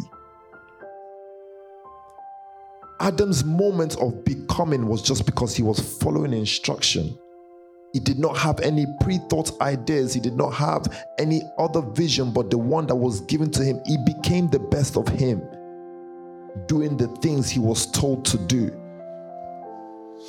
Adam's 3.01 3.45
moment 3.45 3.97
of 3.97 4.25
becoming 4.25 4.87
was 4.87 5.01
just 5.01 5.25
because 5.27 5.57
he 5.57 5.63
was 5.63 5.81
following 6.03 6.33
instruction. 6.33 7.19
He 7.93 7.99
did 7.99 8.19
not 8.19 8.37
have 8.39 8.61
any 8.61 8.87
pre 9.01 9.19
thought 9.29 9.61
ideas. 9.61 10.15
He 10.15 10.21
did 10.21 10.37
not 10.37 10.51
have 10.51 10.87
any 11.19 11.43
other 11.59 11.83
vision 11.83 12.33
but 12.33 12.51
the 12.51 12.59
one 12.59 12.87
that 12.87 12.95
was 12.95 13.21
given 13.23 13.51
to 13.53 13.65
him. 13.65 13.81
He 13.85 13.97
became 14.07 14.49
the 14.49 14.61
best 14.61 14.97
of 14.97 15.09
him, 15.09 15.43
doing 16.67 16.97
the 16.97 17.09
things 17.17 17.51
he 17.51 17.59
was 17.59 17.91
told 17.91 18.25
to 18.27 18.39
do. 18.39 18.71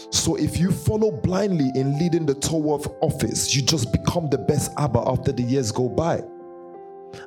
So 0.10 0.36
if 0.36 0.58
you 0.58 0.72
follow 0.72 1.12
blindly 1.12 1.70
in 1.76 2.00
leading 2.00 2.26
the 2.26 2.34
tower 2.34 2.76
of 2.76 2.88
office, 3.02 3.56
you 3.56 3.62
just 3.62 3.92
become 3.92 4.30
the 4.30 4.38
best 4.38 4.72
Abba 4.78 5.04
after 5.06 5.32
the 5.32 5.44
years 5.44 5.72
go 5.72 5.90
by. 5.90 6.24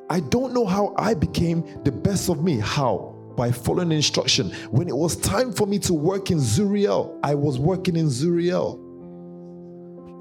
I 0.08 0.20
don't 0.20 0.54
know 0.54 0.64
how 0.64 0.94
I 0.96 1.14
became 1.14 1.82
the 1.84 1.92
best 1.92 2.28
of 2.28 2.42
me. 2.42 2.58
How? 2.58 3.14
By 3.36 3.52
following 3.52 3.92
instruction. 3.92 4.50
When 4.70 4.88
it 4.88 4.96
was 4.96 5.16
time 5.16 5.52
for 5.52 5.66
me 5.66 5.78
to 5.80 5.94
work 5.94 6.30
in 6.30 6.38
Zuriel, 6.38 7.18
I 7.22 7.34
was 7.34 7.58
working 7.58 7.96
in 7.96 8.06
Zuriel. 8.06 8.83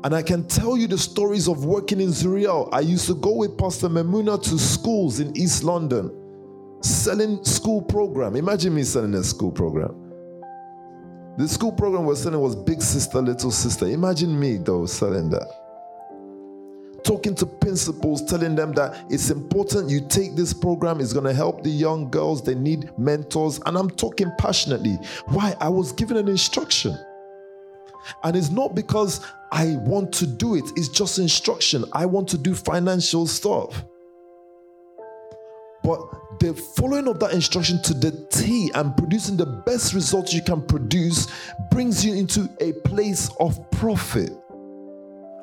And 0.04 0.14
I 0.14 0.22
can 0.22 0.46
tell 0.48 0.78
you 0.78 0.88
the 0.88 0.98
stories 0.98 1.48
of 1.48 1.64
working 1.64 2.02
in 2.02 2.10
Zuriel. 2.10 2.68
I 2.74 2.82
used 2.82 3.08
to 3.08 3.16
go 3.16 3.36
with 3.36 3.58
Pastor 3.58 3.88
Memuna 3.88 4.42
to 4.44 4.60
schools 4.60 5.22
in 5.22 5.36
East 5.38 5.64
London, 5.64 6.12
selling 6.82 7.44
school 7.46 7.82
program. 7.82 8.36
Imagine 8.36 8.76
me 8.76 8.84
selling 8.84 9.14
a 9.14 9.24
school 9.24 9.52
program. 9.52 9.96
The 11.38 11.48
school 11.48 11.72
program 11.72 12.06
was 12.06 12.22
selling 12.22 12.42
was 12.42 12.56
Big 12.56 12.82
Sister, 12.82 13.22
Little 13.22 13.50
Sister. 13.50 13.88
Imagine 13.88 14.38
me 14.38 14.58
though 14.58 14.86
selling 14.86 15.30
that. 15.30 15.48
Talking 17.06 17.34
to 17.36 17.46
principals, 17.46 18.24
telling 18.26 18.56
them 18.56 18.74
that 18.74 19.06
it's 19.10 19.30
important 19.30 19.90
you 19.90 20.06
take 20.08 20.36
this 20.36 20.54
program, 20.54 21.00
it's 21.00 21.12
going 21.14 21.26
to 21.26 21.34
help 21.34 21.64
the 21.64 21.70
young 21.70 22.10
girls. 22.12 22.44
They 22.44 22.56
need 22.56 22.92
mentors. 22.98 23.60
And 23.66 23.78
I'm 23.78 23.90
talking 23.90 24.32
passionately. 24.38 24.98
Why? 25.28 25.56
I 25.60 25.70
was 25.70 25.94
given 25.94 26.18
an 26.18 26.28
instruction. 26.28 26.98
And 28.24 28.36
it's 28.36 28.50
not 28.50 28.76
because 28.76 29.26
I 29.54 29.76
want 29.76 30.12
to 30.14 30.26
do 30.26 30.56
it, 30.56 30.66
it's 30.76 30.88
just 30.90 31.20
instruction. 31.20 31.86
I 31.94 32.08
want 32.08 32.28
to 32.30 32.40
do 32.40 32.56
financial 32.56 33.28
stuff. 33.28 33.86
But 35.84 36.00
the 36.40 36.56
following 36.76 37.08
of 37.08 37.20
that 37.20 37.34
instruction 37.34 37.80
to 37.84 37.94
the 37.94 38.28
T 38.32 38.72
and 38.74 38.98
producing 38.98 39.38
the 39.38 39.46
best 39.46 39.94
results 39.94 40.34
you 40.34 40.42
can 40.42 40.66
produce 40.66 41.28
brings 41.70 42.04
you 42.04 42.16
into 42.16 42.50
a 42.62 42.74
place 42.88 43.30
of 43.40 43.60
profit. 43.70 44.32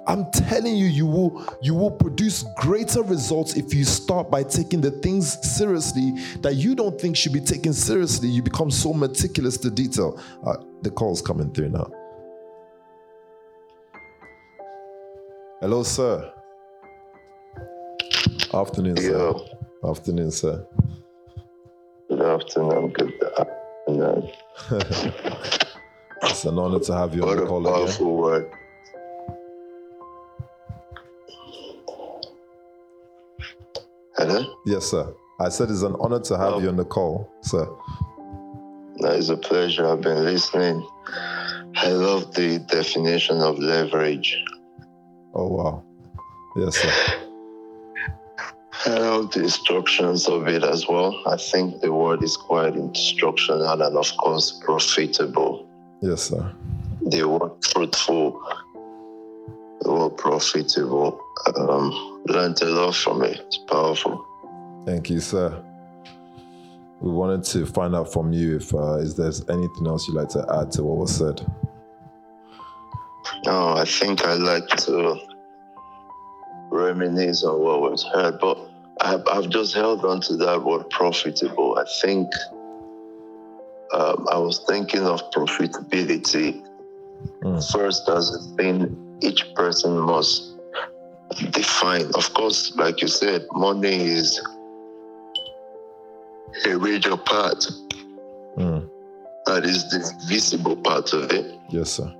I'm 0.09 0.29
telling 0.33 0.75
you, 0.75 0.87
you 0.87 1.07
will 1.07 1.47
you 1.63 1.77
will 1.77 1.93
produce 1.93 2.45
greater 2.57 3.03
results 3.03 3.55
if 3.55 3.73
you 3.73 3.85
start 3.85 4.29
by 4.29 4.43
taking 4.43 4.81
the 4.81 4.91
things 4.91 5.39
seriously 5.57 6.15
that 6.41 6.57
you 6.57 6.75
don't 6.75 7.01
think 7.01 7.17
should 7.17 7.33
be 7.33 7.41
taken 7.41 7.73
seriously. 7.73 8.29
You 8.29 8.43
become 8.43 8.73
so 8.73 8.93
meticulous 8.93 9.57
to 9.59 9.71
detail. 9.71 10.21
Uh, 10.45 10.57
the 10.83 10.91
call's 10.91 11.23
coming 11.23 11.53
through 11.53 11.69
now. 11.69 12.00
Hello, 15.61 15.83
sir. 15.83 16.33
Afternoon, 18.53 18.97
sir. 18.97 19.11
Yo, 19.11 19.47
Afternoon, 19.89 20.31
sir. 20.31 20.67
good 22.09 22.23
afternoon, 22.23 22.89
good 22.93 23.13
afternoon. 23.39 24.31
It's 26.23 26.45
an 26.45 26.59
honor 26.59 26.79
to 26.81 26.93
have 26.95 27.15
you 27.15 27.23
on 27.27 27.37
the 27.37 27.47
call 27.47 27.67
again. 27.67 27.75
powerful 27.87 28.17
word. 28.17 28.51
Hello? 34.17 34.55
Yes, 34.67 34.87
sir. 34.87 35.13
I 35.39 35.49
said 35.49 35.71
it's 35.71 35.83
an 35.83 35.97
honor 36.01 36.21
to 36.21 36.37
have 36.37 36.55
Oh. 36.55 36.59
you 36.61 36.69
on 36.69 36.77
the 36.77 36.85
call, 36.85 37.31
sir. 37.43 37.67
That 38.99 39.17
is 39.17 39.31
a 39.31 39.37
pleasure. 39.37 39.87
I've 39.87 40.03
been 40.03 40.25
listening. 40.25 40.87
I 41.77 41.89
love 41.93 42.35
the 42.35 42.59
definition 42.59 43.41
of 43.41 43.59
leverage. 43.59 44.37
Oh, 45.35 45.47
wow. 45.49 45.85
Yes, 46.57 46.77
sir. 46.77 46.93
I 48.87 48.99
love 48.99 49.31
the 49.33 49.43
instructions 49.43 50.27
of 50.27 50.49
it 50.49 50.65
as 50.65 50.89
well. 50.89 51.15
I 51.27 51.37
think 51.37 51.81
the 51.81 51.93
word 51.93 52.23
is 52.23 52.37
quite 52.37 52.75
instructional 52.75 53.69
and, 53.69 53.97
of 53.97 54.17
course, 54.17 54.61
profitable. 54.65 55.67
Yes, 56.03 56.23
sir. 56.23 56.53
the 57.03 57.25
word 57.25 57.53
fruitful, 57.65 58.43
the 59.83 59.93
word 59.93 60.17
profitable. 60.17 61.21
Um, 61.57 62.23
learned 62.27 62.61
a 62.63 62.67
lot 62.67 62.95
from 62.95 63.23
it. 63.23 63.39
It's 63.47 63.59
powerful. 63.59 64.25
Thank 64.87 65.11
you, 65.11 65.21
sir. 65.21 65.63
We 67.01 67.11
wanted 67.11 67.45
to 67.45 67.67
find 67.67 67.95
out 67.95 68.13
from 68.13 68.33
you 68.33 68.57
if 68.57 68.75
uh, 68.75 68.97
is 68.97 69.17
there's 69.17 69.41
anything 69.49 69.87
else 69.87 70.07
you'd 70.09 70.17
like 70.17 70.29
to 70.31 70.45
add 70.61 70.71
to 70.73 70.85
what 70.85 70.99
was 70.99 71.17
said. 71.17 71.41
No, 73.47 73.75
I 73.77 73.85
think 73.85 74.25
I 74.25 74.35
like 74.35 74.69
to 74.69 75.19
reminisce 76.71 77.43
on 77.43 77.61
what 77.61 77.81
was 77.81 78.05
heard, 78.15 78.39
but 78.39 78.59
I've, 79.01 79.27
I've 79.27 79.49
just 79.49 79.75
held 79.75 80.05
on 80.05 80.21
to 80.23 80.37
that 80.37 80.63
word 80.63 80.89
profitable. 80.91 81.79
I 81.79 81.85
think 82.01 82.29
um, 83.93 84.27
I 84.31 84.39
was 84.39 84.61
thinking 84.69 85.03
of 85.07 85.31
profitability 85.31 86.63
Mm. 87.43 87.73
first 87.73 88.09
as 88.09 88.35
a 88.35 88.57
thing 88.57 89.19
each 89.21 89.55
person 89.55 89.99
must 89.99 90.57
define. 91.51 92.07
Of 92.15 92.33
course, 92.35 92.75
like 92.77 93.01
you 93.03 93.09
said, 93.09 93.47
money 93.53 93.95
is 94.05 94.41
a 96.67 96.79
major 96.79 97.17
part. 97.17 97.67
Mm. 98.57 98.89
That 99.47 99.65
is 99.65 99.89
the 99.91 100.13
visible 100.29 100.77
part 100.77 101.13
of 101.13 101.31
it. 101.33 101.59
Yes, 101.71 101.91
sir. 101.91 102.13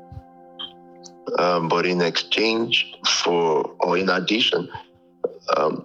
Um, 1.39 1.69
but 1.69 1.87
in 1.87 2.01
exchange 2.01 2.95
for, 3.07 3.65
or 3.81 3.97
in 3.99 4.09
addition, 4.09 4.69
um, 5.57 5.85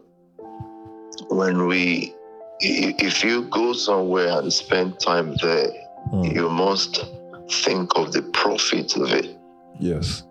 when 1.30 1.68
we, 1.68 2.14
if 2.60 3.24
you 3.24 3.44
go 3.50 3.74
somewhere 3.74 4.40
and 4.40 4.52
spend 4.52 5.00
time 5.00 5.36
there, 5.42 5.70
Mm. 6.14 6.36
you 6.36 6.50
must 6.50 7.04
think 7.50 7.92
of 7.96 8.12
the 8.12 8.22
profit 8.32 8.96
of 8.96 9.12
it. 9.12 9.36
Yes. 9.80 10.22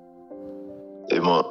You 1.11 1.21
mu- 1.21 1.43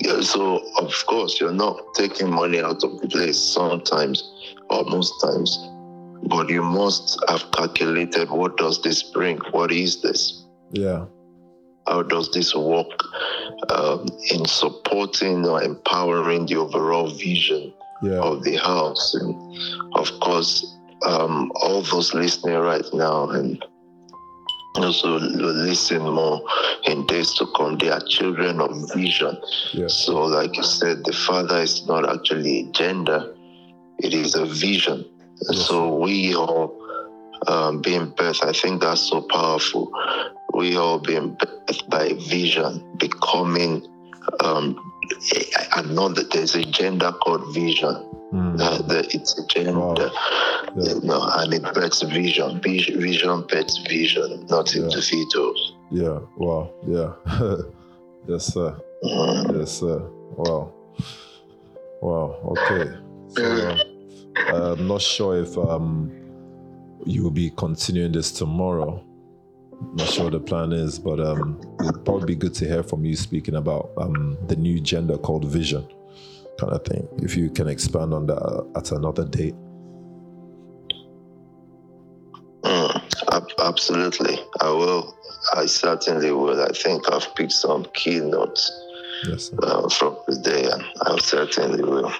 yeah, 0.00 0.20
So, 0.22 0.58
of 0.78 0.92
course, 1.06 1.40
you're 1.40 1.52
not 1.52 1.78
taking 1.94 2.30
money 2.30 2.58
out 2.60 2.82
of 2.82 3.00
the 3.00 3.06
place 3.08 3.38
sometimes, 3.38 4.28
or 4.70 4.82
most 4.84 5.12
times, 5.22 5.56
but 6.24 6.48
you 6.50 6.62
must 6.64 7.22
have 7.28 7.48
calculated 7.52 8.28
what 8.28 8.56
does 8.56 8.82
this 8.82 9.04
bring? 9.04 9.38
What 9.52 9.70
is 9.70 10.02
this? 10.02 10.44
Yeah. 10.72 11.04
How 11.86 12.02
does 12.02 12.30
this 12.32 12.54
work 12.54 12.90
um, 13.70 14.06
in 14.30 14.44
supporting 14.46 15.46
or 15.46 15.62
empowering 15.62 16.46
the 16.46 16.56
overall 16.56 17.08
vision 17.10 17.72
Yeah. 18.02 18.20
of 18.20 18.44
the 18.44 18.56
house? 18.56 19.14
And 19.14 19.34
of 19.94 20.08
course, 20.20 20.64
um, 21.06 21.50
all 21.56 21.82
those 21.82 22.14
listening 22.14 22.58
right 22.58 22.84
now 22.92 23.28
and 23.30 23.64
also 24.76 25.18
listen 25.18 26.02
more 26.02 26.40
in 26.84 27.06
days 27.06 27.34
to 27.34 27.46
come, 27.56 27.76
they 27.78 27.90
are 27.90 28.00
children 28.08 28.60
of 28.60 28.70
vision. 28.94 29.36
Yeah. 29.72 29.88
So, 29.88 30.22
like 30.24 30.56
you 30.56 30.62
said, 30.62 31.04
the 31.04 31.12
Father 31.12 31.58
is 31.58 31.86
not 31.86 32.08
actually 32.08 32.60
a 32.60 32.72
gender, 32.72 33.34
it 33.98 34.14
is 34.14 34.34
a 34.34 34.46
vision. 34.46 35.04
Yes. 35.50 35.66
So, 35.66 35.96
we 35.96 36.34
all 36.36 36.79
um, 37.46 37.80
being 37.80 38.12
birthed, 38.12 38.42
I 38.46 38.52
think 38.52 38.80
that's 38.82 39.00
so 39.02 39.22
powerful. 39.22 39.90
We 40.54 40.76
all 40.76 40.98
being 40.98 41.36
birthed 41.36 41.88
by 41.88 42.12
vision, 42.28 42.96
becoming 42.98 43.86
um, 44.40 44.78
I 45.72 45.82
know 45.82 46.08
that 46.10 46.30
there's 46.30 46.54
a 46.54 46.62
gender 46.64 47.12
called 47.12 47.52
vision. 47.54 47.94
Mm. 48.32 48.60
Uh, 48.60 48.78
the, 48.82 48.98
it's 49.12 49.36
a 49.38 49.46
gender, 49.46 49.72
Wow. 49.78 49.94
Yeah. 50.76 50.94
you 50.94 51.00
know, 51.02 51.28
and 51.34 51.52
it 51.52 51.62
births 51.74 52.02
vision. 52.02 52.60
Vision 52.60 53.42
births 53.48 53.78
vision, 53.88 54.46
not 54.48 54.72
Yeah. 54.74 54.82
individuals. 54.82 55.74
Yeah. 55.90 56.18
Wow. 56.36 56.70
Yeah. 56.86 57.12
yes, 58.28 58.54
sir. 58.54 58.76
Mm. 59.02 59.58
Yes, 59.58 59.80
sir. 59.80 59.98
Wow. 60.36 60.72
Wow. 62.02 62.38
Okay. 62.52 62.90
So, 63.28 63.78
uh, 64.48 64.74
I'm 64.78 64.86
not 64.86 65.02
sure 65.02 65.38
if 65.42 65.56
um, 65.58 66.12
you 67.06 67.22
will 67.22 67.30
be 67.30 67.50
continuing 67.50 68.12
this 68.12 68.30
tomorrow. 68.32 69.04
Not 69.94 70.08
sure 70.08 70.24
what 70.24 70.32
the 70.34 70.40
plan 70.40 70.72
is, 70.72 70.98
but 70.98 71.18
um, 71.20 71.58
it'd 71.82 72.04
probably 72.04 72.26
be 72.26 72.34
good 72.34 72.54
to 72.54 72.66
hear 72.66 72.82
from 72.82 73.04
you 73.04 73.16
speaking 73.16 73.54
about 73.56 73.90
um, 73.96 74.36
the 74.46 74.56
new 74.56 74.78
gender 74.80 75.16
called 75.16 75.46
vision, 75.46 75.86
kind 76.58 76.72
of 76.72 76.84
thing. 76.84 77.08
If 77.22 77.34
you 77.36 77.48
can 77.50 77.66
expand 77.68 78.12
on 78.12 78.26
that 78.26 78.70
at 78.76 78.92
another 78.92 79.24
date. 79.24 79.54
Mm, 82.62 83.02
ab- 83.32 83.48
absolutely. 83.58 84.38
I 84.60 84.68
will. 84.70 85.16
I 85.54 85.64
certainly 85.66 86.30
will. 86.30 86.62
I 86.62 86.68
think 86.72 87.10
I've 87.10 87.34
picked 87.34 87.52
some 87.52 87.86
keynotes 87.94 88.70
Yes, 89.26 89.44
sir. 89.50 89.56
uh, 89.62 89.88
from 89.88 90.16
today, 90.28 90.64
and 90.70 90.84
I 91.02 91.16
certainly 91.18 91.82
will. 91.82 92.12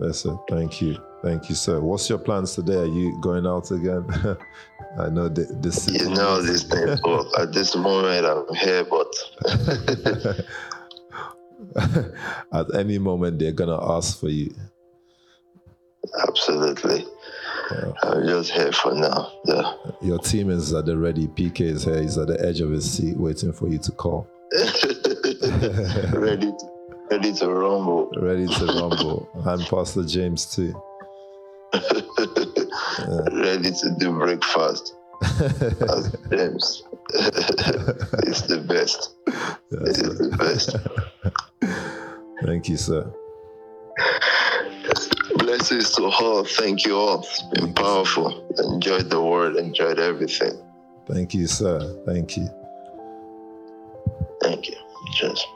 Yes, 0.00 0.20
sir. 0.20 0.38
Thank 0.48 0.80
you. 0.80 0.96
Thank 1.22 1.48
you, 1.48 1.54
sir. 1.54 1.80
What's 1.80 2.08
your 2.08 2.18
plans 2.18 2.54
today? 2.54 2.76
Are 2.80 2.84
you 2.86 3.18
going 3.20 3.46
out 3.46 3.70
again? 3.70 4.04
I 4.98 5.08
know 5.08 5.28
the 5.28 5.72
city. 5.72 6.04
You 6.04 6.10
know 6.10 6.40
this 6.42 6.62
thing. 6.70 6.88
At 7.38 7.52
this 7.52 7.74
moment, 7.76 8.24
I'm 8.26 8.54
here, 8.54 8.84
but 8.84 9.12
At 12.52 12.74
any 12.74 12.98
moment, 12.98 13.38
they're 13.38 13.52
gonna 13.52 13.78
ask 13.96 14.18
for 14.20 14.28
you. 14.28 14.54
absolutely, 16.28 17.04
Yeah. 17.72 17.92
I'm 18.02 18.26
just 18.26 18.52
here 18.52 18.72
for 18.72 18.94
now. 18.94 19.32
Yeah. 19.44 19.72
your 20.00 20.18
team 20.18 20.50
is 20.50 20.72
at 20.72 20.86
the 20.86 20.96
ready. 20.96 21.26
PK 21.26 21.60
is 21.62 21.84
here. 21.84 22.00
He's 22.02 22.16
at 22.18 22.28
the 22.28 22.40
edge 22.46 22.60
of 22.60 22.70
his 22.70 22.90
seat, 22.90 23.16
waiting 23.18 23.52
for 23.52 23.68
you 23.68 23.78
to 23.78 23.92
call. 23.92 24.28
ready, 26.12 26.46
to, 26.52 26.58
ready 27.10 27.32
to 27.34 27.48
rumble. 27.52 28.10
Ready 28.18 28.46
to 28.46 28.64
rumble. 28.66 29.28
and 29.44 29.62
Pastor 29.66 30.04
James 30.04 30.46
too. 30.54 30.74
Ready 33.32 33.70
to 33.70 33.96
do 33.98 34.12
breakfast. 34.12 34.94
As 35.22 36.14
James. 36.30 36.82
it's 37.14 38.42
the 38.42 38.64
best. 38.66 39.14
Yes, 39.26 39.98
it's 39.98 40.18
the 40.18 40.36
best. 40.36 40.76
Thank 42.44 42.68
you, 42.68 42.76
sir. 42.76 43.12
Blessings 45.38 45.92
to 45.92 46.04
all. 46.04 46.44
Thank 46.44 46.84
you 46.84 46.96
all. 46.96 47.20
It's 47.20 47.42
been 47.42 47.64
Thank 47.64 47.76
powerful. 47.76 48.46
You, 48.58 48.74
enjoyed 48.74 49.10
the 49.10 49.22
word, 49.22 49.56
enjoyed 49.56 49.98
everything. 49.98 50.52
Thank 51.06 51.34
you, 51.34 51.46
sir. 51.46 52.02
Thank 52.04 52.36
you. 52.36 52.48
Thank 54.42 54.68
you. 54.68 54.76
Cheers. 55.14 55.46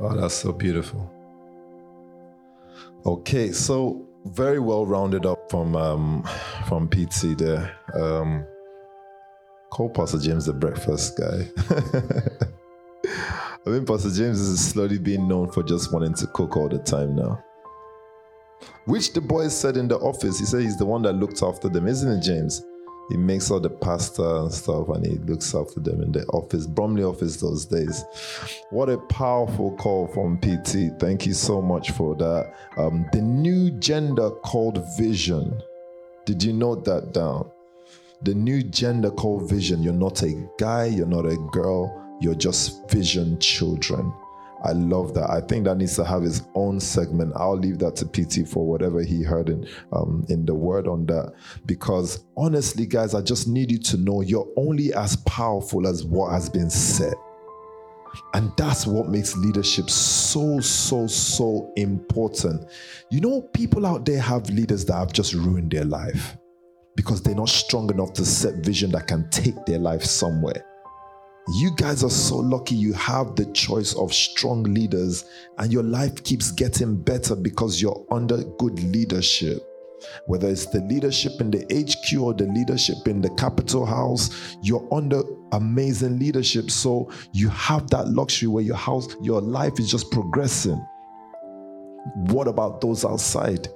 Oh, 0.00 0.14
that's 0.14 0.34
so 0.34 0.52
beautiful. 0.52 1.10
Okay, 3.08 3.52
so 3.52 4.06
very 4.26 4.58
well 4.58 4.84
rounded 4.84 5.24
up 5.24 5.50
from 5.50 5.74
um, 5.74 6.22
from 6.68 6.90
PT 6.90 7.38
there. 7.38 7.74
Um, 7.94 8.44
call 9.70 9.88
Pastor 9.88 10.18
James 10.18 10.44
the 10.44 10.52
breakfast 10.52 11.18
guy. 11.18 11.48
I 13.66 13.70
mean, 13.70 13.86
Pastor 13.86 14.10
James 14.10 14.38
is 14.38 14.62
slowly 14.62 14.98
being 14.98 15.26
known 15.26 15.50
for 15.50 15.62
just 15.62 15.90
wanting 15.90 16.12
to 16.16 16.26
cook 16.26 16.58
all 16.58 16.68
the 16.68 16.80
time 16.80 17.16
now. 17.16 17.42
Which 18.84 19.14
the 19.14 19.22
boys 19.22 19.58
said 19.58 19.78
in 19.78 19.88
the 19.88 19.96
office, 19.96 20.38
he 20.38 20.44
said 20.44 20.60
he's 20.60 20.76
the 20.76 20.84
one 20.84 21.00
that 21.04 21.14
looked 21.14 21.42
after 21.42 21.70
them, 21.70 21.86
isn't 21.88 22.12
it, 22.12 22.22
James? 22.22 22.62
He 23.08 23.16
makes 23.16 23.50
all 23.50 23.60
the 23.60 23.70
pasta 23.70 24.36
and 24.40 24.52
stuff 24.52 24.88
and 24.88 25.06
he 25.06 25.14
looks 25.18 25.54
after 25.54 25.80
them 25.80 26.02
in 26.02 26.12
the 26.12 26.24
office 26.26 26.66
bromley 26.66 27.02
office 27.04 27.36
those 27.36 27.64
days. 27.64 28.04
What 28.70 28.88
a 28.88 28.98
powerful 28.98 29.76
call 29.76 30.08
from 30.08 30.38
pt 30.38 30.98
thank 31.00 31.26
you 31.26 31.32
so 31.32 31.62
much 31.62 31.90
for 31.92 32.14
that. 32.16 32.52
Um, 32.76 33.06
the 33.12 33.22
new 33.22 33.70
gender 33.70 34.30
called 34.30 34.84
vision. 34.98 35.62
Did 36.24 36.42
you 36.42 36.52
note 36.52 36.84
that 36.84 37.12
down? 37.12 37.50
The 38.22 38.34
new 38.34 38.62
gender 38.62 39.10
called 39.10 39.48
vision. 39.48 39.82
You're 39.82 39.92
not 39.92 40.22
a 40.22 40.48
guy 40.58 40.86
you're 40.86 41.06
not 41.06 41.26
a 41.26 41.36
girl 41.52 42.04
you're 42.20 42.34
just 42.34 42.90
vision 42.90 43.38
children 43.38 44.12
I 44.64 44.72
love 44.72 45.14
that. 45.14 45.30
I 45.30 45.40
think 45.40 45.64
that 45.64 45.76
needs 45.76 45.94
to 45.96 46.04
have 46.04 46.22
his 46.22 46.42
own 46.54 46.80
segment. 46.80 47.32
I'll 47.36 47.56
leave 47.56 47.78
that 47.78 47.96
to 47.96 48.06
PT 48.06 48.48
for 48.48 48.66
whatever 48.66 49.02
he 49.02 49.22
heard 49.22 49.48
in 49.48 49.68
um, 49.92 50.26
in 50.28 50.44
the 50.44 50.54
word 50.54 50.88
on 50.88 51.06
that. 51.06 51.32
Because 51.66 52.24
honestly, 52.36 52.86
guys, 52.86 53.14
I 53.14 53.22
just 53.22 53.46
need 53.48 53.70
you 53.70 53.78
to 53.78 53.96
know 53.96 54.20
you're 54.22 54.48
only 54.56 54.92
as 54.94 55.16
powerful 55.16 55.86
as 55.86 56.04
what 56.04 56.32
has 56.32 56.48
been 56.48 56.70
said. 56.70 57.14
And 58.34 58.52
that's 58.56 58.86
what 58.86 59.08
makes 59.08 59.36
leadership 59.36 59.88
so, 59.88 60.60
so, 60.60 61.06
so 61.06 61.72
important. 61.76 62.68
You 63.10 63.20
know, 63.20 63.42
people 63.42 63.86
out 63.86 64.04
there 64.04 64.20
have 64.20 64.50
leaders 64.50 64.84
that 64.86 64.94
have 64.94 65.12
just 65.12 65.34
ruined 65.34 65.70
their 65.70 65.84
life 65.84 66.36
because 66.96 67.22
they're 67.22 67.34
not 67.34 67.48
strong 67.48 67.90
enough 67.90 68.12
to 68.14 68.24
set 68.24 68.54
vision 68.64 68.90
that 68.90 69.06
can 69.06 69.28
take 69.30 69.54
their 69.66 69.78
life 69.78 70.02
somewhere. 70.02 70.64
You 71.50 71.70
guys 71.76 72.04
are 72.04 72.10
so 72.10 72.36
lucky 72.36 72.74
you 72.74 72.92
have 72.92 73.34
the 73.34 73.46
choice 73.52 73.94
of 73.94 74.12
strong 74.12 74.64
leaders, 74.64 75.24
and 75.56 75.72
your 75.72 75.82
life 75.82 76.22
keeps 76.22 76.52
getting 76.52 77.00
better 77.00 77.34
because 77.34 77.80
you're 77.80 78.06
under 78.10 78.44
good 78.58 78.78
leadership. 78.82 79.62
Whether 80.26 80.50
it's 80.50 80.66
the 80.66 80.80
leadership 80.80 81.32
in 81.40 81.50
the 81.50 81.64
HQ 81.72 82.20
or 82.20 82.34
the 82.34 82.46
leadership 82.46 82.96
in 83.06 83.22
the 83.22 83.30
Capitol 83.30 83.86
House, 83.86 84.56
you're 84.62 84.86
under 84.92 85.22
amazing 85.52 86.18
leadership. 86.18 86.70
So 86.70 87.10
you 87.32 87.48
have 87.48 87.88
that 87.90 88.08
luxury 88.08 88.48
where 88.48 88.62
your 88.62 88.76
house, 88.76 89.08
your 89.22 89.40
life 89.40 89.80
is 89.80 89.90
just 89.90 90.10
progressing. 90.10 90.84
What 92.26 92.46
about 92.46 92.82
those 92.82 93.06
outside? 93.06 93.68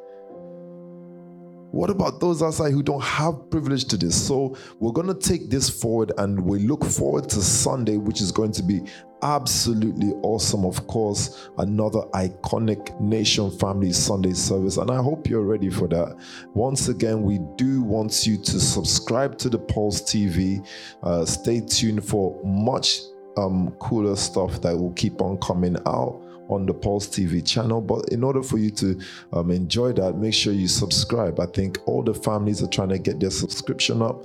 What 1.73 1.89
about 1.89 2.20
those 2.20 2.43
outside 2.43 2.73
who 2.73 2.82
don't 2.82 3.03
have 3.03 3.49
privilege 3.49 3.86
to 3.86 3.97
this? 3.97 4.27
So 4.27 4.59
we're 4.78 4.93
going 4.93 5.07
to 5.07 5.15
take 5.15 5.49
this 5.49 5.70
forward 5.70 6.12
and 6.19 6.39
we 6.39 6.59
look 6.59 6.85
forward 6.85 7.31
to 7.31 7.40
Sunday, 7.40 7.97
which 7.97 8.20
is 8.20 8.31
going 8.31 8.53
to 8.53 8.62
be 8.62 8.82
absolutely 9.23 10.11
awesome. 10.23 10.66
Of 10.66 10.86
course, 10.86 11.49
another 11.57 12.01
iconic 12.12 13.01
Nation 13.01 13.51
Family 13.51 13.90
Sunday 13.94 14.35
service. 14.35 14.77
And 14.77 14.90
I 14.90 14.97
hope 14.97 15.27
you're 15.27 15.47
ready 15.47 15.70
for 15.70 15.89
that. 15.89 16.15
Once 16.53 16.89
again, 16.89 17.23
we 17.23 17.39
do 17.57 17.81
want 17.82 18.27
you 18.27 18.36
to 18.36 18.61
subscribe 18.61 19.39
to 19.39 19.49
the 19.49 19.59
Pulse 19.59 20.03
TV. 20.03 20.66
Uh, 21.03 21.24
stay 21.24 21.61
tuned 21.61 22.05
for 22.05 22.39
much 22.44 23.01
um, 23.39 23.70
cooler 23.78 24.16
stuff 24.16 24.61
that 24.61 24.77
will 24.77 24.93
keep 24.93 25.23
on 25.23 25.39
coming 25.39 25.78
out 25.86 26.22
on 26.52 26.66
the 26.66 26.74
Pulse 26.74 27.08
TV 27.08 27.44
channel. 27.46 27.80
But 27.80 28.08
in 28.10 28.22
order 28.22 28.42
for 28.42 28.58
you 28.58 28.70
to 28.70 29.00
um, 29.32 29.50
enjoy 29.50 29.92
that, 29.94 30.16
make 30.16 30.34
sure 30.34 30.52
you 30.52 30.68
subscribe. 30.68 31.40
I 31.40 31.46
think 31.46 31.78
all 31.86 32.02
the 32.02 32.14
families 32.14 32.62
are 32.62 32.68
trying 32.68 32.90
to 32.90 32.98
get 32.98 33.20
their 33.20 33.30
subscription 33.30 34.02
up, 34.02 34.24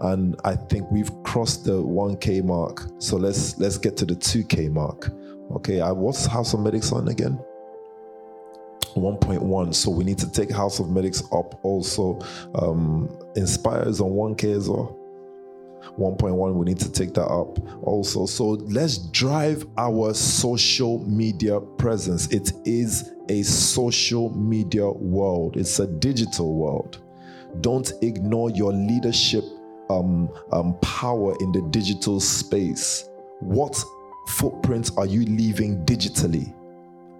and 0.00 0.36
I 0.44 0.56
think 0.56 0.90
we've 0.90 1.10
crossed 1.22 1.64
the 1.64 1.82
1K 1.82 2.44
mark. 2.44 2.86
So 2.98 3.16
let's 3.16 3.58
let's 3.58 3.78
get 3.78 3.96
to 3.98 4.04
the 4.04 4.16
2K 4.16 4.70
mark. 4.72 5.10
Okay, 5.52 5.80
I 5.80 5.92
what's 5.92 6.26
House 6.26 6.54
of 6.54 6.60
Medics 6.60 6.92
on 6.92 7.08
again? 7.08 7.38
1.1 8.96 9.74
so 9.74 9.90
we 9.90 10.02
need 10.02 10.18
to 10.18 10.30
take 10.30 10.50
house 10.50 10.80
of 10.80 10.90
medics 10.90 11.22
up 11.32 11.60
also 11.62 12.18
um 12.54 13.16
inspires 13.36 14.00
on 14.00 14.10
1k 14.10 14.56
as 14.56 14.68
well 14.68 14.97
1.1 15.96 16.54
we 16.54 16.64
need 16.64 16.78
to 16.80 16.90
take 16.90 17.14
that 17.14 17.26
up 17.26 17.58
also. 17.82 18.26
So 18.26 18.50
let's 18.50 18.98
drive 18.98 19.66
our 19.76 20.14
social 20.14 20.98
media 21.06 21.60
presence. 21.60 22.28
It 22.32 22.52
is 22.64 23.12
a 23.28 23.42
social 23.42 24.34
media 24.34 24.88
world. 24.88 25.56
It's 25.56 25.78
a 25.78 25.86
digital 25.86 26.54
world. 26.54 27.02
Don't 27.60 27.92
ignore 28.02 28.50
your 28.50 28.72
leadership 28.72 29.44
um, 29.90 30.28
um, 30.52 30.78
power 30.80 31.34
in 31.40 31.52
the 31.52 31.62
digital 31.70 32.20
space. 32.20 33.08
What 33.40 33.82
footprints 34.28 34.90
are 34.96 35.06
you 35.06 35.24
leaving 35.24 35.84
digitally? 35.84 36.54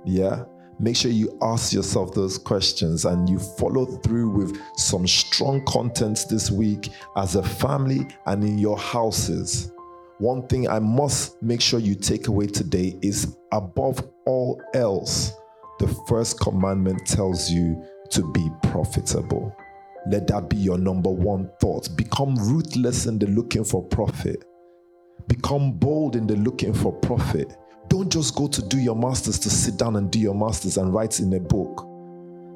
Yeah 0.05 0.45
make 0.79 0.97
sure 0.97 1.11
you 1.11 1.37
ask 1.43 1.73
yourself 1.73 2.15
those 2.15 2.39
questions 2.39 3.05
and 3.05 3.29
you 3.29 3.39
follow 3.39 3.85
through 3.85 4.31
with 4.31 4.61
some 4.77 5.07
strong 5.07 5.65
contents 5.67 6.25
this 6.25 6.51
week 6.51 6.91
as 7.17 7.35
a 7.35 7.43
family 7.43 8.07
and 8.27 8.45
in 8.45 8.59
your 8.59 8.79
houses. 8.79 9.73
One 10.19 10.47
thing 10.49 10.69
I 10.69 10.79
must 10.79 11.41
make 11.43 11.61
sure 11.61 11.81
you 11.81 11.95
take 11.95 12.29
away 12.29 12.47
today 12.47 12.99
is 13.03 13.37
above 13.53 14.09
all 14.27 14.61
else, 14.75 15.33
the 15.79 15.89
first 16.09 16.41
commandment 16.41 17.07
tells 17.07 17.51
you 17.51 17.83
to 18.11 18.31
be 18.33 18.49
profitable. 18.65 19.55
Let 20.09 20.27
that 20.29 20.49
be 20.49 20.57
your 20.57 20.79
number 20.79 21.11
one 21.11 21.51
thought. 21.61 21.89
Become 21.97 22.37
ruthless 22.37 23.07
in 23.07 23.19
the 23.19 23.27
looking 23.27 23.65
for 23.65 23.83
profit. 23.83 24.45
Become 25.29 25.73
bold 25.73 26.17
in 26.17 26.27
the 26.27 26.37
looking 26.37 26.73
for 26.73 26.93
profit 26.93 27.55
don't 27.89 28.11
just 28.11 28.35
go 28.35 28.47
to 28.49 28.63
do 28.63 28.79
your 28.79 28.97
masters 28.97 29.39
to 29.41 29.51
sit 29.51 29.77
down 29.77 29.97
and 29.97 30.11
do 30.11 30.19
your 30.19 30.35
masters 30.35 30.77
and 30.77 30.93
write 30.93 31.21
in 31.21 31.33
a 31.35 31.41
book. 31.41 31.85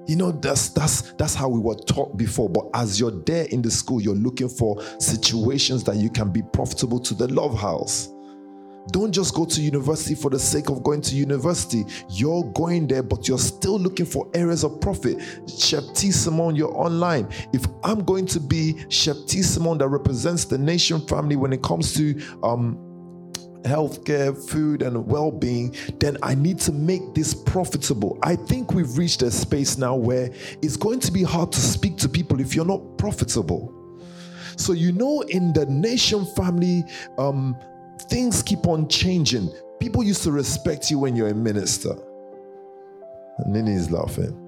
You 0.06 0.16
know, 0.16 0.32
that's 0.32 0.70
that's 0.70 1.12
that's 1.12 1.34
how 1.34 1.48
we 1.48 1.60
were 1.60 1.76
taught 1.76 2.16
before. 2.16 2.48
But 2.48 2.66
as 2.74 2.98
you're 2.98 3.22
there 3.24 3.44
in 3.46 3.62
the 3.62 3.70
school, 3.70 4.00
you're 4.00 4.14
looking 4.14 4.48
for 4.48 4.82
situations 4.98 5.84
that 5.84 5.96
you 5.96 6.10
can 6.10 6.30
be 6.30 6.42
profitable 6.42 6.98
to 7.00 7.14
the 7.14 7.28
love 7.28 7.58
house. 7.58 8.08
Don't 8.90 9.12
just 9.12 9.32
go 9.34 9.44
to 9.44 9.60
university 9.60 10.16
for 10.16 10.28
the 10.28 10.40
sake 10.40 10.68
of 10.68 10.82
going 10.82 11.00
to 11.02 11.14
university. 11.14 11.84
You're 12.10 12.42
going 12.52 12.88
there, 12.88 13.04
but 13.04 13.28
you're 13.28 13.38
still 13.38 13.78
looking 13.78 14.06
for 14.06 14.28
areas 14.34 14.64
of 14.64 14.80
profit. 14.80 15.22
Chef 15.48 15.84
T. 15.94 16.10
Simone, 16.10 16.56
you're 16.56 16.76
online. 16.76 17.28
If 17.52 17.64
I'm 17.84 18.02
going 18.02 18.26
to 18.26 18.40
be 18.40 18.84
Chef 18.88 19.16
T. 19.26 19.42
Simone 19.42 19.78
that 19.78 19.88
represents 19.88 20.46
the 20.46 20.58
nation 20.58 21.00
family 21.06 21.36
when 21.36 21.52
it 21.52 21.62
comes 21.62 21.94
to 21.94 22.20
um, 22.42 22.91
healthcare, 23.62 24.36
food, 24.50 24.82
and 24.82 25.06
well 25.06 25.30
being, 25.30 25.74
then 25.98 26.16
I 26.22 26.34
need 26.34 26.58
to 26.60 26.72
make 26.72 27.14
this 27.14 27.34
profitable. 27.34 28.18
I 28.22 28.36
think 28.36 28.74
we've 28.74 28.96
reached 28.96 29.22
a 29.22 29.30
space 29.30 29.78
now 29.78 29.94
where 29.94 30.30
it's 30.62 30.76
going 30.76 31.00
to 31.00 31.12
be 31.12 31.22
hard 31.22 31.52
to 31.52 31.60
speak 31.60 31.96
to 31.98 32.08
people 32.08 32.40
if 32.40 32.54
you're 32.54 32.64
not 32.64 32.98
profitable. 32.98 33.72
So, 34.56 34.72
you 34.72 34.92
know, 34.92 35.22
in 35.22 35.52
the 35.52 35.66
nation 35.66 36.26
family, 36.36 36.84
um, 37.18 37.56
things 38.02 38.42
keep 38.42 38.66
on 38.66 38.88
changing. 38.88 39.50
People 39.80 40.02
used 40.02 40.22
to 40.24 40.32
respect 40.32 40.90
you 40.90 40.98
when 40.98 41.16
you're 41.16 41.28
a 41.28 41.34
minister. 41.34 41.92
And 43.38 43.52
Nini 43.52 43.72
is 43.72 43.90
laughing. 43.90 44.38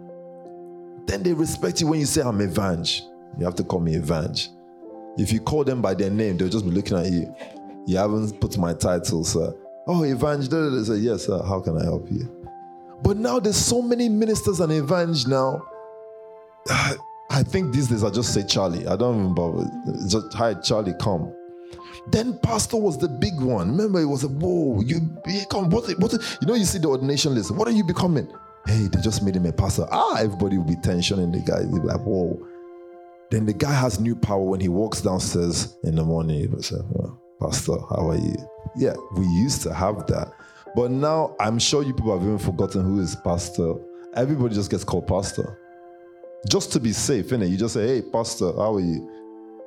Then 1.06 1.22
they 1.22 1.32
respect 1.32 1.80
you 1.80 1.88
when 1.88 2.00
you 2.00 2.06
say, 2.06 2.22
I'm 2.22 2.38
Evang. 2.38 3.00
You 3.38 3.44
have 3.44 3.54
to 3.56 3.64
call 3.64 3.80
me 3.80 3.96
Evang. 3.96 4.48
If 5.16 5.32
you 5.32 5.40
call 5.40 5.64
them 5.64 5.80
by 5.80 5.94
their 5.94 6.10
name, 6.10 6.36
they'll 6.36 6.48
just 6.48 6.64
be 6.64 6.70
looking 6.70 6.96
at 6.96 7.10
you. 7.10 7.34
You 7.86 7.98
haven't 7.98 8.40
put 8.40 8.56
my 8.58 8.72
title, 8.74 9.24
sir. 9.24 9.54
Oh, 9.86 10.04
evangelist. 10.04 10.90
Say, 10.90 10.96
yes, 10.96 11.26
sir. 11.26 11.42
How 11.42 11.60
can 11.60 11.76
I 11.76 11.84
help 11.84 12.10
you? 12.10 12.30
But 13.02 13.18
now 13.18 13.38
there's 13.38 13.56
so 13.56 13.82
many 13.82 14.08
ministers 14.08 14.60
and 14.60 14.72
evangelists 14.72 15.26
now. 15.26 15.62
I 17.30 17.42
think 17.42 17.74
these 17.74 17.88
days 17.88 18.04
I 18.04 18.10
just 18.10 18.32
say 18.32 18.44
Charlie. 18.46 18.86
I 18.86 18.96
don't 18.96 19.18
even 19.18 19.34
bother. 19.34 19.70
Just 20.08 20.32
hi, 20.32 20.54
Charlie, 20.54 20.94
come. 21.00 21.34
Then 22.08 22.38
pastor 22.38 22.76
was 22.76 22.98
the 22.98 23.08
big 23.08 23.38
one. 23.40 23.70
Remember, 23.70 24.00
it 24.00 24.06
was 24.06 24.24
a 24.24 24.28
whoa, 24.28 24.80
you 24.82 25.00
become 25.24 25.70
what? 25.70 25.90
What? 25.98 26.12
You 26.12 26.46
know, 26.46 26.54
you 26.54 26.64
see 26.64 26.78
the 26.78 26.88
ordination 26.88 27.34
list. 27.34 27.50
What 27.50 27.66
are 27.66 27.72
you 27.72 27.84
becoming? 27.84 28.28
Hey, 28.66 28.88
they 28.90 29.00
just 29.00 29.22
made 29.22 29.36
him 29.36 29.46
a 29.46 29.52
pastor. 29.52 29.86
Ah, 29.90 30.16
everybody 30.18 30.56
will 30.58 30.64
be 30.64 30.76
tensioning 30.76 31.32
the 31.32 31.40
guy. 31.40 31.60
They'll 31.60 31.80
be 31.80 31.88
like, 31.88 32.00
whoa. 32.00 32.40
Then 33.30 33.46
the 33.46 33.52
guy 33.52 33.72
has 33.72 34.00
new 34.00 34.14
power 34.14 34.42
when 34.42 34.60
he 34.60 34.68
walks 34.68 35.00
downstairs 35.00 35.76
in 35.82 35.96
the 35.96 36.04
morning. 36.04 36.40
He 36.40 36.46
will 36.46 36.62
say, 36.62 36.76
Pastor, 37.40 37.78
how 37.90 38.10
are 38.10 38.16
you? 38.16 38.36
Yeah, 38.76 38.94
we 39.16 39.26
used 39.26 39.62
to 39.62 39.74
have 39.74 40.06
that. 40.06 40.32
But 40.74 40.90
now 40.90 41.36
I'm 41.40 41.58
sure 41.58 41.82
you 41.82 41.94
people 41.94 42.16
have 42.16 42.26
even 42.26 42.38
forgotten 42.38 42.84
who 42.84 43.00
is 43.00 43.16
pastor. 43.16 43.74
Everybody 44.16 44.54
just 44.54 44.70
gets 44.70 44.84
called 44.84 45.06
pastor. 45.06 45.58
Just 46.48 46.72
to 46.72 46.80
be 46.80 46.92
safe, 46.92 47.28
innit? 47.28 47.50
You 47.50 47.56
just 47.56 47.74
say, 47.74 47.86
hey, 47.86 48.02
pastor, 48.02 48.52
how 48.52 48.74
are 48.74 48.80
you? 48.80 49.10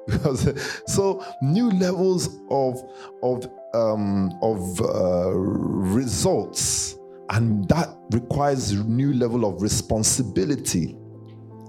So 0.87 1.25
new 1.41 1.69
levels 1.71 2.29
of 2.49 2.81
of 3.23 3.45
um, 3.73 4.31
of 4.41 4.81
uh, 4.81 5.31
results, 5.31 6.97
and 7.29 7.67
that 7.69 7.89
requires 8.11 8.73
new 8.73 9.13
level 9.13 9.45
of 9.45 9.61
responsibility. 9.61 10.97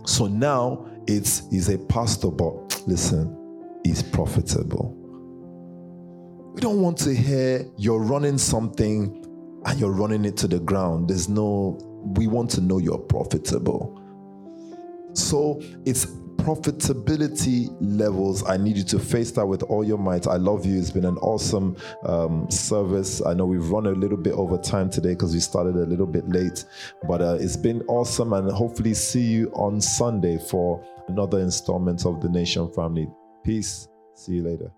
So 0.06 0.26
now 0.26 0.86
it's 1.06 1.48
he's 1.50 1.68
a 1.68 1.78
pastor, 1.78 2.30
but 2.30 2.82
listen, 2.86 3.36
he's 3.84 4.02
profitable. 4.02 4.97
We 6.58 6.62
don't 6.62 6.82
want 6.82 6.98
to 6.98 7.14
hear 7.14 7.64
you're 7.76 8.02
running 8.02 8.36
something 8.36 9.24
and 9.64 9.78
you're 9.78 9.92
running 9.92 10.24
it 10.24 10.36
to 10.38 10.48
the 10.48 10.58
ground. 10.58 11.08
There's 11.08 11.28
no, 11.28 11.78
we 12.16 12.26
want 12.26 12.50
to 12.50 12.60
know 12.60 12.78
you're 12.78 12.98
profitable. 12.98 14.02
So 15.12 15.62
it's 15.86 16.06
profitability 16.38 17.68
levels. 17.80 18.42
I 18.48 18.56
need 18.56 18.76
you 18.76 18.82
to 18.86 18.98
face 18.98 19.30
that 19.32 19.46
with 19.46 19.62
all 19.62 19.84
your 19.84 19.98
might. 19.98 20.26
I 20.26 20.34
love 20.34 20.66
you. 20.66 20.76
It's 20.76 20.90
been 20.90 21.04
an 21.04 21.16
awesome 21.18 21.76
um, 22.04 22.50
service. 22.50 23.24
I 23.24 23.34
know 23.34 23.46
we've 23.46 23.70
run 23.70 23.86
a 23.86 23.92
little 23.92 24.18
bit 24.18 24.32
over 24.32 24.58
time 24.58 24.90
today 24.90 25.10
because 25.10 25.34
we 25.34 25.38
started 25.38 25.76
a 25.76 25.86
little 25.86 26.08
bit 26.08 26.28
late, 26.28 26.64
but 27.06 27.22
uh, 27.22 27.36
it's 27.38 27.56
been 27.56 27.82
awesome. 27.82 28.32
And 28.32 28.50
hopefully, 28.50 28.94
see 28.94 29.22
you 29.22 29.48
on 29.54 29.80
Sunday 29.80 30.38
for 30.38 30.84
another 31.06 31.38
installment 31.38 32.04
of 32.04 32.20
the 32.20 32.28
Nation 32.28 32.68
Family. 32.72 33.06
Peace. 33.44 33.86
See 34.16 34.32
you 34.32 34.42
later. 34.42 34.72